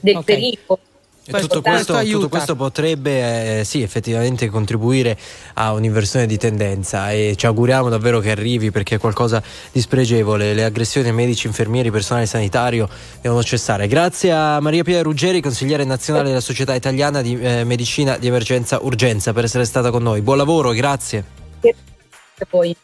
[0.00, 0.34] del okay.
[0.34, 0.80] pericolo
[1.38, 5.16] E tutto questo, tutto questo potrebbe eh, sì, effettivamente contribuire
[5.54, 10.54] a un'inversione di tendenza e ci auguriamo davvero che arrivi perché è qualcosa di spregevole.
[10.54, 12.88] Le aggressioni ai medici, infermieri, personale sanitario
[13.20, 13.86] devono cessare.
[13.86, 18.78] Grazie a Maria Pia Ruggeri, consigliere nazionale della Società Italiana di eh, Medicina di Emergenza
[18.82, 20.20] Urgenza, per essere stata con noi.
[20.22, 21.24] Buon lavoro, grazie.
[21.60, 21.76] Grazie
[22.38, 22.76] a voi.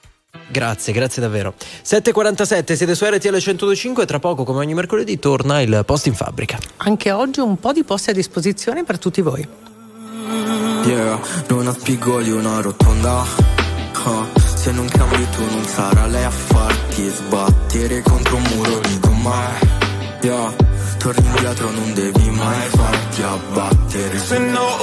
[0.48, 1.54] Grazie, grazie davvero.
[1.84, 6.14] 7.47, siete su RTL 102.5 e tra poco, come ogni mercoledì, torna il post in
[6.14, 6.58] fabbrica.
[6.78, 9.46] Anche oggi un po' di posti a disposizione per tutti voi.
[10.84, 13.24] Yeah, non ha spigoli una rotonda.
[14.04, 18.98] Ah, se non cambi tu non sarà lei a farti sbattere contro un muro di
[19.00, 19.58] domani.
[20.22, 20.54] Yeah,
[20.98, 24.18] torni indietro non devi mai farti abbattere.
[24.18, 24.76] Se no,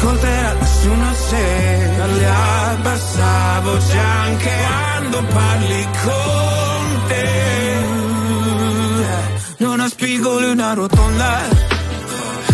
[0.00, 7.28] ascolterà nessuno se parli a bassa voce anche quando parli con te.
[9.58, 11.38] Non ha spigoli una rotonda.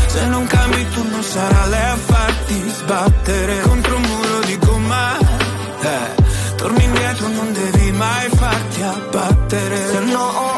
[0.08, 5.18] Se non cambi tu non sarà lei a farti sbattere contro un muro di gomma.
[5.18, 9.76] Eh, torni indietro, non devi mai farti abbattere.
[9.92, 10.55] Se no,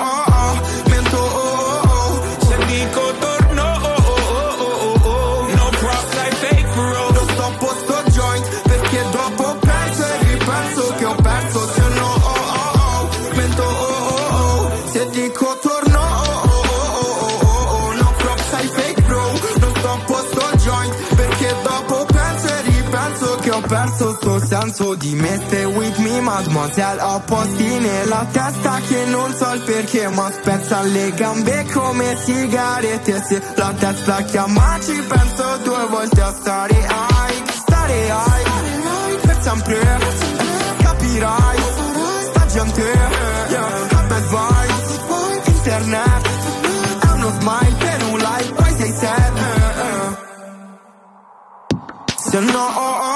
[23.68, 25.40] perso sto senso di me.
[25.46, 27.00] Stay with me, mademoiselle.
[27.02, 33.22] Ho posti nella testa che non so il perché, ma spezza le gambe come sigarette.
[33.22, 37.50] Se la testa chiama, ci penso due volte a stare high.
[37.50, 39.98] Stare high, per sempre.
[40.78, 41.58] Capirai,
[42.30, 42.82] sta gente,
[43.48, 44.76] yeah, che bel vibe.
[45.44, 46.28] Internet,
[47.00, 49.36] è uno smile per un like, poi sei sad.
[52.30, 53.07] Se no, oh, oh,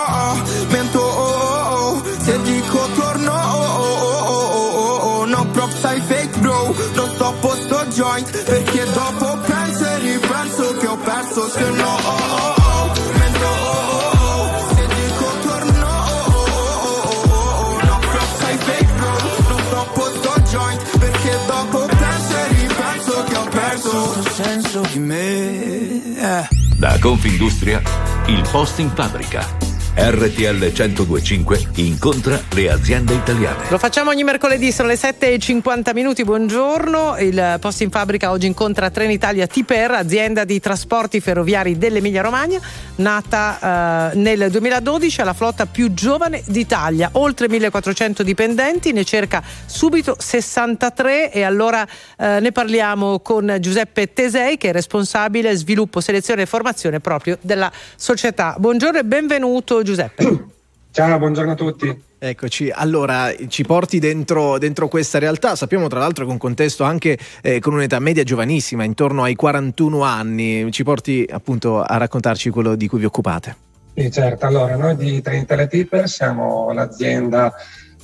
[7.43, 8.43] Non sto joint.
[8.45, 11.49] Perché dopo penso e ripenso che ho perso.
[11.49, 14.75] Se no, oh, oh, oh, mento, oh, oh, oh.
[14.75, 17.85] Se dico torno, oh, oh, oh, oh, oh, oh.
[17.85, 19.17] No props, I fake bro.
[19.49, 20.99] Non sto a posto joint.
[20.99, 23.91] Perché dopo penso e ripenso che ho perso.
[24.13, 26.17] Questo senso di me.
[26.17, 26.49] eh.
[26.77, 27.81] Da Confindustria,
[28.27, 29.47] il post in fabbrica.
[29.95, 33.69] RTL 1025 incontra le aziende italiane.
[33.69, 37.19] Lo facciamo ogni mercoledì, sono le 7.50 minuti, buongiorno.
[37.19, 42.59] Il posto in fabbrica oggi incontra Trenitalia Tiper, azienda di trasporti ferroviari dell'Emilia Romagna,
[42.97, 49.43] nata eh, nel 2012, è la flotta più giovane d'Italia, oltre 1400 dipendenti, ne cerca
[49.67, 51.87] subito 63 e allora
[52.17, 57.71] eh, ne parliamo con Giuseppe Tesei che è responsabile sviluppo, selezione e formazione proprio della
[57.95, 58.55] società.
[58.59, 60.47] Buongiorno e benvenuto Giuseppe.
[60.93, 62.03] Ciao, buongiorno a tutti.
[62.19, 67.19] Eccoci, allora ci porti dentro, dentro, questa realtà, sappiamo tra l'altro che un contesto anche
[67.41, 72.77] eh, con un'età media giovanissima, intorno ai 41 anni, ci porti appunto a raccontarci quello
[72.77, 73.57] di cui vi occupate.
[73.95, 77.53] Sì, certo, allora noi di Trenitalia Tipper siamo l'azienda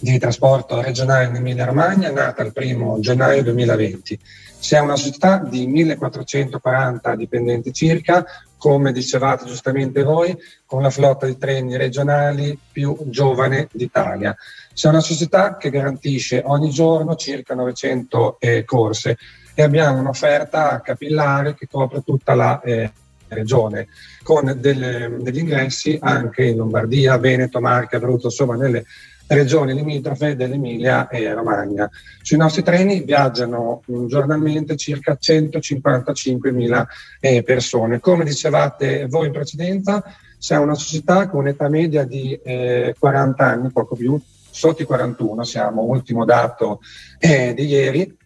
[0.01, 4.19] di trasporto regionale in Emilia Romagna, nata il primo gennaio 2020.
[4.59, 8.25] Siamo una società di 1440 dipendenti circa,
[8.59, 10.37] come dicevate giustamente voi,
[10.67, 14.37] con la flotta di treni regionali più giovane d'Italia.
[14.75, 19.17] Siamo una società che garantisce ogni giorno circa 900 eh, corse
[19.55, 22.93] e abbiamo un'offerta capillare che copre tutta la eh,
[23.29, 23.89] regione,
[24.23, 28.85] con delle, degli ingressi anche in Lombardia, Veneto, Marche, Abruzzo, insomma nelle
[29.29, 31.89] regioni limitrofe dell'Emilia e Romagna.
[32.23, 36.87] Sui nostri treni viaggiano giornalmente circa 155.000
[37.21, 38.01] eh, persone.
[38.01, 40.03] Come dicevate voi in precedenza,
[40.39, 45.45] siamo una società con un'età media di eh, 40 anni, poco più, sotto i 41
[45.45, 46.81] siamo, ultimo dato
[47.19, 48.17] eh, di ieri,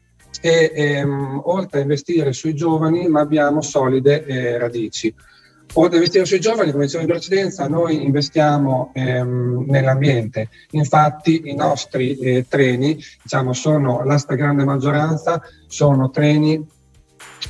[0.40, 5.14] e ehm, oltre a investire sui giovani, ma abbiamo solide eh, radici.
[5.74, 10.48] Oltre a investire sui giovani, come dicevo in precedenza, noi investiamo ehm, nell'ambiente.
[10.72, 16.62] Infatti i nostri eh, treni, diciamo, sono la stragrande maggioranza, sono treni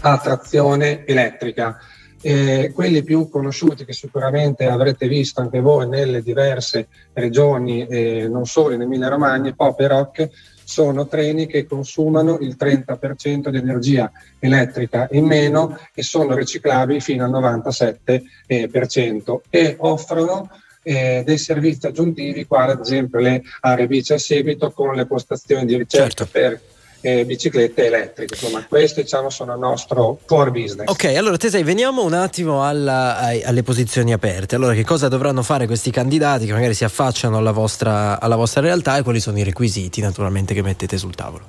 [0.03, 1.79] a trazione elettrica.
[2.21, 8.47] Eh, quelli più conosciuti che sicuramente avrete visto anche voi nelle diverse regioni, eh, non
[8.47, 10.31] solo in Emilia Romagna, Pop e Rock,
[10.73, 17.27] sono treni che consumano il 30% di energia elettrica in meno e sono riciclabili fino
[17.27, 20.49] al 97% e offrono
[20.83, 25.67] eh, dei servizi aggiuntivi, quali ad esempio le aree bici a seguito con le postazioni
[25.67, 26.59] di ricerca per
[27.03, 28.35] eh, biciclette elettriche.
[28.35, 30.89] Insomma, questi diciamo, sono il nostro core business.
[30.89, 34.55] Ok, allora Tesei, veniamo un attimo alla- ai- alle posizioni aperte.
[34.55, 38.63] Allora, che cosa dovranno fare questi candidati che magari si affacciano alla vostra, alla vostra
[38.63, 41.45] realtà e quali sono i requisiti naturalmente che mettete sul tavolo?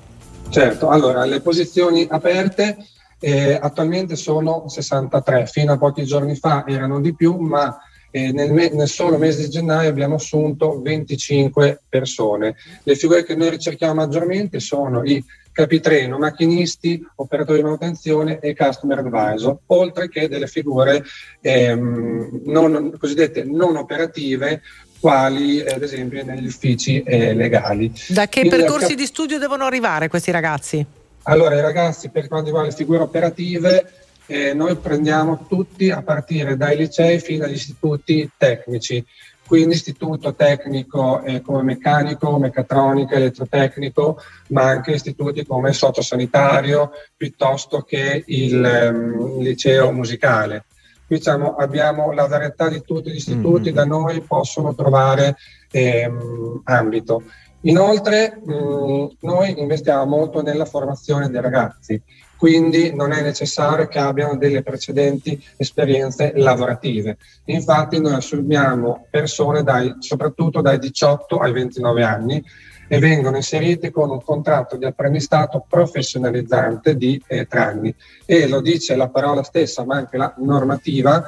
[0.50, 2.78] Certo, allora le posizioni aperte
[3.20, 7.78] eh, attualmente sono 63, fino a pochi giorni fa erano di più, ma
[8.12, 12.56] eh, nel, me- nel solo mese di gennaio abbiamo assunto 25 persone.
[12.84, 15.24] Le figure che noi ricerchiamo maggiormente sono i
[15.54, 21.04] capitreno, macchinisti, operatori di manutenzione e customer advisor, oltre che delle figure
[21.40, 24.62] ehm, non- cosiddette non operative,
[25.00, 27.92] quali eh, ad esempio negli uffici eh, legali.
[28.08, 30.86] Da che Quindi, percorsi cap- di studio devono arrivare questi ragazzi?
[31.24, 33.92] allora, i ragazzi, per quanto riguarda le figure operative,
[34.26, 39.06] eh, noi prendiamo tutti a partire dai licei fino agli istituti tecnici.
[39.46, 44.18] Quindi istituto tecnico eh, come meccanico, meccatronica, elettrotecnico,
[44.50, 50.66] ma anche istituti come sociosanitario piuttosto che il ehm, liceo musicale.
[51.06, 55.36] Qui diciamo, abbiamo la varietà di tutti gli istituti, da noi possono trovare
[55.70, 57.24] ehm, ambito.
[57.66, 62.02] Inoltre mh, noi investiamo molto nella formazione dei ragazzi,
[62.38, 67.18] quindi non è necessario che abbiano delle precedenti esperienze lavorative.
[67.46, 72.44] Infatti noi assumiamo persone dai- soprattutto dai 18 ai 29 anni
[72.88, 77.96] e vengono inseriti con un contratto di apprendistato professionalizzante di eh, tre anni.
[78.26, 81.24] E lo dice la parola stessa, ma anche la normativa,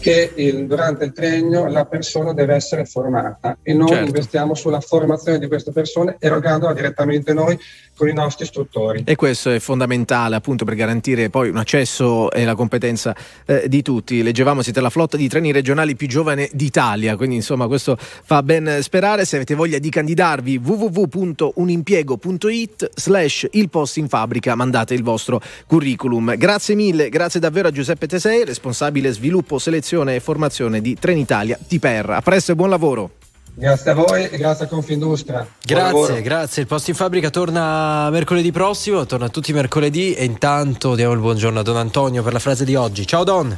[0.00, 4.04] che il- durante il triennio la persona deve essere formata e noi Certo.
[4.06, 7.56] investiamo sulla formazione di queste persone erogandola direttamente noi
[7.96, 9.04] con i nostri istruttori.
[9.06, 13.14] E questo è fondamentale appunto per garantire poi un accesso e la competenza
[13.46, 14.20] eh, di tutti.
[14.22, 18.78] Leggevamo siete la flotta di treni regionali più giovane d'Italia, quindi insomma questo fa ben
[18.82, 19.24] sperare.
[19.24, 26.34] Se avete voglia di candidarvi www.unimpiego.it slash il posto in fabbrica mandate il vostro curriculum.
[26.36, 32.10] Grazie mille, grazie davvero a Giuseppe Tesei, responsabile sviluppo, selezione e formazione di Trenitalia TPR.
[32.10, 33.10] A presto e buon lavoro.
[33.56, 35.46] Grazie a voi e grazie a Confindustria.
[35.64, 36.62] Grazie, grazie.
[36.62, 41.20] Il posto in fabbrica torna mercoledì prossimo, torna tutti i mercoledì e intanto diamo il
[41.20, 43.06] buongiorno a Don Antonio per la frase di oggi.
[43.06, 43.56] Ciao Don!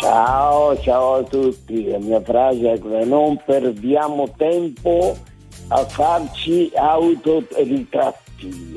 [0.00, 1.88] Ciao, ciao a tutti.
[1.88, 5.16] La mia frase è quella, non perdiamo tempo
[5.68, 8.23] a farci autoritratti,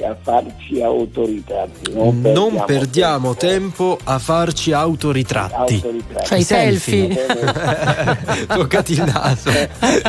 [0.03, 1.93] a farci autoritratti.
[1.93, 5.75] Non perdiamo, Non perdiamo tempo a farci autoritratti.
[5.75, 6.25] Autoritratti.
[6.25, 7.25] Cioè i selfie.
[8.47, 9.51] Toccati il naso.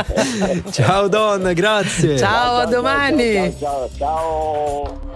[0.71, 2.17] Ciao Don, grazie.
[2.17, 3.55] Ciao, a domani.
[3.59, 5.07] Ciao, ciao.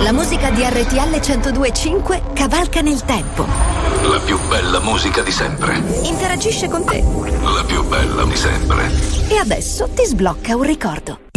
[0.00, 3.46] La musica di RTL 102.5 cavalca nel tempo.
[4.08, 5.80] La più bella musica di sempre.
[6.02, 7.02] Interagisce con te.
[7.42, 8.90] La più bella di sempre.
[9.28, 11.29] E adesso ti sblocca un ricordo.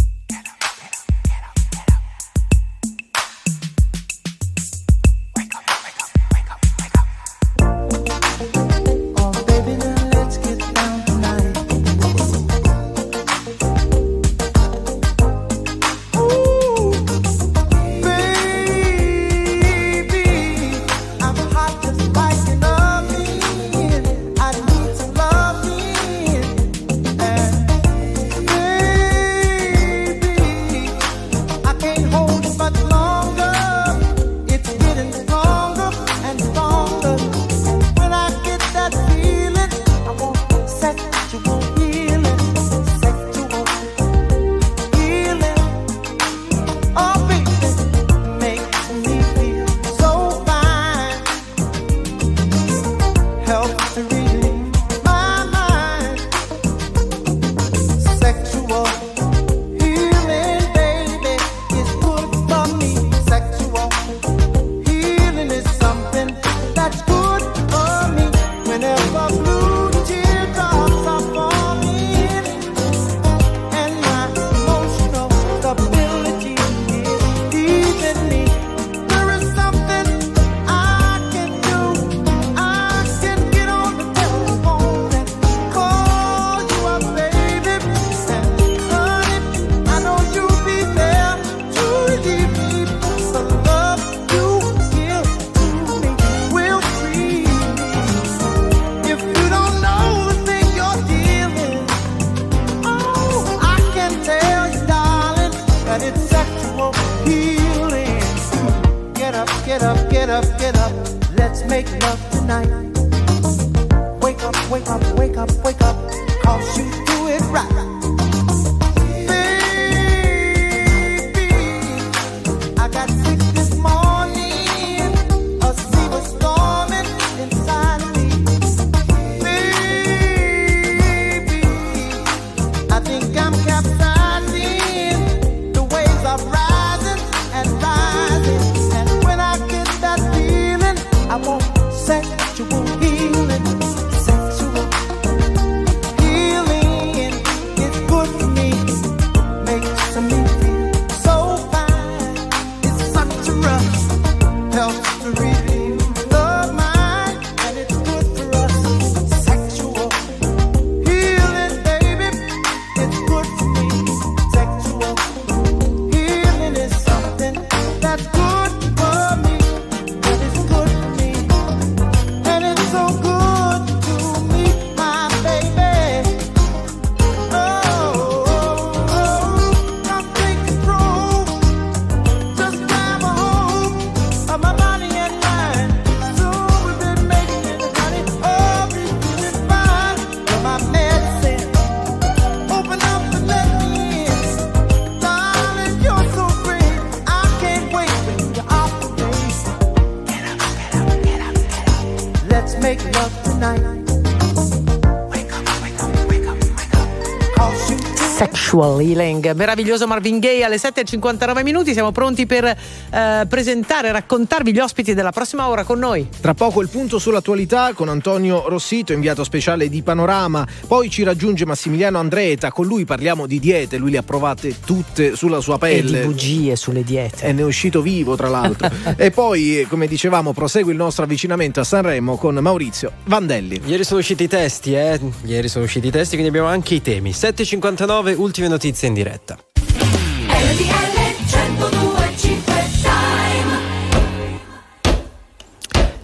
[209.04, 212.76] Healing, meraviglioso Marvin Gaye alle 7.59 minuti, siamo pronti per
[213.14, 216.28] eh, presentare, raccontarvi gli ospiti della prossima ora con noi.
[216.42, 220.66] Tra poco il punto sull'attualità con Antonio Rossito, inviato speciale di Panorama.
[220.88, 225.36] Poi ci raggiunge Massimiliano Andreta, con lui parliamo di diete, lui le ha provate tutte
[225.36, 226.20] sulla sua E pelle.
[226.22, 227.46] di bugie sulle diete.
[227.46, 228.90] E ne è uscito vivo, tra l'altro.
[229.16, 233.82] e poi, eh, come dicevamo, prosegue il nostro avvicinamento a Sanremo con Maurizio Vandelli.
[233.86, 235.20] Ieri sono usciti i testi, eh?
[235.46, 237.32] Ieri sono usciti i testi, quindi abbiamo anche i temi.
[237.32, 239.58] 7.59, ultime notizie in diretta.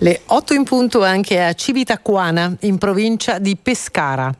[0.01, 4.33] Le 8 in punto anche a Civitacuana, in provincia di Pescara.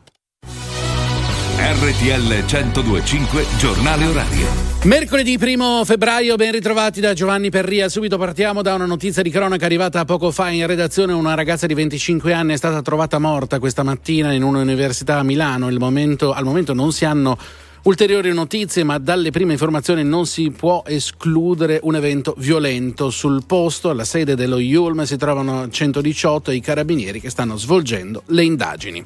[1.58, 4.46] RTL 1025 Giornale Orario.
[4.84, 7.90] Mercoledì 1 febbraio, ben ritrovati da Giovanni Perria.
[7.90, 11.12] Subito partiamo da una notizia di cronaca arrivata poco fa in redazione.
[11.12, 15.68] Una ragazza di 25 anni è stata trovata morta questa mattina in un'università a Milano.
[15.68, 17.36] Il momento- al momento non si hanno
[17.82, 23.10] ulteriori notizie, ma dalle prime informazioni non si può escludere un evento violento.
[23.10, 28.44] Sul posto, alla sede dello Yulm, si trovano 118 i carabinieri che stanno svolgendo le
[28.44, 29.04] indagini.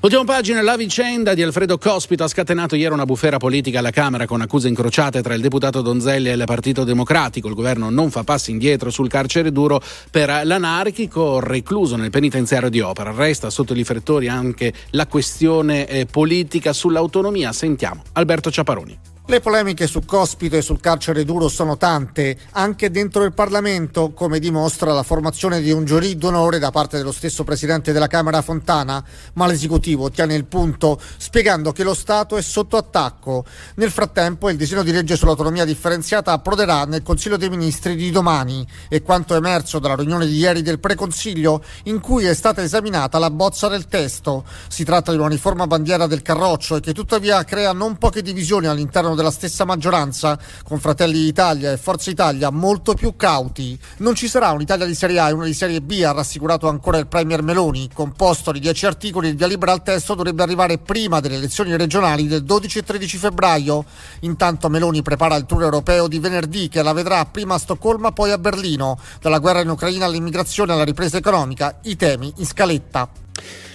[0.00, 4.26] Ultima pagina, la vicenda di Alfredo Cospito ha scatenato ieri una bufera politica alla Camera
[4.26, 7.48] con accuse incrociate tra il deputato Donzelli e il Partito Democratico.
[7.48, 9.80] Il governo non fa passi indietro sul carcere duro
[10.10, 13.12] per l'anarchico recluso nel penitenziario di Opera.
[13.12, 17.52] Resta sotto i riflettori anche la questione eh, politica sull'autonomia.
[17.52, 19.15] Sentiamo Alberto Ciaparoni.
[19.28, 24.38] Le polemiche su Cospito e sul carcere duro sono tante, anche dentro il Parlamento, come
[24.38, 29.04] dimostra la formazione di un giurì d'onore da parte dello stesso presidente della Camera Fontana,
[29.32, 33.44] ma l'esecutivo tiene il punto spiegando che lo Stato è sotto attacco.
[33.74, 38.64] Nel frattempo il disegno di legge sull'autonomia differenziata approderà nel Consiglio dei Ministri di domani
[38.88, 43.30] e quanto emerso dalla riunione di ieri del Preconsiglio in cui è stata esaminata la
[43.30, 44.44] bozza del testo.
[44.68, 48.68] Si tratta di una riforma bandiera del Carroccio e che tuttavia crea non poche divisioni
[48.68, 53.76] all'interno della stessa maggioranza, con Fratelli d'Italia e Forza Italia molto più cauti.
[53.98, 56.98] Non ci sarà un'Italia di Serie A e una di Serie B, ha rassicurato ancora
[56.98, 57.90] il Premier Meloni.
[57.92, 62.28] Composto di 10 articoli, il via libera al testo dovrebbe arrivare prima delle elezioni regionali
[62.28, 63.84] del 12 e 13 febbraio.
[64.20, 68.30] Intanto Meloni prepara il tour europeo di venerdì che la vedrà prima a Stoccolma, poi
[68.30, 68.98] a Berlino.
[69.20, 73.24] Dalla guerra in Ucraina all'immigrazione alla ripresa economica, i temi in scaletta.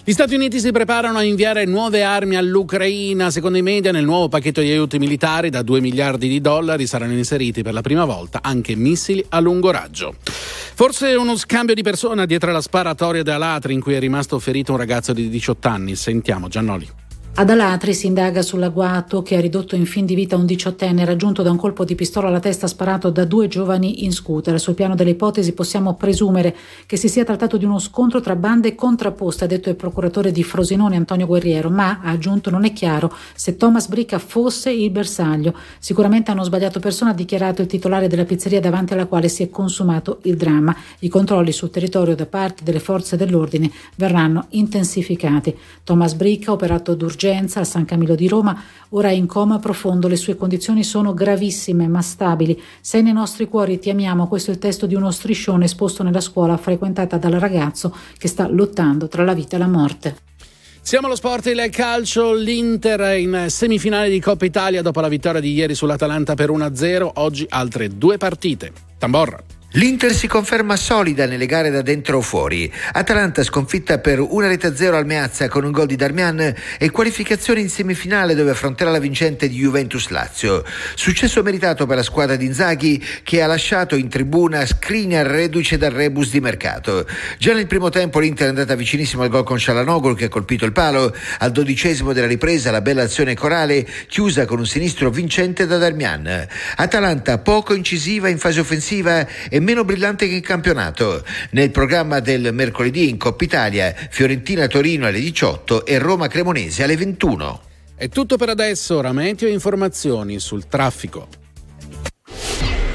[0.03, 3.29] Gli Stati Uniti si preparano a inviare nuove armi all'Ucraina.
[3.29, 7.13] Secondo i media, nel nuovo pacchetto di aiuti militari da 2 miliardi di dollari saranno
[7.13, 10.15] inseriti per la prima volta anche missili a lungo raggio.
[10.23, 14.71] Forse uno scambio di persona dietro alla sparatoria da Latri in cui è rimasto ferito
[14.71, 15.95] un ragazzo di 18 anni.
[15.95, 16.89] Sentiamo Giannoli.
[17.33, 21.41] Ad Alatri si indaga sull'agguato che ha ridotto in fin di vita un diciottenne raggiunto
[21.41, 24.59] da un colpo di pistola alla testa sparato da due giovani in scooter.
[24.59, 26.53] Sul piano delle ipotesi possiamo presumere
[26.85, 30.43] che si sia trattato di uno scontro tra bande contrapposte, ha detto il procuratore di
[30.43, 35.55] Frosinone Antonio Guerriero, ma ha aggiunto non è chiaro se Thomas Bricca fosse il bersaglio.
[35.79, 39.49] Sicuramente hanno sbagliato persona, ha dichiarato il titolare della pizzeria davanti alla quale si è
[39.49, 40.75] consumato il dramma.
[40.99, 45.57] I controlli sul territorio da parte delle forze dell'ordine verranno intensificati.
[45.85, 50.07] Thomas Bricca, operato d'urgenza d'urgenza al San Camillo di Roma, ora è in coma profondo,
[50.07, 52.59] le sue condizioni sono gravissime ma stabili.
[52.81, 56.19] Sei nei nostri cuori, ti amiamo, questo è il testo di uno striscione esposto nella
[56.19, 60.17] scuola frequentata dal ragazzo che sta lottando tra la vita e la morte.
[60.83, 65.53] Siamo allo sport il calcio, l'Inter in semifinale di Coppa Italia dopo la vittoria di
[65.53, 68.71] ieri sull'Atalanta per 1-0, oggi altre due partite.
[68.97, 69.60] Tamborra.
[69.75, 72.69] L'Inter si conferma solida nelle gare da dentro o fuori.
[72.91, 77.61] Atalanta sconfitta per una rete zero al Meazza con un gol di Darmian e qualificazione
[77.61, 80.65] in semifinale dove affronterà la vincente di Juventus Lazio.
[80.95, 85.91] Successo meritato per la squadra di Inzaghi che ha lasciato in tribuna Skriniar reduce dal
[85.91, 87.07] rebus di mercato.
[87.37, 90.65] Già nel primo tempo l'Inter è andata vicinissimo al gol con Cialanoglu che ha colpito
[90.65, 91.15] il palo.
[91.37, 96.45] Al dodicesimo della ripresa la bella azione corale chiusa con un sinistro vincente da Darmian.
[96.75, 101.23] Atalanta poco incisiva in fase offensiva e meno brillante che in campionato.
[101.51, 107.61] Nel programma del mercoledì in Coppa Italia, Fiorentina-Torino alle 18 e Roma-Cremonese alle 21.
[107.95, 111.27] È tutto per adesso, ora meteo e informazioni sul traffico.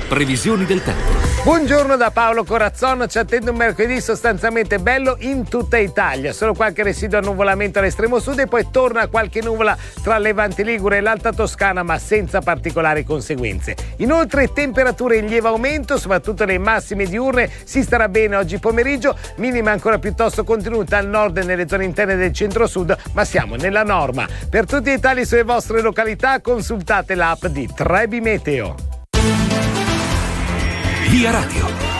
[0.08, 1.35] Previsioni del tempo.
[1.46, 6.82] Buongiorno da Paolo Corazzon, ci attende un mercoledì sostanzialmente bello in tutta Italia, solo qualche
[6.82, 11.84] residuo annuvolamento all'estremo sud e poi torna qualche nuvola tra Levante Ligure e l'Alta Toscana
[11.84, 13.76] ma senza particolari conseguenze.
[13.98, 19.70] Inoltre temperature in lieve aumento, soprattutto le massime diurne, si starà bene oggi pomeriggio, minima
[19.70, 24.26] ancora piuttosto contenuta al nord e nelle zone interne del centro-sud, ma siamo nella norma.
[24.50, 28.74] Per tutti i dettagli sulle vostre località consultate l'app di Trebi Meteo.
[31.08, 31.95] Via Radio.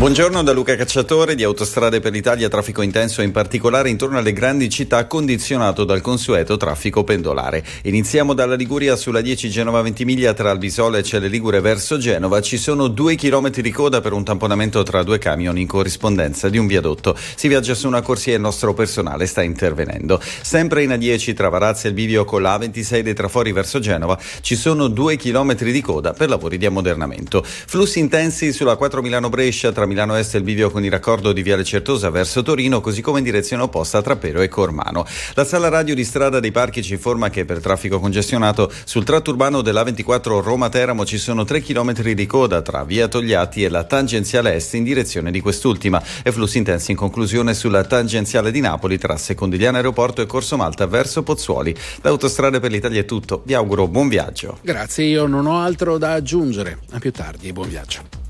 [0.00, 4.70] Buongiorno da Luca Cacciatore di Autostrade per l'Italia, traffico intenso in particolare intorno alle grandi
[4.70, 7.62] città condizionato dal consueto traffico pendolare.
[7.82, 12.40] Iniziamo dalla Liguria sulla 10 Genova Ventimiglia tra Albisola e Celle Ligure verso Genova.
[12.40, 16.56] Ci sono due chilometri di coda per un tamponamento tra due camion in corrispondenza di
[16.56, 17.14] un viadotto.
[17.34, 20.18] Si viaggia su una corsia e il nostro personale sta intervenendo.
[20.40, 24.18] Sempre in A10 tra Varazia e il bivio con la A26 dei trafori verso Genova
[24.40, 27.44] ci sono due chilometri di coda per lavori di ammodernamento.
[27.44, 31.42] Flussi intensi sulla 4 Milano Brescia tra Milano Est il bivio con il raccordo di
[31.42, 35.04] Viale Certosa verso Torino, così come in direzione opposta tra Pero e Cormano.
[35.34, 39.30] La sala radio di strada dei parchi ci informa che per traffico congestionato sul tratto
[39.30, 44.54] urbano dell'A24 Roma-Teramo ci sono 3 km di coda tra Via Togliatti e la tangenziale
[44.54, 49.16] est in direzione di quest'ultima e flussi intensi in conclusione sulla tangenziale di Napoli tra
[49.16, 51.74] Secondigliano Aeroporto e Corso Malta verso Pozzuoli.
[52.00, 53.42] Da Autostrade per l'Italia è tutto.
[53.44, 54.58] Vi auguro buon viaggio.
[54.62, 56.78] Grazie, io non ho altro da aggiungere.
[56.92, 58.29] A più tardi e buon viaggio.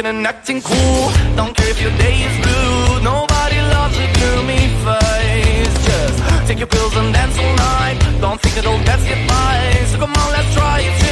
[0.00, 1.10] Drinking and acting cool.
[1.36, 3.02] Don't care if your day is blue.
[3.02, 5.86] Nobody loves a gloomy face.
[5.86, 7.98] Just take your pills and dance all night.
[8.20, 9.84] Don't think it'll you by.
[9.86, 11.09] So come on, let's try it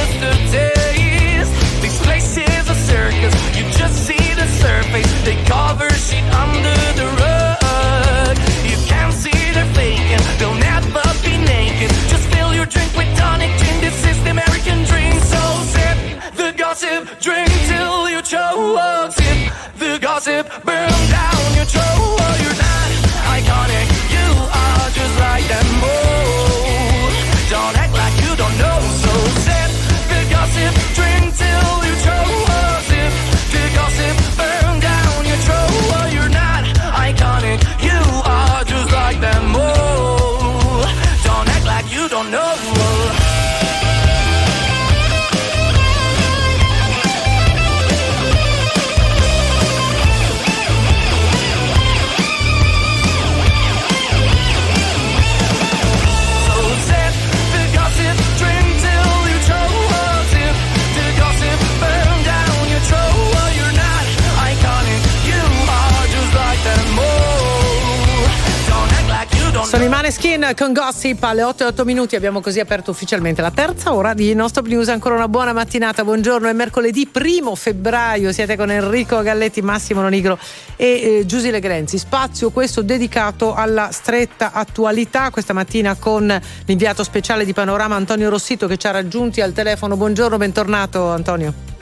[70.39, 74.33] con Gossip alle 8 e 8 minuti abbiamo così aperto ufficialmente la terza ora di
[74.33, 74.87] Non Stop News.
[74.87, 76.47] Ancora una buona mattinata, buongiorno.
[76.47, 78.31] È mercoledì primo febbraio.
[78.31, 80.39] Siete con Enrico Galletti, Massimo Nonigro
[80.77, 80.85] e
[81.19, 81.97] eh, Giusile Grenzi.
[81.97, 85.29] Spazio questo dedicato alla stretta attualità.
[85.29, 89.97] Questa mattina con l'inviato speciale di Panorama Antonio Rossito che ci ha raggiunti al telefono.
[89.97, 91.78] Buongiorno, bentornato Antonio.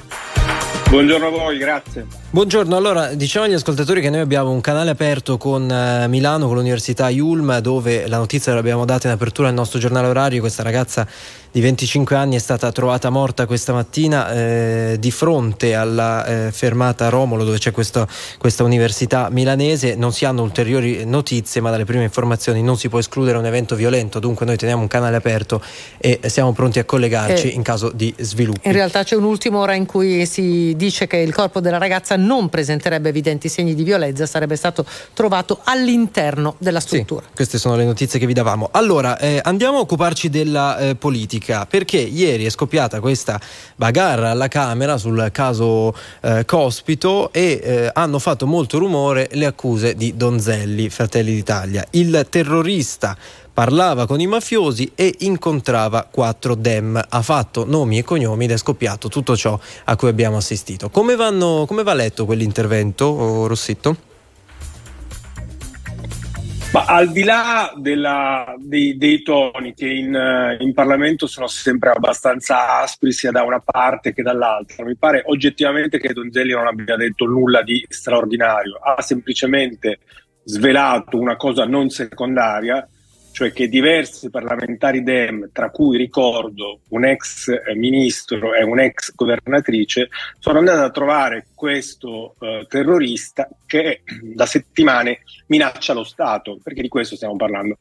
[0.90, 2.06] Buongiorno a voi, grazie.
[2.30, 6.56] Buongiorno, allora diciamo agli ascoltatori che noi abbiamo un canale aperto con eh, Milano, con
[6.56, 11.06] l'Università Yulm, dove la notizia l'abbiamo data in apertura al nostro giornale orario, questa ragazza
[11.52, 17.10] di 25 anni è stata trovata morta questa mattina eh, di fronte alla eh, fermata
[17.10, 18.08] Romolo dove c'è questo,
[18.38, 23.00] questa università milanese, non si hanno ulteriori notizie ma dalle prime informazioni non si può
[23.00, 25.62] escludere un evento violento, dunque noi teniamo un canale aperto
[25.98, 28.60] e siamo pronti a collegarci Eh, in caso di sviluppo.
[28.64, 32.50] In realtà c'è un'ultima ora in cui si dice che il corpo della ragazza non
[32.50, 37.26] presenterebbe evidenti segni di violenza, sarebbe stato trovato all'interno della struttura.
[37.34, 38.70] Queste sono le notizie che vi davamo.
[38.72, 40.96] Allora, eh, andiamo a occuparci della eh,
[41.38, 43.40] politica, perché ieri è scoppiata questa
[43.76, 49.96] bagarra alla Camera sul caso eh, Cospito e eh, hanno fatto molto rumore le accuse
[49.96, 51.86] di Donzelli, Fratelli d'Italia.
[51.92, 53.16] Il terrorista
[53.54, 57.02] parlava con i mafiosi e incontrava quattro dem.
[57.08, 60.90] Ha fatto nomi e cognomi ed è scoppiato tutto ciò a cui abbiamo assistito.
[60.90, 64.06] Come, vanno, come va letto quell'intervento, oh, Rossitto?
[66.74, 72.82] Ma al di là della- dei, dei toni che in, in Parlamento sono sempre abbastanza
[72.82, 77.26] aspri sia da una parte che dall'altra, mi pare oggettivamente che Donzelli non abbia detto
[77.26, 80.00] nulla di straordinario, ha semplicemente
[80.44, 82.88] svelato una cosa non secondaria,
[83.38, 90.10] cioè che diversi parlamentari Dem, tra cui ricordo un ex eh, ministro e un'ex governatrice,
[90.40, 95.20] sono andati a trovare questo eh, terrorista che da settimane
[95.50, 97.78] minaccia lo Stato, perché di questo stiamo parlando.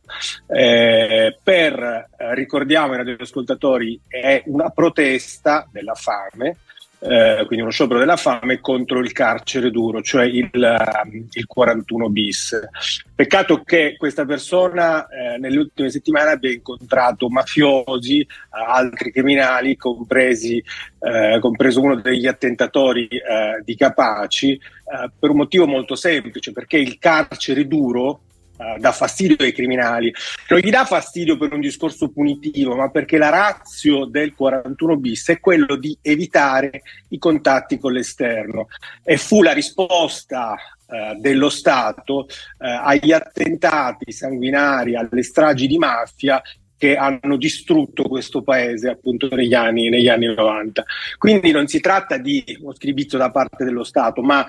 [0.46, 6.58] Eh, per, eh, ricordiamo ai radioascoltatori, è una protesta della fame,
[7.08, 12.08] eh, quindi uno sciopero della fame contro il carcere duro, cioè il, ehm, il 41
[12.08, 12.58] bis.
[13.14, 20.62] Peccato che questa persona eh, nelle ultime settimane abbia incontrato mafiosi, altri criminali, compresi,
[20.98, 26.76] eh, compreso uno degli attentatori eh, di Capaci, eh, per un motivo molto semplice, perché
[26.78, 28.20] il carcere duro
[28.58, 30.12] eh, dà fastidio ai criminali.
[30.48, 35.28] Non gli dà fastidio per un discorso punitivo, ma perché la razio del 41 bis
[35.30, 38.68] è quello di evitare i contatti con l'esterno.
[39.02, 40.54] E fu la risposta
[40.88, 46.40] eh, dello Stato eh, agli attentati sanguinari, alle stragi di mafia
[46.78, 50.84] che hanno distrutto questo paese appunto negli anni, negli anni 90.
[51.18, 54.46] Quindi non si tratta di uno scribizzo da parte dello Stato, ma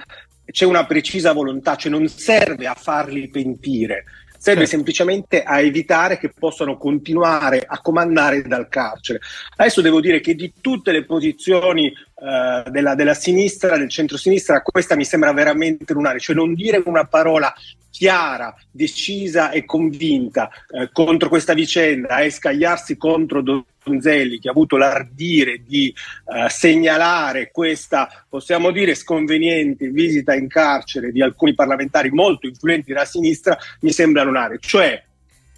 [0.52, 4.06] c'è una precisa volontà, cioè non serve a farli pentire,
[4.38, 9.20] serve semplicemente a evitare che possano continuare a comandare dal carcere.
[9.56, 14.96] Adesso devo dire che di tutte le posizioni eh, della, della sinistra, del centro-sinistra, questa
[14.96, 17.54] mi sembra veramente lunare, cioè non dire una parola
[17.92, 24.78] chiara, decisa e convinta eh, contro questa vicenda e scagliarsi contro Donzelli che ha avuto
[24.78, 32.48] l'ardire di eh, segnalare questa, possiamo dire, sconveniente visita in carcere di alcuni parlamentari molto
[32.48, 34.58] influenti della sinistra, mi sembra lunare.
[34.60, 35.04] Cioè,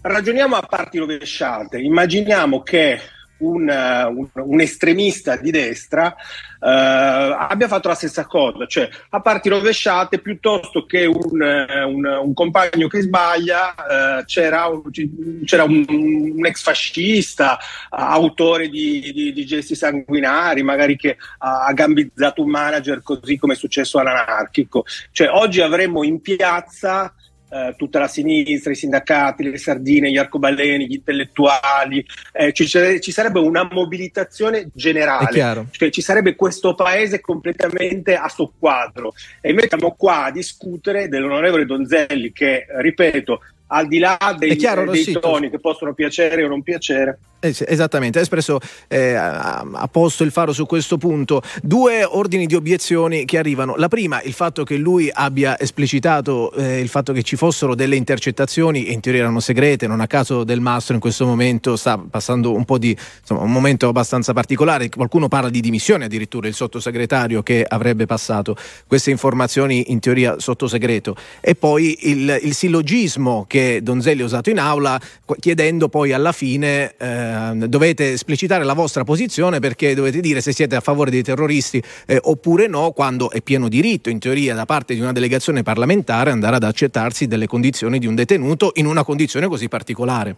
[0.02, 3.00] ragioniamo a parti rovesciate, immaginiamo che
[3.40, 6.16] un, un- un estremista di destra
[6.62, 12.88] eh, abbia fatto la stessa cosa, cioè a parti rovesciate piuttosto che un, un- compagno
[12.88, 14.70] che sbaglia eh, c'era,
[15.46, 17.58] c'era un- ex fascista,
[17.90, 23.58] autore di, di- di gesti sanguinari, magari che ha gambizzato un manager così come è
[23.58, 24.86] successo all'anarchico.
[25.12, 27.14] Cioè oggi avremmo in piazza
[27.50, 33.12] eh, tutta la sinistra, i sindacati, le sardine, gli arcobaleni, gli intellettuali, eh, ci, ci
[33.12, 39.96] sarebbe una mobilitazione generale, cioè ci sarebbe questo paese completamente a soqquadro e noi siamo
[39.98, 45.20] qua a discutere dell'onorevole Donzelli che, ripeto, al di là dei, chiaro, dei Rossito.
[45.20, 48.60] toni che possono piacere o non piacere, Eh esattamente, ha espresso
[48.90, 51.42] eh, ha posto il faro su questo punto.
[51.62, 53.76] Due ordini di obiezioni che arrivano.
[53.78, 57.96] La prima, il fatto che lui abbia esplicitato eh, il fatto che ci fossero delle
[57.96, 62.54] intercettazioni, in teoria erano segrete, non a caso del Mastro in questo momento sta passando
[62.54, 64.90] un po' di insomma, un momento abbastanza particolare.
[64.90, 68.56] Qualcuno parla di dimissione addirittura il sottosegretario che avrebbe passato
[68.88, 71.16] queste informazioni in teoria sotto segreto.
[71.40, 75.00] E poi il, il sillogismo che Donzelli ha usato in aula,
[75.40, 80.76] chiedendo poi alla fine eh, dovete esplicitare la vostra posizione perché dovete dire se siete
[80.76, 84.94] a favore dei terroristi eh, oppure no, quando è pieno diritto, in teoria, da parte
[84.94, 89.48] di una delegazione parlamentare andare ad accettarsi delle condizioni di un detenuto in una condizione
[89.48, 90.36] così particolare.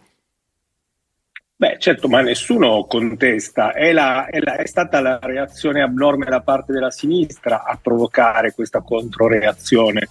[1.62, 3.72] Beh, certo, ma nessuno contesta.
[3.72, 8.52] È, la- è la- è stata la reazione abnorme da parte della sinistra a provocare
[8.52, 10.08] questa controreazione.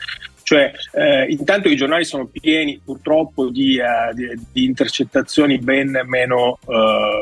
[0.52, 6.60] Cioè, eh, intanto i giornali sono pieni purtroppo di, eh, di- di intercettazioni ben meno,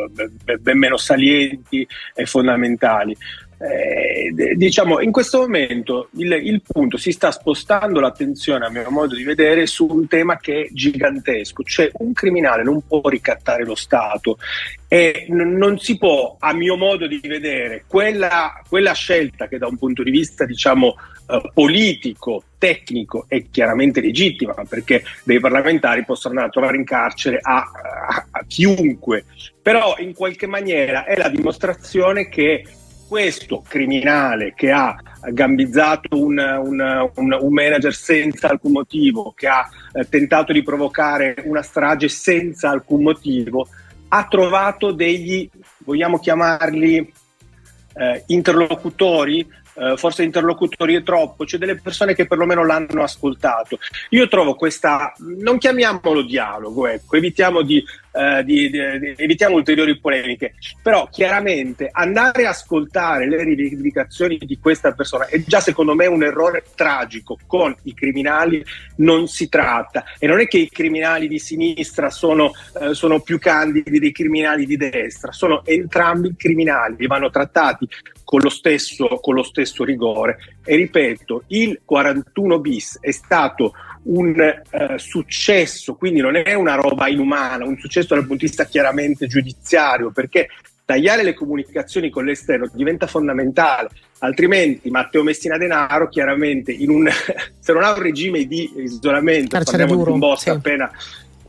[0.10, 3.16] ben- ben meno salienti e fondamentali.
[3.61, 9.15] Eh, diciamo, in questo momento il, il punto si sta spostando l'attenzione, a mio modo
[9.15, 13.76] di vedere, su un tema che è gigantesco, cioè un criminale non può ricattare lo
[13.76, 14.38] Stato.
[14.88, 19.68] E n- non si può, a mio modo di vedere, quella, quella scelta che da
[19.68, 20.95] un punto di vista, diciamo,
[21.27, 27.40] eh, politico, tecnico è chiaramente legittima, perché dei parlamentari possono andare a trovare in carcere
[27.41, 29.26] a, a- a chiunque,
[29.61, 32.64] però in qualche maniera è la dimostrazione che
[33.10, 34.95] questo criminale che ha
[35.31, 41.34] gambizzato un, un- un- un manager senza alcun motivo, che ha eh, tentato di provocare
[41.45, 43.68] una strage senza alcun motivo,
[44.10, 45.49] ha trovato degli,
[45.80, 47.14] vogliamo chiamarli,
[47.95, 49.45] eh, interlocutori,
[49.76, 53.80] eh, forse interlocutori è troppo, cioè delle persone che perlomeno l'hanno ascoltato.
[54.10, 57.84] Io trovo questa, non chiamiamolo dialogo, ecco, evitiamo, di,
[58.20, 64.60] eh, di- di- di- evitiamo ulteriori polemiche, però chiaramente andare a ascoltare le rivendicazioni di
[64.60, 68.64] questa persona è già secondo me un errore tragico, con i criminali
[68.98, 70.04] non si tratta.
[70.20, 72.52] E non è che i criminali di sinistra sono,
[72.82, 77.88] eh, sono più candidi dei criminali di destra, sono entrambi criminali e vanno trattati
[78.26, 80.38] con lo stesso, con lo stesso rigore.
[80.64, 83.74] E ripeto, il 41 bis è stato
[84.04, 88.66] un eh, successo, quindi non è una roba inumana, un successo dal punto di vista
[88.66, 90.48] chiaramente giudiziario, perché
[90.86, 93.90] tagliare le comunicazioni con l'esterno diventa fondamentale,
[94.20, 97.08] altrimenti Matteo Messina Denaro chiaramente in un,
[97.60, 100.50] se non ha un regime di isolamento, Carcere parliamo di un duro, boss sì.
[100.50, 100.92] appena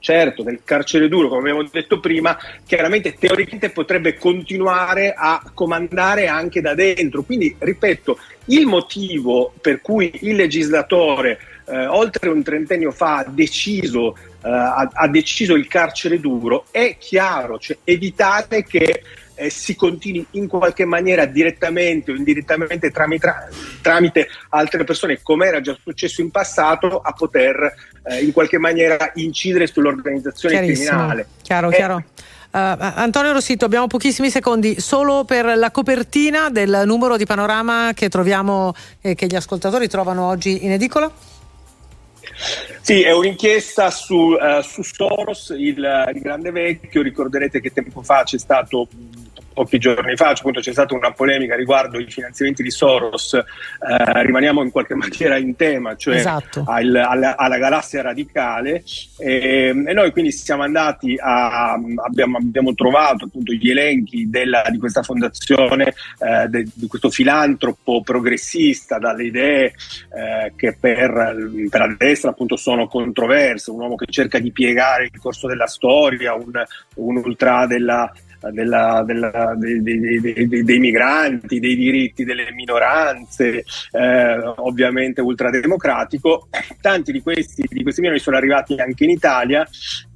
[0.01, 6.63] certo del carcere duro come abbiamo detto prima chiaramente teoricamente potrebbe continuare a comandare anche
[6.63, 11.39] da dentro quindi ripeto il motivo per cui il legislatore
[11.71, 16.97] eh, oltre un trentennio fa ha deciso, eh, ha, ha deciso il carcere duro è
[16.99, 19.03] chiaro cioè evitare che
[19.41, 23.33] eh, si continui in qualche maniera direttamente o indirettamente tramite,
[23.81, 27.75] tramite altre persone, come era già successo in passato, a poter
[28.05, 31.27] eh, in qualche maniera incidere sull'organizzazione criminale.
[31.43, 32.05] Chiaro, Eh, chiaro.
[32.53, 38.09] Uh, Antonio Rossito, abbiamo pochissimi secondi solo per la copertina del numero di panorama che
[38.09, 41.11] troviamo e che gli ascoltatori trovano oggi in edicola.
[42.81, 47.03] Sì, è un'inchiesta su, eh, su Soros, il, il grande vecchio.
[47.03, 48.89] Ricorderete che tempo fa c'è stato
[49.61, 53.45] pochi giorni fa appunto c'è stata una polemica riguardo i finanziamenti di Soros, eh,
[54.23, 56.65] rimaniamo in qualche maniera in tema, cioè Esatto.
[56.67, 58.83] al- alla, alla galassia radicale
[59.19, 64.79] e, e noi quindi siamo andati a abbiamo, abbiamo trovato appunto gli elenchi della- di
[64.79, 71.95] questa fondazione eh, de- di questo filantropo progressista dalle idee eh, che per, per la
[71.99, 76.51] destra appunto sono controverse, un uomo che cerca di piegare il corso della storia, un,
[76.95, 78.11] un ultra della
[78.51, 86.49] della- della- dei, dei- dei- dei- migranti, dei diritti delle minoranze, eh, ovviamente ultrademocratico.
[86.81, 89.67] Tanti di questi, di questi minori sono arrivati anche in Italia,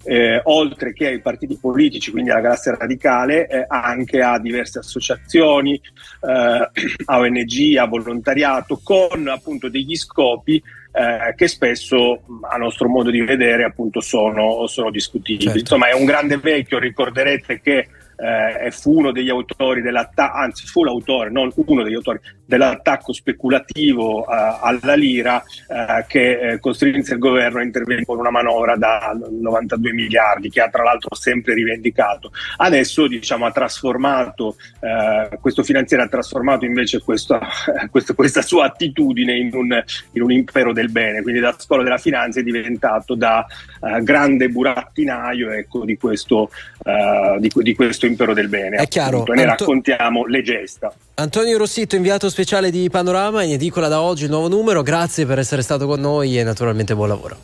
[0.05, 5.75] eh, oltre che ai partiti politici, quindi alla galassia radicale, eh, anche a diverse associazioni,
[5.75, 6.71] eh,
[7.05, 10.63] a ONG, a volontariato, con appunto degli scopi
[10.97, 15.59] eh, che spesso a nostro modo di vedere appunto sono, sono discutibili.
[15.59, 20.85] Insomma è un grande vecchio, ricorderete che eh, fu uno degli autori dell'attacco, anzi fu
[20.85, 27.19] l'autore, non uno degli autori dell'attacco speculativo eh, alla lira eh, che eh, costrinse il
[27.19, 32.33] governo a intervenire con una manovra da 92 miliardi che ha tra l'altro sempre rivendicato.
[32.59, 37.41] Adesso diciamo ha trasformato eh, questo finanziere ha trasformato invece questo-
[37.91, 39.83] questo- questa sua attitudine in un,
[40.13, 43.45] in un impero del bene, quindi da scuola della finanza è diventato da
[43.85, 46.51] eh, grande burattinaio ecco, di, questo,
[46.85, 48.77] eh, di, di questo impero del bene.
[48.77, 49.23] È chiaro.
[49.23, 50.93] appunto, e ne Anto- raccontiamo le gesta.
[51.15, 54.83] Antonio Rossito, inviato speciale di Panorama, in edicola da oggi il nuovo numero.
[54.83, 57.37] Grazie per essere stato con noi e naturalmente buon lavoro.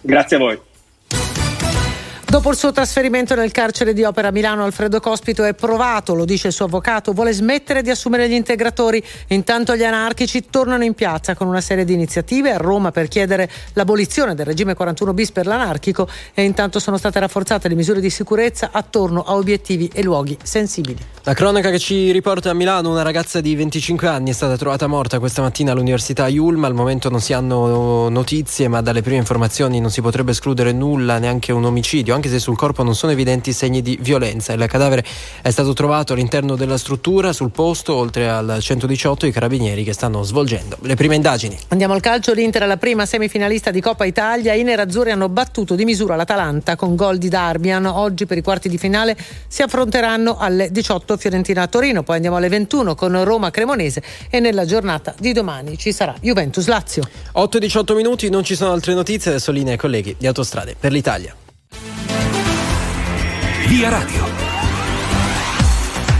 [0.00, 0.58] Grazie a voi.
[2.30, 6.48] Dopo il suo trasferimento nel carcere di Opera Milano, Alfredo Cospito è provato, lo dice
[6.48, 9.02] il suo avvocato, vuole smettere di assumere gli integratori.
[9.28, 13.48] Intanto gli anarchici tornano in piazza con una serie di iniziative a Roma per chiedere
[13.72, 18.10] l'abolizione del regime 41 bis per l'anarchico e intanto sono state rafforzate le misure di
[18.10, 21.02] sicurezza attorno a obiettivi e luoghi sensibili.
[21.22, 24.86] La cronaca che ci riporta a Milano, una ragazza di 25 anni è stata trovata
[24.86, 26.66] morta questa mattina all'Università Yulma.
[26.66, 31.18] Al momento non si hanno notizie, ma dalle prime informazioni non si potrebbe escludere nulla,
[31.18, 34.52] neanche un omicidio, anche se sul corpo non sono evidenti segni di violenza.
[34.52, 35.04] Il cadavere
[35.40, 40.22] è stato trovato all'interno della struttura, sul posto, oltre al 118 i carabinieri che stanno
[40.24, 41.56] svolgendo le prime indagini.
[41.68, 45.76] Andiamo al calcio, l'Inter è la prima semifinalista di Coppa Italia, i nerazzurri hanno battuto
[45.76, 49.16] di misura l'Atalanta con gol di Darmian, oggi per i quarti di finale
[49.46, 55.32] si affronteranno alle 18 Fiorentina-Torino, poi andiamo alle 21 con Roma-Cremonese e nella giornata di
[55.32, 57.04] domani ci sarà Juventus-Lazio.
[57.32, 60.74] 8 e 18 minuti, non ci sono altre notizie, adesso linea ai colleghi di Autostrade
[60.78, 61.34] per l'Italia.
[63.68, 64.47] Via Radio.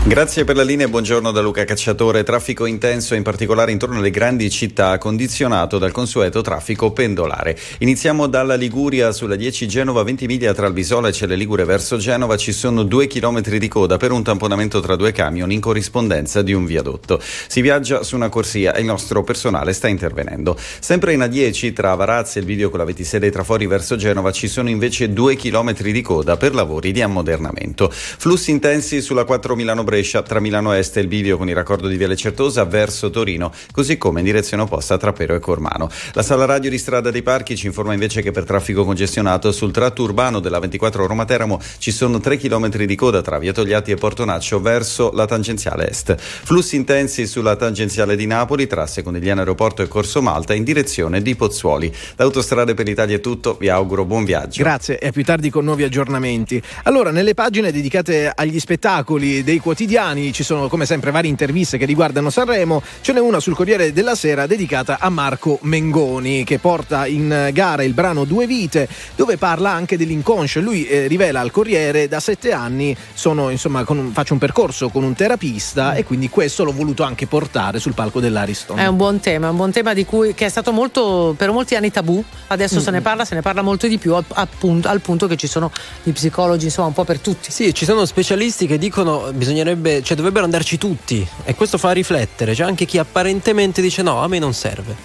[0.05, 2.23] Grazie per la linea e buongiorno da Luca Cacciatore.
[2.23, 7.55] Traffico intenso, in particolare intorno alle grandi città, condizionato dal consueto traffico pendolare.
[7.79, 12.37] Iniziamo dalla Liguria sulla 10 Genova, 20 miglia tra Albisola e Celle Ligure verso Genova.
[12.37, 16.53] Ci sono due chilometri di coda per un tamponamento tra due camion in corrispondenza di
[16.53, 17.21] un viadotto.
[17.21, 20.57] Si viaggia su una corsia e il nostro personale sta intervenendo.
[20.79, 24.47] Sempre in A10 tra Varazze e il video con la 26 trafori verso Genova ci
[24.47, 27.89] sono invece due chilometri di coda per lavori di ammodernamento.
[27.91, 31.87] Flussi intensi sulla 4 Milano Brescia tra Milano Est e il bivio con il raccordo
[31.87, 35.89] di Viale Certosa verso Torino, così come in direzione opposta tra Pero e Cormano.
[36.13, 39.71] La sala radio di Strada dei Parchi ci informa invece che per traffico congestionato sul
[39.71, 43.89] tratto urbano della 24 Roma Teramo ci sono 3 km di coda tra Via Togliatti
[43.89, 46.15] e Portonaccio verso la tangenziale est.
[46.19, 51.35] Flussi intensi sulla tangenziale di Napoli tra Secondigliano Aeroporto e Corso Malta in direzione di
[51.35, 51.91] Pozzuoli.
[52.15, 54.61] Da per l'Italia è tutto, vi auguro buon viaggio.
[54.61, 56.61] Grazie e a più tardi con nuovi aggiornamenti.
[56.83, 61.85] Allora, nelle pagine dedicate agli spettacoli dei quotidiani ci sono come sempre varie interviste che
[61.85, 62.81] riguardano Sanremo.
[63.01, 67.83] Ce n'è una sul Corriere della Sera dedicata a Marco Mengoni che porta in gara
[67.83, 70.59] il brano Due Vite dove parla anche dell'inconscio.
[70.59, 74.89] Lui eh, rivela al Corriere da sette anni sono insomma con un- faccio un percorso
[74.89, 78.79] con un terapista e quindi questo l'ho voluto anche portare sul palco dell'Ariston.
[78.79, 81.51] È un buon tema, è un buon tema di cui, che è stato molto, per
[81.51, 84.87] molti anni tabù, adesso se ne parla, se ne parla molto di più, al, appunto-
[84.87, 85.71] al punto che ci sono
[86.03, 87.51] gli psicologi insomma un po' per tutti.
[87.51, 92.53] Sì, ci sono specialisti che dicono bisognerebbe, cioè dovrebbero andarci tutti e questo fa riflettere.
[92.53, 94.95] C'è anche chi apparentemente dice no, a me non serve.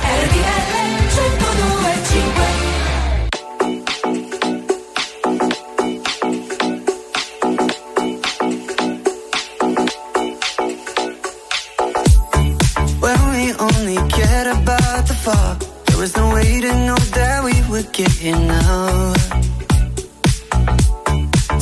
[0.00, 0.38] There
[17.98, 19.17] get here.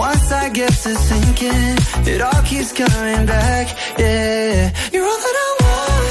[0.00, 1.76] once I get to thinking,
[2.12, 3.66] it all keeps coming back.
[3.98, 6.08] Yeah, you're all that I want.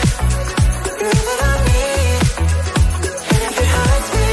[0.99, 2.20] You're all that I need.
[3.34, 4.30] And if it hurts me,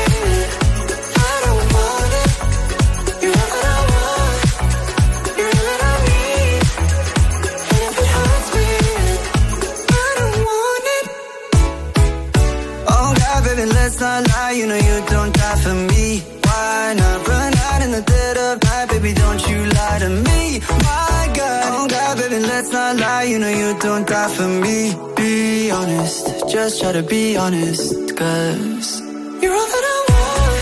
[1.31, 2.31] I don't want it.
[3.23, 4.39] You're all that I want.
[5.39, 6.63] You're all that I need.
[7.73, 8.69] And if it hurts me,
[10.05, 11.05] I don't want it.
[12.95, 14.53] Oh God, baby, let's not lie.
[14.59, 15.36] You know you don't
[19.99, 20.61] lie to me.
[20.61, 23.25] My God, oh God, baby, let's not lie.
[23.25, 24.95] You know you don't die for me.
[25.17, 29.01] Be honest, just try to be honest, cause
[29.43, 30.56] you're all that I want.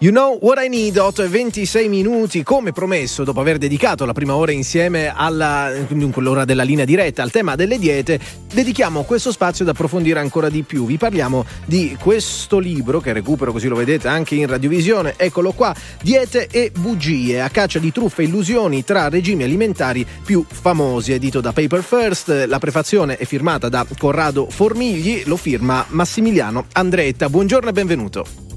[0.00, 4.12] You know what I need, 8 e 26 minuti, come promesso, dopo aver dedicato la
[4.12, 8.20] prima ora insieme alla, dunque l'ora della linea diretta, al tema delle diete,
[8.54, 10.86] dedichiamo questo spazio ad approfondire ancora di più.
[10.86, 15.74] Vi parliamo di questo libro, che recupero così lo vedete anche in radiovisione, eccolo qua,
[16.00, 21.40] Diete e bugie, a caccia di truffe e illusioni tra regimi alimentari più famosi, edito
[21.40, 27.28] da Paper First, la prefazione è firmata da Corrado Formigli, lo firma Massimiliano Andretta.
[27.28, 28.47] Buongiorno e benvenuto.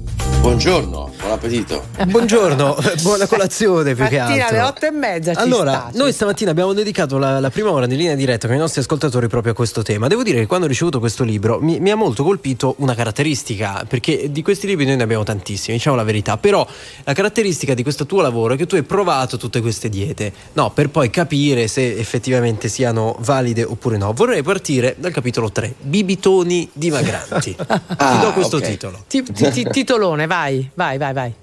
[0.42, 1.84] Buongiorno, buon appetito.
[2.04, 4.58] Buongiorno, buona colazione più che Mattina altro.
[4.58, 7.94] alle otto e mezza Allora, sta, noi stamattina abbiamo dedicato la, la prima ora di
[7.94, 10.08] linea diretta con i nostri ascoltatori proprio a questo tema.
[10.08, 13.84] Devo dire che quando ho ricevuto questo libro mi, mi ha molto colpito una caratteristica,
[13.86, 16.66] perché di questi libri noi ne abbiamo tantissimi, diciamo la verità, però
[17.04, 20.70] la caratteristica di questo tuo lavoro è che tu hai provato tutte queste diete, no,
[20.72, 24.12] per poi capire se effettivamente siano valide oppure no.
[24.12, 27.54] Vorrei partire dal capitolo 3, Bibitoni dimagranti.
[27.54, 28.62] Ti do questo ok.
[28.64, 29.04] titolo.
[29.06, 31.34] Ti- ti- ti- titolone, vai, vai, vai, vai.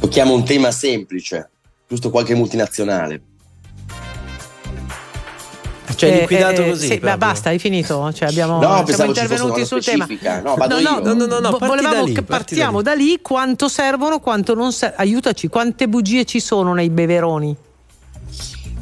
[0.00, 1.48] Tocchiamo un tema semplice,
[1.86, 3.22] giusto qualche multinazionale.
[5.94, 6.86] Cioè, Eh, liquidato eh, così.
[6.86, 7.16] sì, proprio.
[7.18, 8.12] basta, hai finito.
[8.12, 10.04] Cioè, abbiamo, No, siamo intervenuti sul tema.
[10.04, 10.40] specifica.
[10.40, 10.80] No, vado.
[10.80, 13.20] No, no, no, no, parti volevamo da lì, che parti partiamo da lì.
[13.22, 15.00] Quanto servono, quanto non servono.
[15.02, 17.56] Aiutaci, quante bugie ci sono nei beveroni?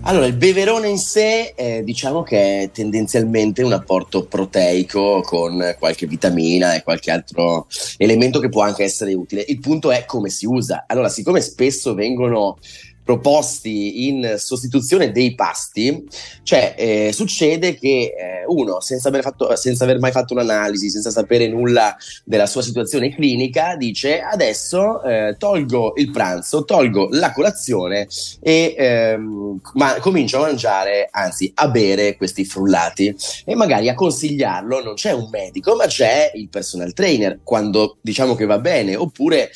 [0.03, 6.07] Allora, il beverone in sé eh, diciamo che è tendenzialmente un apporto proteico con qualche
[6.07, 7.67] vitamina e qualche altro
[7.99, 9.45] elemento che può anche essere utile.
[9.47, 10.85] Il punto è come si usa.
[10.89, 12.57] Allora, siccome spesso vengono
[13.03, 16.07] proposti in sostituzione dei pasti,
[16.43, 21.11] cioè eh, succede che eh, uno senza aver, fatto, senza aver mai fatto un'analisi, senza
[21.11, 28.07] sapere nulla della sua situazione clinica, dice adesso eh, tolgo il pranzo, tolgo la colazione
[28.41, 33.15] e ehm, ma comincio a mangiare, anzi a bere questi frullati.
[33.45, 37.41] E magari a consigliarlo non c'è un medico, ma c'è il personal trainer.
[37.43, 39.51] Quando diciamo che va bene, oppure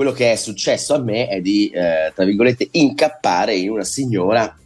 [0.00, 4.56] quello che è successo a me è di, eh, tra virgolette, incappare in una signora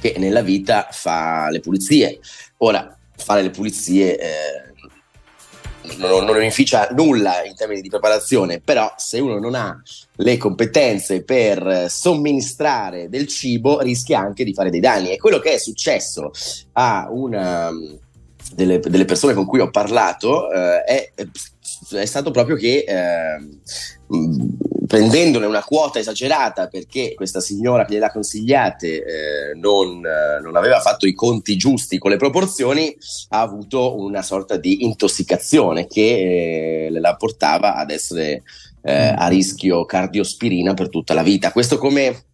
[0.00, 2.18] che nella vita fa le pulizie.
[2.56, 4.72] Ora, fare le pulizie eh,
[5.98, 9.80] non, non inficia nulla in termini di preparazione, però se uno non ha
[10.16, 15.12] le competenze per somministrare del cibo rischia anche di fare dei danni.
[15.12, 16.32] E quello che è successo
[16.72, 17.70] a una
[18.52, 21.12] delle, delle persone con cui ho parlato eh, è,
[21.92, 23.36] è stato proprio che eh,
[24.92, 30.80] prendendone una quota esagerata perché questa signora che gliel'ha consigliate eh, non, eh, non aveva
[30.80, 32.94] fatto i conti giusti con le proporzioni,
[33.30, 38.42] ha avuto una sorta di intossicazione che eh, la portava ad essere
[38.82, 41.52] eh, a rischio cardiospirina per tutta la vita.
[41.52, 42.24] Questo come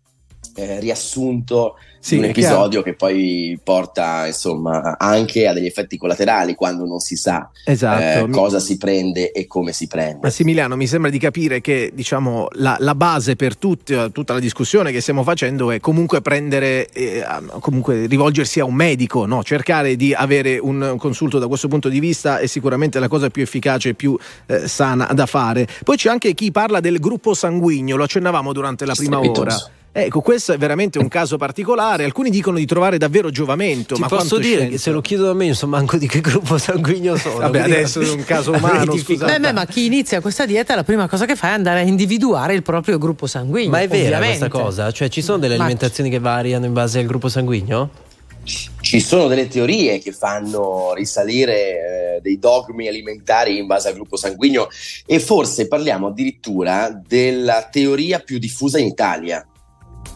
[0.57, 6.85] eh, riassunto Sì, un episodio che poi porta insomma anche a degli effetti collaterali quando
[6.87, 8.27] non si sa Esatto.
[8.27, 10.21] eh, cosa si prende e come si prende.
[10.23, 14.93] Massimiliano, mi sembra di capire che diciamo, la, la base per tut- tutta la discussione
[14.93, 17.25] che stiamo facendo è comunque prendere, eh,
[17.61, 19.43] comunque rivolgersi a un medico, no?
[19.43, 23.43] cercare di avere un consulto da questo punto di vista è sicuramente la cosa più
[23.43, 24.17] efficace e più
[24.47, 25.67] eh, sana da fare.
[25.85, 29.41] Poi c'è anche chi parla del gruppo sanguigno, lo accennavamo durante la prima Strepitoso.
[29.41, 29.71] ora.
[30.05, 32.05] Ecco, questo è veramente un caso particolare.
[32.05, 33.95] Alcuni dicono di trovare davvero giovamento.
[33.97, 34.71] Ti ma posso dire scienza?
[34.71, 37.39] che se lo chiedo a me, so manco di che gruppo sanguigno sono.
[37.39, 38.95] Vabbè, adesso è un caso umano.
[38.95, 41.83] Beh, beh, ma chi inizia questa dieta, la prima cosa che fa è andare a
[41.83, 43.71] individuare il proprio gruppo sanguigno.
[43.71, 44.39] Ma è vera ovviamente.
[44.39, 44.93] questa cosa?
[44.93, 47.91] Cioè, ci sono delle Ma- alimentazioni che variano in base al gruppo sanguigno?
[48.81, 54.17] Ci sono delle teorie che fanno risalire eh, dei dogmi alimentari in base al gruppo
[54.17, 54.69] sanguigno
[55.05, 59.45] e forse parliamo addirittura della teoria più diffusa in Italia.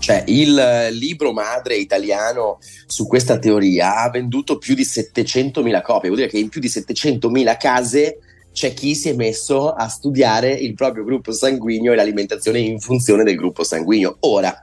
[0.03, 6.23] Cioè, il libro madre italiano su questa teoria ha venduto più di 700.000 copie, vuol
[6.23, 8.19] dire che in più di 700.000 case
[8.53, 13.23] c'è chi si è messo a studiare il proprio gruppo sanguigno e l'alimentazione in funzione
[13.23, 14.17] del gruppo sanguigno.
[14.23, 14.61] Ora,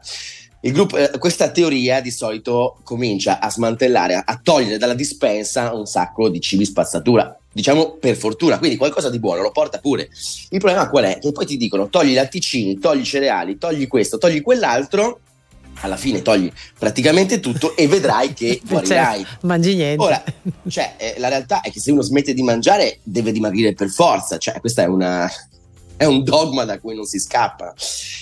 [0.59, 6.27] gruppo- eh, questa teoria di solito comincia a smantellare, a togliere dalla dispensa un sacco
[6.27, 7.33] di cibi spazzatura.
[7.49, 10.09] Diciamo per fortuna, quindi qualcosa di buono lo porta pure.
[10.49, 11.17] Il problema qual è?
[11.17, 15.21] Che poi ti dicono togli i latticini, togli i cereali, togli questo, togli quell'altro,
[15.81, 19.23] alla fine togli praticamente tutto e vedrai che guarirai.
[19.23, 20.03] Cioè, mangi niente.
[20.03, 20.23] Ora,
[20.67, 24.37] cioè, eh, la realtà è che se uno smette di mangiare deve dimagrire per forza,
[24.37, 25.29] cioè questa è una
[25.99, 27.73] è un dogma da cui non si scappa.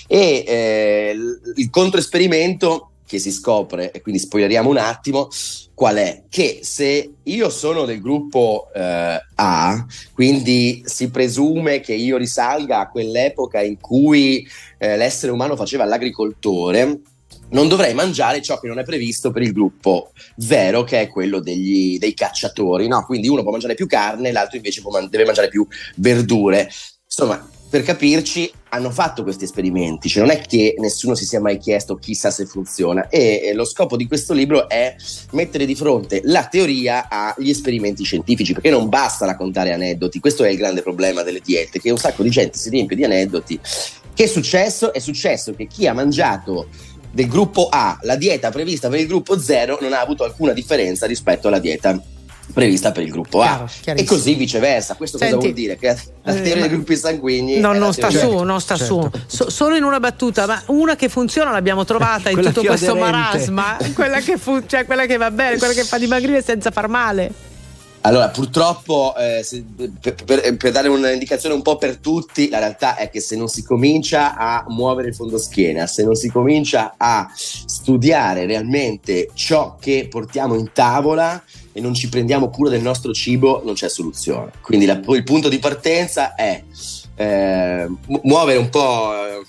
[0.08, 1.16] E eh,
[1.54, 5.28] il controesperimento che si scopre, e quindi spoileriamo un attimo,
[5.74, 6.24] qual è?
[6.28, 12.90] Che se io sono del gruppo eh, A, quindi si presume che io risalga a
[12.90, 14.46] quell'epoca in cui
[14.76, 17.00] eh, l'essere umano faceva l'agricoltore,
[17.50, 21.40] non dovrei mangiare ciò che non è previsto per il gruppo zero, che è quello
[21.40, 22.88] degli- dei cacciatori.
[22.88, 23.04] No?
[23.04, 26.70] Quindi uno può mangiare più carne, l'altro invece man- deve mangiare più verdure.
[27.04, 31.58] Insomma, per capirci, hanno fatto questi esperimenti, cioè non è che nessuno si sia mai
[31.58, 34.94] chiesto chissà se funziona e lo scopo di questo libro è
[35.32, 40.50] mettere di fronte la teoria agli esperimenti scientifici, perché non basta raccontare aneddoti, questo è
[40.50, 43.60] il grande problema delle diete, che un sacco di gente si riempie di aneddoti.
[44.14, 44.92] Che è successo?
[44.92, 46.68] È successo che chi ha mangiato
[47.18, 51.04] del gruppo A la dieta prevista per il gruppo 0 non ha avuto alcuna differenza
[51.04, 52.00] rispetto alla dieta
[52.54, 54.16] prevista per il gruppo A Chiaro, e chiarissimo.
[54.16, 54.94] così viceversa.
[54.94, 55.76] Questo cosa Senti, vuol dire?
[55.76, 55.86] Che
[56.22, 59.10] la eh, teoria ma- dei gruppi sanguigni No, non sta su, non sta su.
[59.26, 63.10] So- solo in una battuta, ma una che funziona l'abbiamo trovata in tutto questo aderente.
[63.50, 63.76] marasma.
[63.92, 67.30] Quella che, fu- cioè quella che va bene, quella che fa dimagrire senza far male.
[68.08, 69.62] Allora, purtroppo, eh, se-
[70.00, 73.48] per, per- per dare un'indicazione un po' per tutti, la realtà è che se non
[73.48, 80.06] si comincia a muovere il fondoschiena, se non si comincia a studiare realmente ciò che
[80.08, 84.52] portiamo in tavola e non ci prendiamo cura del nostro cibo, non c'è soluzione.
[84.62, 86.62] Quindi la- il punto di partenza è
[87.14, 89.12] eh, mu- muovere un po'.
[89.12, 89.44] eh,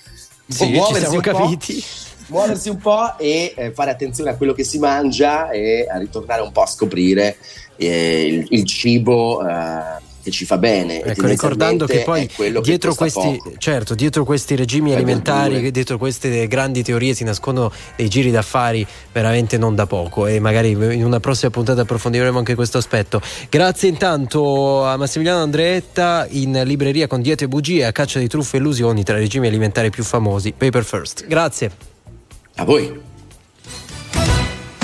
[0.52, 1.82] Sì, muoversi siamo un po', capiti.
[2.26, 6.42] muoversi un po' e eh, fare attenzione a quello che si mangia e a ritornare
[6.42, 7.38] un po' a scoprire
[7.80, 11.02] eh, il, il cibo eh, che ci fa bene.
[11.02, 16.46] Ecco, ricordando che poi che dietro costa questi, certo, dietro questi regimi alimentari, dietro queste
[16.46, 21.20] grandi teorie si nascondono dei giri d'affari veramente non da poco e magari in una
[21.20, 23.20] prossima puntata approfondiremo anche questo aspetto.
[23.48, 28.56] Grazie intanto a Massimiliano Andreetta in libreria con diete e bugie a caccia di truffe
[28.56, 30.52] e illusioni tra i regimi alimentari più famosi.
[30.52, 31.26] Paper First.
[31.26, 31.70] Grazie.
[32.56, 33.08] A voi.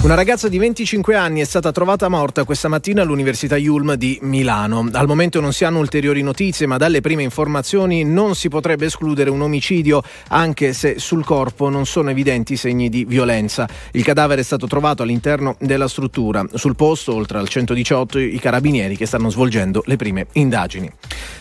[0.07, 4.89] Una ragazza di 25 anni è stata trovata morta questa mattina all'Università Yulm di Milano.
[4.93, 9.31] Al momento non si hanno ulteriori notizie, ma dalle prime informazioni non si potrebbe escludere
[9.31, 13.69] un omicidio, anche se sul corpo non sono evidenti segni di violenza.
[13.91, 16.45] Il cadavere è stato trovato all'interno della struttura.
[16.55, 20.89] Sul posto, oltre al 118, i carabinieri che stanno svolgendo le prime indagini.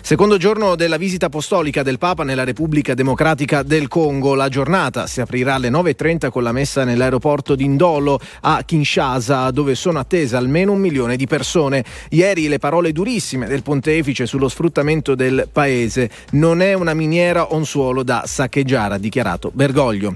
[0.02, 5.22] Secondo giorno della visita apostolica del Papa nella Repubblica Democratica del Congo, la giornata si
[5.22, 10.72] aprirà alle 9.30 con la messa nell'aeroporto di Ndolo a Kinshasa, dove sono attese almeno
[10.72, 11.84] un milione di persone.
[12.10, 16.10] Ieri le parole durissime del pontefice sullo sfruttamento del paese.
[16.32, 20.16] Non è una miniera o un suolo da saccheggiare, ha dichiarato Bergoglio.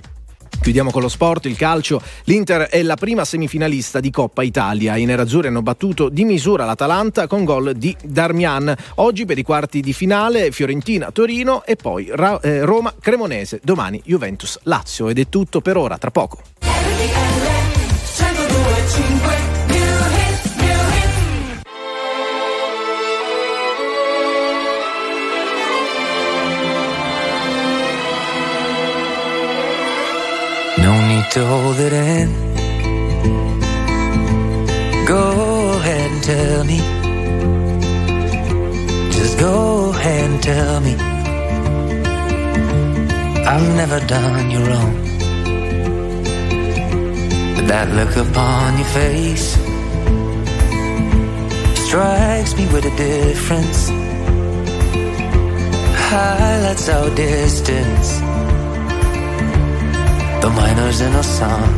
[0.62, 2.02] Chiudiamo con lo sport, il calcio.
[2.26, 4.98] L'Inter è la prima semifinalista di Coppa Italia.
[4.98, 8.76] I nerazzurri hanno battuto di misura l'Atalanta con gol di Darmian.
[8.96, 13.62] Oggi per i quarti di finale Fiorentina-Torino e poi eh, Roma-Cremonese.
[13.64, 15.08] Domani Juventus-Lazio.
[15.08, 16.42] Ed è tutto per ora, tra poco.
[31.32, 32.28] To hold it in.
[35.06, 36.80] Go ahead and tell me.
[39.12, 40.96] Just go ahead and tell me.
[43.46, 44.94] I've never done you wrong.
[47.56, 49.54] But that look upon your face
[51.86, 53.90] strikes me with a difference.
[56.10, 58.29] Highlights our distance
[60.42, 61.70] the miners in a song.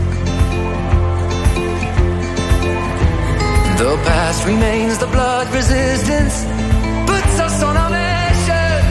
[3.77, 6.35] The past remains, the blood resistance
[7.09, 8.81] puts us on a mission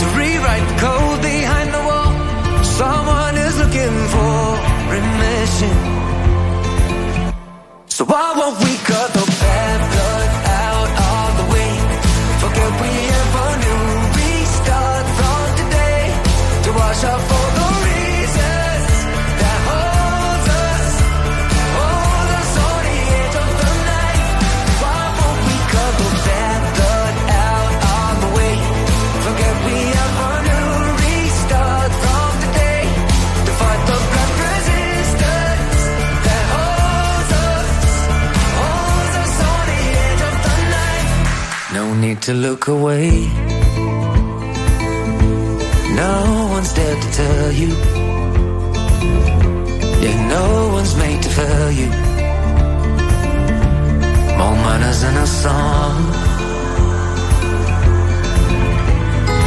[0.00, 2.12] to rewrite the code behind the wall.
[2.62, 4.40] Someone is looking for
[4.94, 5.76] remission.
[7.88, 9.19] So why won't we cut
[42.26, 43.28] To look away.
[45.96, 47.68] No one's there to tell you.
[50.04, 51.88] Yeah, no one's made to fail you.
[54.36, 55.96] More manners in a song.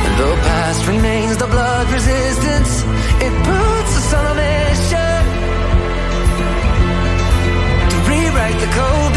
[0.05, 2.83] And past remains the blood resistance.
[3.25, 5.23] It puts us on a mission
[7.91, 9.12] to rewrite the code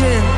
[0.00, 0.29] vision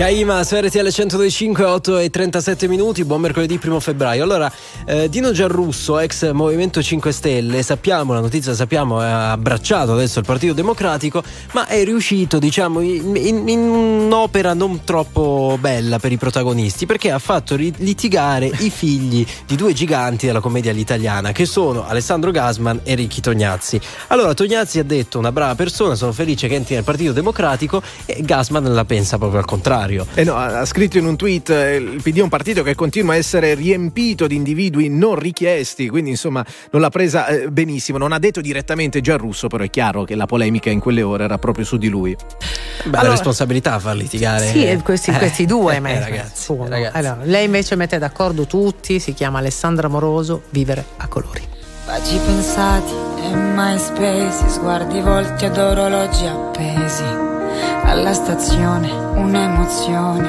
[0.00, 4.22] Caima su RTL 125 8 e 37 minuti, buon mercoledì 1 febbraio.
[4.22, 4.50] Allora,
[4.86, 10.24] eh, Dino Giarrusso, ex Movimento 5 Stelle, sappiamo, la notizia sappiamo, ha abbracciato adesso il
[10.24, 11.22] Partito Democratico,
[11.52, 17.10] ma è riuscito, diciamo, in, in- in un'opera non troppo bella per i protagonisti, perché
[17.10, 22.80] ha fatto litigare i figli di due giganti della commedia all'italiana, che sono Alessandro Gasman
[22.84, 23.78] e Ricchi Tognazzi.
[24.06, 28.22] Allora, Tognazzi ha detto una brava persona, sono felice che entri nel Partito Democratico e
[28.22, 29.88] Gasman la pensa proprio al contrario.
[30.14, 33.14] Eh no, ha scritto in un tweet eh, il PD è un partito che continua
[33.14, 37.98] a essere riempito di individui non richiesti, quindi insomma non l'ha presa eh, benissimo.
[37.98, 41.38] Non ha detto direttamente Gianrusso, però è chiaro che la polemica in quelle ore era
[41.38, 42.14] proprio su di lui.
[42.14, 44.46] Beh, la Allora- responsabilità a far litigare.
[44.46, 46.96] Sì, questi, Eh, questi due, eh, me- ragazzi, ragazzi.
[46.96, 51.42] Allora, lei invece mette d'accordo tutti, si chiama Alessandra Moroso, Vivere a colori.
[51.86, 57.39] Baci pensati e mai spesi, sguardi volti ad orologi appesi.
[57.84, 60.28] Alla stazione un'emozione,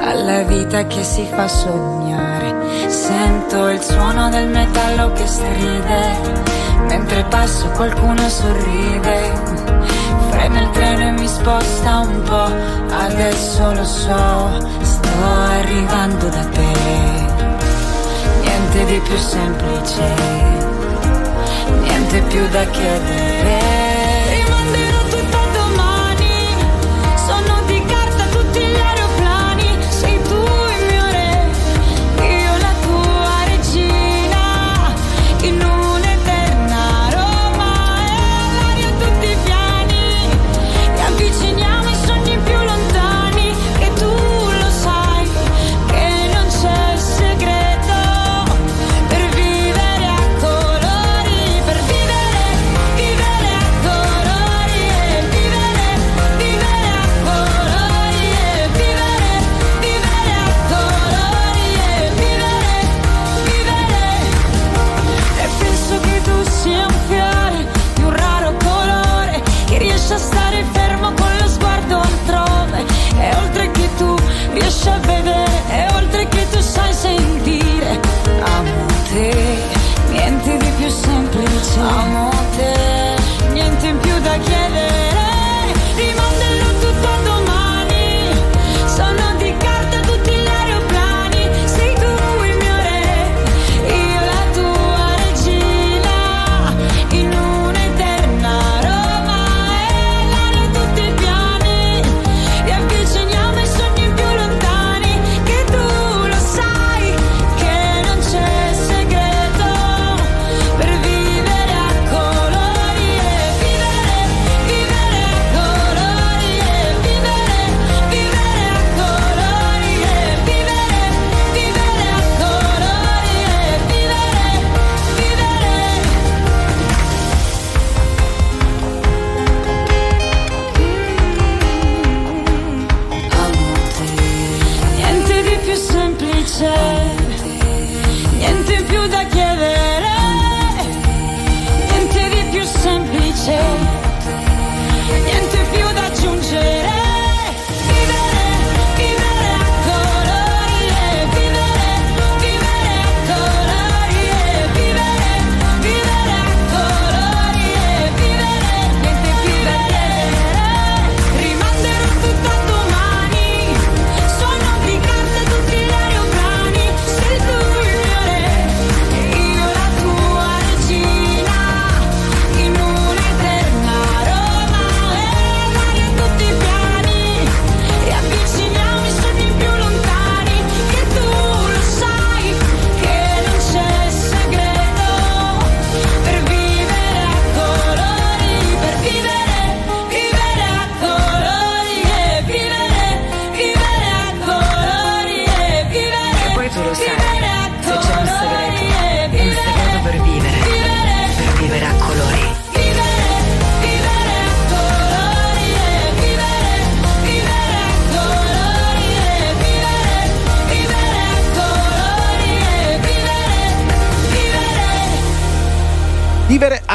[0.00, 2.88] alla vita che si fa sognare.
[2.88, 6.16] Sento il suono del metallo che stride,
[6.88, 9.32] mentre passo qualcuno sorride.
[10.30, 12.50] Frena il treno e mi sposta un po',
[13.04, 15.08] adesso lo so, sto
[15.50, 17.26] arrivando da te
[18.76, 20.14] niente di più semplice,
[21.82, 23.65] niente più da chiedere.
[81.88, 82.35] I'm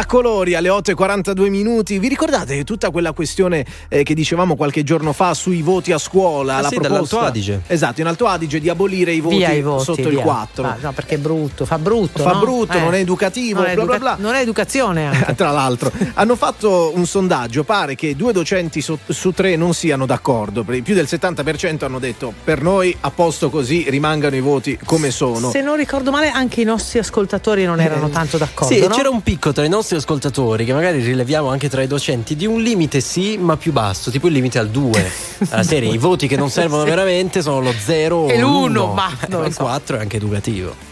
[0.01, 1.99] a colori alle 8.42 minuti.
[1.99, 6.55] Vi ricordate tutta quella questione eh, che dicevamo qualche giorno fa sui voti a scuola?
[6.55, 7.61] Ah la sì, proposta, Adige.
[7.67, 10.23] Esatto, in Alto Adige di abolire i voti, i voti sotto il via.
[10.23, 10.63] 4.
[10.65, 12.23] Ah, no, perché è brutto, fa brutto.
[12.23, 12.39] Fa no?
[12.39, 12.81] brutto, Eh.
[12.81, 14.23] non è educativo, Non è, bla bla educa- bla.
[14.23, 15.33] non è educazione.
[15.37, 17.63] Tra l'altro, hanno fatto un sondaggio.
[17.63, 20.63] Pare che due docenti su, su tre non siano d'accordo.
[20.63, 25.51] Più del 70% hanno detto per noi a posto così rimangano i voti come sono.
[25.51, 28.73] Se non ricordo male, anche i nostri ascoltatori non erano tanto d'accordo.
[28.73, 28.87] Sì, no?
[28.87, 32.45] c'era un picco tra i nostri ascoltatori, che magari rileviamo anche tra i docenti, di
[32.45, 35.11] un limite sì, ma più basso, tipo il limite al 2.
[35.49, 36.89] La serie, i voti che non servono Sì.
[36.89, 38.93] veramente sono lo 0 E o l'uno, l'1.
[38.93, 39.63] ma lo il so.
[39.63, 40.89] 4 è anche educativo.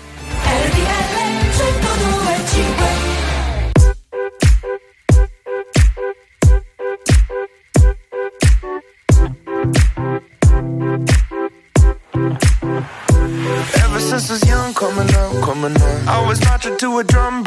[12.71, 16.07] Ever since I was young, coming up, coming up.
[16.07, 17.41] I was marching to a drum,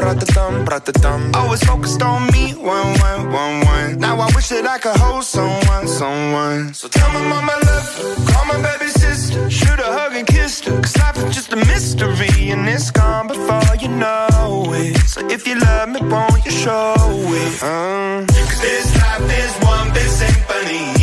[0.72, 1.30] brought the thumb.
[1.34, 3.98] Always focused on me, one, one, one, one.
[3.98, 6.72] Now I wish that I could hold someone, someone.
[6.72, 10.62] So tell my mama love her, call my baby sister, shoot a hug and kiss
[10.64, 10.80] her.
[10.80, 14.96] Cause life is just a mystery and it's gone before you know it.
[15.14, 16.94] So if you love me, won't you show
[17.42, 17.62] it?
[17.62, 18.24] Uh.
[18.26, 21.01] Cause this life is one big symphony.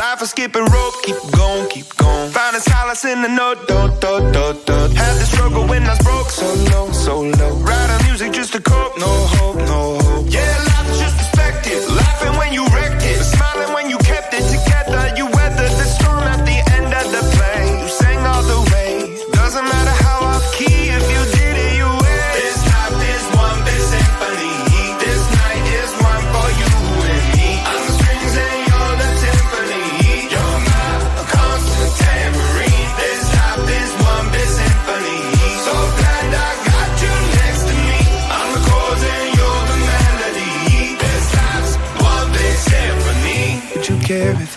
[0.00, 2.30] Life is skipping rope, keep going, keep going.
[2.30, 4.90] Finding solace in the note, dot, dot, dot, dot.
[4.92, 7.56] Had the struggle when I was broke, so low, so low.
[7.58, 8.59] Writing music just to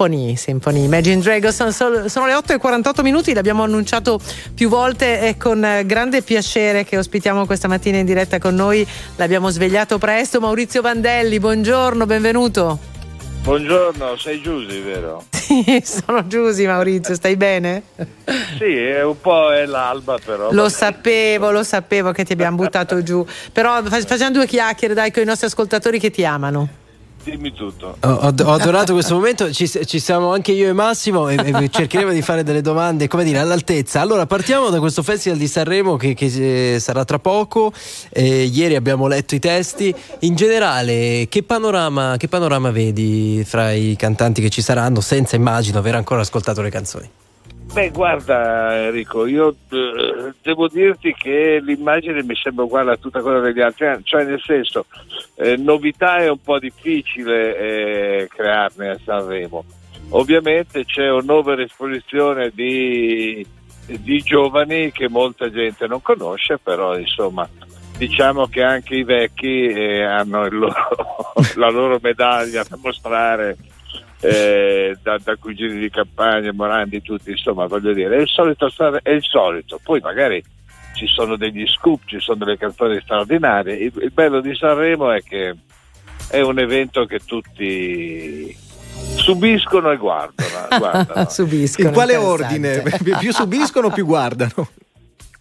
[0.00, 4.18] Symphony, Symphony, Imagine Dragons sono, sono le 8 e 48 minuti, l'abbiamo annunciato
[4.54, 8.86] più volte e con eh, grande piacere che ospitiamo questa mattina in diretta con noi,
[9.16, 12.78] l'abbiamo svegliato presto, Maurizio Vandelli, buongiorno, benvenuto.
[13.42, 15.24] Buongiorno, sei Giusy, vero?
[15.50, 17.82] Sì, sono Giusy Maurizio, stai bene?
[18.56, 20.52] Sì, è un po' è l'alba però.
[20.52, 25.10] Lo sapevo, lo sapevo che ti abbiamo buttato giù, però fa- facciamo due chiacchiere dai
[25.10, 26.79] con i nostri ascoltatori che ti amano.
[27.30, 27.96] Dimmi tutto.
[28.00, 32.10] Ho, ho- adorato questo momento, ci, ci siamo anche io e Massimo e, e cercheremo
[32.10, 34.00] di fare delle domande, come dire, all'altezza.
[34.00, 37.72] Allora, partiamo da questo festival di Sanremo che, che, eh, sarà tra poco.
[38.08, 39.94] Eh, ieri abbiamo letto i testi.
[40.20, 45.78] In generale, che panorama, che panorama vedi fra i cantanti che ci saranno, senza immagino
[45.78, 47.10] aver ancora ascoltato le canzoni?
[47.72, 53.38] Beh, guarda Enrico, io eh, devo dirti che l'immagine mi sembra uguale a tutta quella
[53.38, 54.86] degli altri anni, cioè nel senso,
[55.36, 59.64] eh, novità è un po' difficile eh, crearne a Sanremo.
[60.10, 63.46] Ovviamente c'è un'overesposizione di,
[63.86, 67.48] di giovani che molta gente non conosce, però insomma
[67.96, 70.74] diciamo che anche i vecchi eh, hanno loro-
[71.54, 73.56] la loro medaglia da mostrare
[74.20, 79.00] eh, da, da cugini di campagna, Morandi, tutti, insomma, voglio dire, è il solito, stare-
[79.02, 79.80] è il solito.
[79.82, 80.42] Poi magari
[80.94, 83.74] ci sono degli scoop, ci sono delle canzoni straordinarie.
[83.76, 85.56] Il, il bello di Sanremo è che
[86.28, 88.54] è un evento che tutti
[89.16, 90.68] subiscono e guardano.
[90.78, 91.28] guardano.
[91.28, 91.88] Subiscono.
[91.88, 92.82] In quale ordine?
[93.18, 94.68] Più- subiscono più guardano?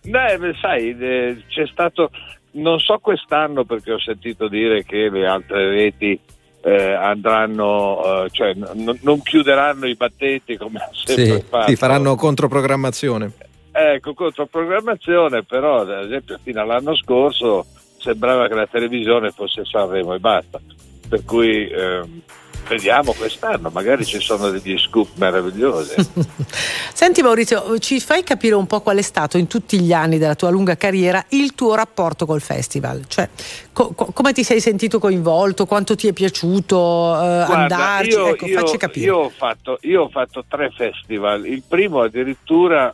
[0.01, 2.09] Beh, beh, sai, eh, c'è stato,
[2.51, 6.19] non so quest'anno perché ho sentito dire che le altre reti
[6.62, 11.70] eh, andranno, eh, cioè n- non chiuderanno i battenti come ha sempre fatto.
[11.70, 13.32] Sì, faranno controprogrammazione.
[13.72, 17.66] Ecco, contro programmazione, però ad esempio fino all'anno scorso
[18.00, 20.60] sembrava che la televisione fosse Sanremo e basta.
[21.08, 22.22] Per cui ehm,
[22.68, 25.96] vediamo quest'anno, magari ci sono degli scoop meravigliosi.
[26.94, 30.36] Senti Maurizio, ci fai capire un po' qual è stato in tutti gli anni della
[30.36, 33.04] tua lunga carriera il tuo rapporto col festival?
[33.08, 33.30] Cioè,
[33.72, 35.66] co- co- come ti sei sentito coinvolto?
[35.66, 36.78] Quanto ti è piaciuto
[37.16, 38.10] eh, Guarda, andarci?
[38.10, 39.06] io, ecco, io- facci capire.
[39.06, 41.46] io ho fatto, io ho fatto tre festival.
[41.46, 42.94] Il primo addirittura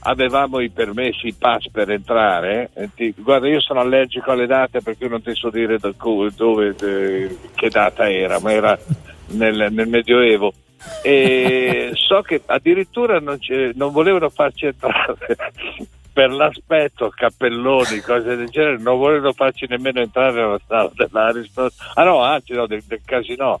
[0.00, 2.70] avevamo i permessi, i pass per entrare.
[2.74, 5.92] Eh, ti- guarda, io sono allergico alle date perché non ti so dire da
[6.34, 8.78] dove, eh, che data era, ma era
[9.28, 10.52] nel, nel Medioevo.
[11.02, 13.38] E so che addirittura non,
[13.74, 15.16] non volevano farci entrare
[16.12, 21.68] per l'aspetto, cappelloni, cose del genere, non volevano farci nemmeno entrare nella sala dell'Ariston.
[21.94, 23.60] Ah no, anzi no, del, del casino.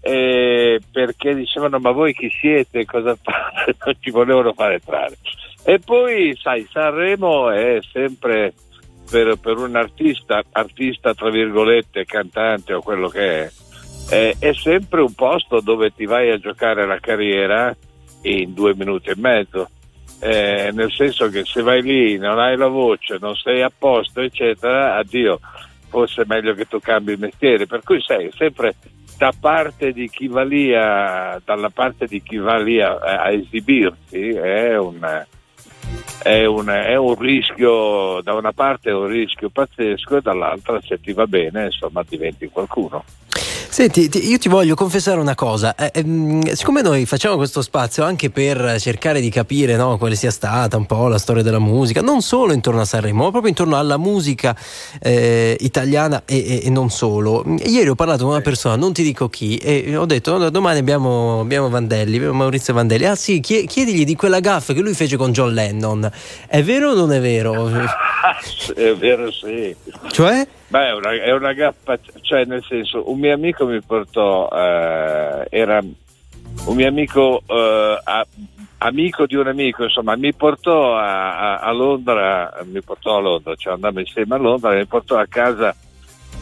[0.00, 3.76] Eh, perché dicevano ma voi chi siete, cosa fate?
[3.84, 5.16] Non ci volevano fare entrare.
[5.68, 8.54] E poi, sai, Sanremo è sempre
[9.10, 13.50] per, per un artista, artista tra virgolette, cantante o quello che è,
[14.08, 17.76] è, è sempre un posto dove ti vai a giocare la carriera
[18.22, 19.68] in due minuti e mezzo.
[20.20, 24.22] Eh, nel senso che se vai lì, non hai la voce, non sei a posto,
[24.22, 25.38] eccetera, addio,
[25.90, 27.66] forse è meglio che tu cambi mestiere.
[27.66, 28.74] Per cui sei sempre
[29.18, 33.30] da parte di chi va lì a, dalla parte di chi va lì a, a
[33.30, 35.26] esibirsi è un,
[36.22, 41.00] è, un, è un rischio, da una parte è un rischio pazzesco e dall'altra se
[41.00, 43.04] ti va bene insomma diventi qualcuno.
[43.70, 45.74] Senti, ti- io ti voglio confessare una cosa.
[45.76, 50.30] Eh, ehm, siccome noi facciamo questo spazio anche per cercare di capire no, quale sia
[50.30, 53.76] stata un po' la storia della musica, non solo intorno a Sanremo, ma proprio intorno
[53.78, 54.56] alla musica
[55.00, 57.44] eh, italiana e, e- e non solo.
[57.64, 60.78] Ieri ho parlato con una persona, non ti dico chi, e ho detto: "No, domani
[60.78, 63.04] abbiamo, abbiamo Vandelli, abbiamo Maurizio Vandelli.
[63.04, 66.10] Ah sì, chie- chiedigli di quella gaffa che lui fece con John Lennon.
[66.48, 67.68] È vero o non è vero?
[68.74, 69.76] è vero sì.
[70.10, 70.46] Cioè?
[70.70, 71.98] Beh, è una, è una gaffa,
[72.28, 78.26] cioè nel senso, un mio amico mi portò, eh, era un mio amico, eh, a-
[78.78, 83.54] amico di un amico, insomma, mi portò a, a- a Londra, mi portò a Londra,
[83.54, 85.74] cioè andammo insieme a Londra, mi portò a casa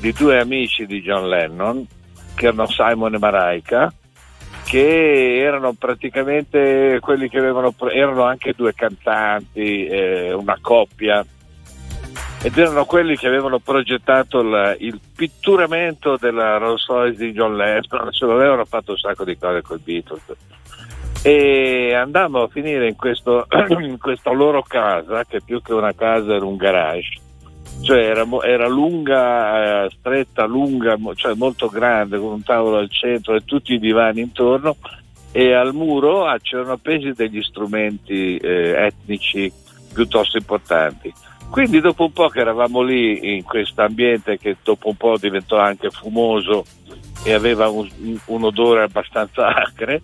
[0.01, 1.87] di due amici di John Lennon,
[2.35, 3.93] che erano Simon e Maraica,
[4.65, 11.25] che erano praticamente quelli che avevano, erano anche due cantanti, eh, una coppia,
[12.43, 18.13] ed erano quelli che avevano progettato il, il pitturamento della Rolls Royce di John Lennon,
[18.13, 20.23] cioè avevano fatto un sacco di cose col Beatles.
[21.23, 23.47] E andammo a finire in, questo,
[23.81, 27.21] in questa loro casa, che più che una casa era un garage,
[27.83, 33.35] cioè era, era lunga, eh, stretta, lunga, cioè molto grande, con un tavolo al centro
[33.35, 34.77] e tutti i divani intorno,
[35.33, 39.53] e al muro ah, c'erano appesi degli strumenti eh, etnici
[39.93, 41.13] piuttosto importanti.
[41.51, 45.59] Quindi dopo un po' che eravamo lì in questo ambiente che dopo un po' diventò
[45.59, 46.65] anche fumoso
[47.25, 47.89] e aveva un,
[48.27, 50.03] un odore abbastanza acre,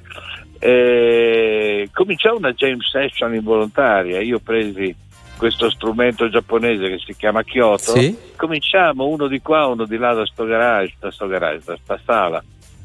[0.58, 4.20] eh, cominciò una jam session involontaria.
[4.20, 4.94] Io presi
[5.36, 8.16] questo strumento giapponese che si chiama Kyoto, Sì.
[8.36, 12.00] cominciamo uno di qua, uno di là da sto garage, da sto garage, da sta
[12.04, 12.42] sala.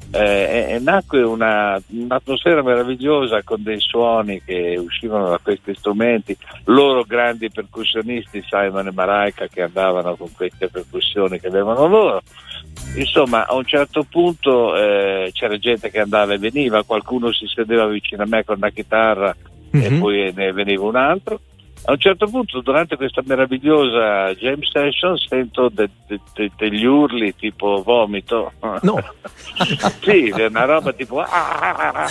[0.09, 7.03] Eh, e, nacque una- un'atmosfera meravigliosa con dei suoni che uscivano da questi strumenti, loro
[7.03, 12.21] grandi percussionisti, Simon e Maraica, che andavano con queste percussioni che avevano loro.
[12.95, 17.85] Insomma, a un certo punto eh, c'era gente che andava e veniva, qualcuno si sedeva
[17.87, 19.35] vicino a me con una chitarra
[19.71, 21.41] e poi ne veniva un altro.
[21.89, 27.33] A un certo punto, durante questa meravigliosa jam session, sento de- de- de- degli urli
[27.33, 28.51] tipo vomito.
[28.81, 28.99] No.
[30.03, 32.07] sì, è una roba tipo "Ah",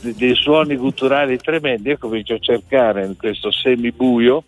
[0.00, 1.90] de- dei suoni gutturali tremendi.
[1.90, 4.42] Io comincio a cercare in questo semibuio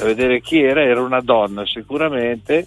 [0.00, 0.82] a vedere chi era.
[0.82, 2.64] Era una donna sicuramente.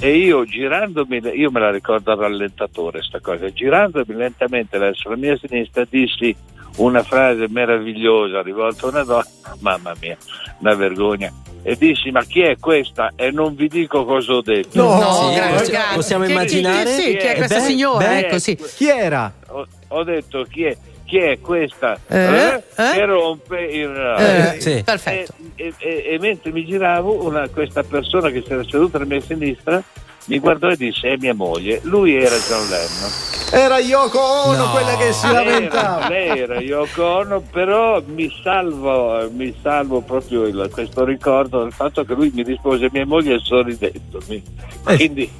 [0.00, 5.16] E io girandomi, io me la ricordo al rallentatore sta cosa, girandomi lentamente verso la
[5.16, 6.34] mia sinistra dissi
[6.76, 9.26] una frase meravigliosa rivolta a una donna,
[9.60, 10.16] mamma mia,
[10.58, 11.32] una vergogna.
[11.66, 13.12] E dissi, ma chi è questa?
[13.16, 14.82] E non vi dico cosa ho detto.
[14.82, 15.94] No, No, sì, grazie, possi- grazie.
[15.96, 16.86] possiamo Chi- chi- immaginare?
[16.90, 18.06] Sì, chi è Eh questa beh, signora?
[18.06, 18.56] beh, ecco, sì.
[18.76, 19.32] Chi era?
[19.48, 20.76] Ho, ho detto chi è?
[21.06, 22.16] chi è questa Eh?
[22.54, 24.82] eh, che rompe il Eh, sì.
[24.82, 25.34] Perfetto.
[25.54, 29.20] E, e- e mentre mi giravo, una- questa persona che si era seduta alla mia
[29.20, 29.82] sinistra
[30.26, 31.80] mi guardò e disse: È mia moglie.
[31.84, 33.10] Lui era John Lennon.
[33.52, 34.70] Era Yoko Ono No.
[34.70, 36.08] quella che si Era- lamentava.
[36.08, 42.04] lei era Yoko Ono, però mi salvo, mi salvo proprio il- questo ricordo del fatto
[42.04, 44.42] che lui mi rispose mia moglie sorridendomi.
[44.82, 45.30] Quindi,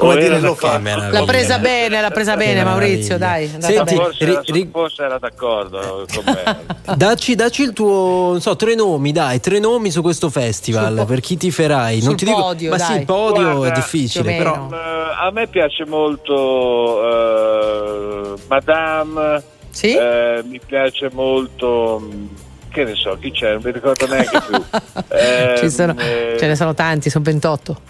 [0.00, 0.78] Come dire, lo fa.
[0.78, 3.44] L'ha presa bene, l'ha presa bene, Maurizio, dai.
[3.44, 3.94] è Senti.
[3.94, 6.78] Forse, era, forse era d'accordo con me.
[6.96, 11.20] Dacci, dacci il tuo, non so, tre nomi, dai, tre nomi su questo festival, per
[11.20, 11.98] chi ti ferai.
[11.98, 12.98] Non sul ti dico, podio, ma sì, dai.
[13.00, 19.42] il podio è Guarda, difficile, più o però Eh, a me piace molto eh, Madame,
[19.82, 22.28] eh, mi piace molto, mh,
[22.70, 24.62] che ne so, chi c'è, non mi ricordo neanche più.
[25.08, 27.80] Eh, Ci sono- eh, ce ne sono tanti, sono 28.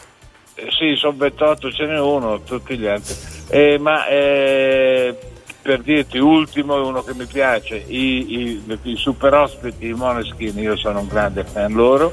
[0.69, 3.15] Sì, sono 28, ce n'è uno, tutti gli altri.
[3.49, 5.17] Eh, ma eh,
[5.63, 10.59] per dirti, ultimo è uno che mi piace, i, i- i super ospiti, i Moneskin,
[10.59, 12.13] io sono un grande fan loro.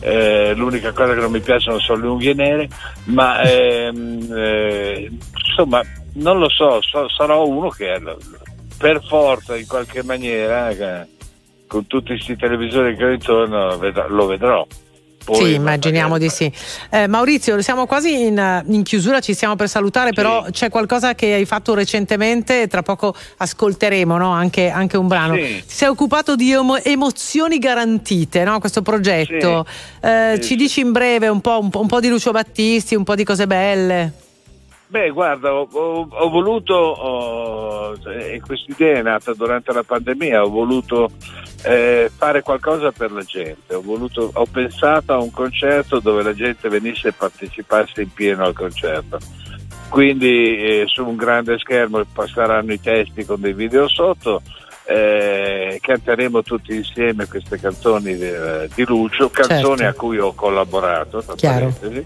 [0.00, 2.68] Eh, l'unica cosa che non mi piacciono sono le unghie nere,
[3.04, 5.10] ma ehm, eh,
[5.46, 5.80] insomma,
[6.14, 8.00] non lo so, so- sarò uno che
[8.76, 11.06] per forza in qualche maniera, eh,
[11.66, 14.66] con tutti questi televisori che ho intorno, lo vedrò.
[15.24, 16.50] Poi, sì, immaginiamo di sì.
[16.90, 21.32] Eh, Maurizio, siamo quasi in, in chiusura, ci stiamo per salutare, però c'è qualcosa che
[21.32, 24.30] hai fatto recentemente tra poco ascolteremo no?
[24.32, 25.34] anche, anche un brano.
[25.34, 25.62] Sì.
[25.66, 28.58] Ti sei occupato di emo- emozioni garantite, no?
[28.60, 29.66] questo progetto.
[30.00, 33.04] Eh, ci dici in breve un po', un po'- un po' di Lucio Battisti, un
[33.04, 34.12] po' di cose belle?
[34.86, 40.44] Beh, guarda, ho, ho- ho voluto, oh, e questa idea è nata durante la pandemia,
[40.44, 41.10] ho voluto
[41.64, 46.34] eh, fare qualcosa per la gente, ho, voluto, ho pensato a un concerto dove la
[46.34, 49.18] gente venisse e partecipasse in pieno al concerto.
[49.88, 54.42] Quindi eh, su un grande schermo passeranno i testi con dei video sotto,
[54.86, 58.30] eh, canteremo tutti insieme queste canzoni di,
[58.74, 59.84] di Lucio, canzoni Certo.
[59.84, 61.22] a cui ho collaborato.
[61.22, 62.04] tra Chiaro, parentesi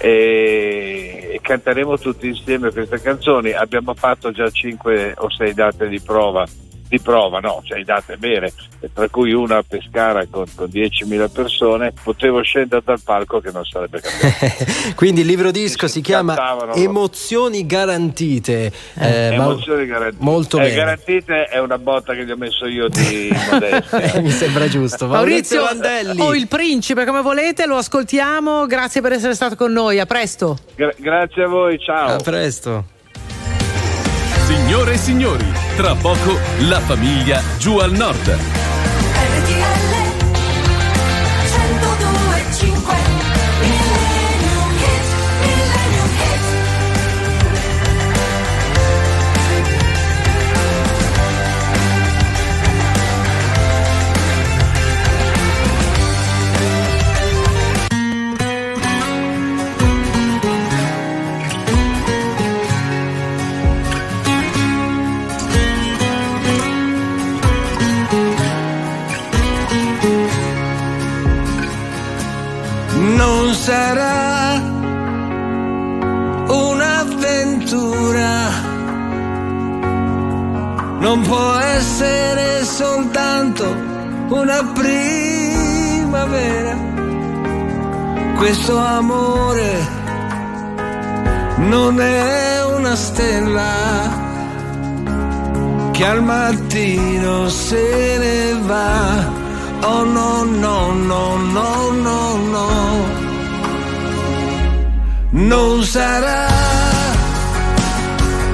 [0.00, 3.52] e, e canteremo tutti insieme queste canzoni.
[3.52, 6.46] Abbiamo fatto già 5 o 6 date di prova,
[6.90, 11.30] di prova, no, 6 date vere, e tra cui una a Pescara con, con 10.000
[11.32, 11.92] persone.
[12.02, 14.92] Potevo scendere dal palco che non sarebbe cambiato.
[14.96, 16.74] quindi il libro disco si chiama cantavano.
[16.74, 18.72] Emozioni garantite.
[18.98, 20.24] Eh, ma- Emozioni garantite.
[20.24, 20.74] molto Eh, bene.
[20.74, 24.20] garantite è una botta che gli ho messo io di modestia.
[24.20, 25.06] Mi sembra giusto.
[25.08, 26.20] Maurizio, Landelli.
[26.20, 28.66] o il principe, come volete, lo ascoltiamo.
[28.66, 30.00] Grazie per essere stato con noi.
[30.00, 30.58] A presto.
[30.74, 32.16] Gra- grazie a voi, ciao.
[32.16, 32.84] A presto.
[34.70, 38.38] Signore e signori, tra poco la famiglia giù al nord.
[41.98, 43.19] non
[73.70, 74.58] sarà
[76.48, 78.32] un'avventura,
[80.98, 83.64] non può essere soltanto
[84.30, 86.74] una primavera.
[88.38, 89.70] Questo amore
[91.58, 93.68] non è una stella
[95.92, 99.38] che al mattino se ne va.
[99.82, 103.19] Oh no, no, no, no, no, no.
[105.32, 106.48] Non sarà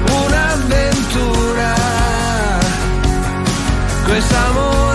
[0.05, 1.73] un'avventura.
[4.05, 4.86] Quest'amore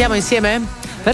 [0.03, 0.61] Cantiamo insieme?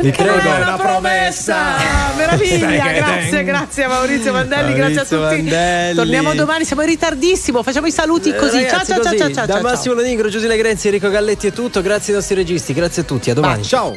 [0.01, 0.51] Vi prego.
[0.51, 1.77] è una promessa!
[2.17, 5.43] Meraviglia, grazie, grazie a Maurizio Mandelli, Maurizio grazie a tutti.
[5.43, 5.95] Mandelli.
[5.95, 8.61] Torniamo domani, siamo in ritardissimo, facciamo i saluti così.
[8.61, 9.63] Eh, ragazzi, ciao ciao così, ciao ciao Da ciao.
[9.63, 11.83] Massimo Lonigro, Giuseppe Grenzi, Enrico Galletti è tutto.
[11.83, 13.29] Grazie ai nostri registi, grazie a tutti.
[13.29, 13.63] A domani.
[13.63, 13.95] ciao.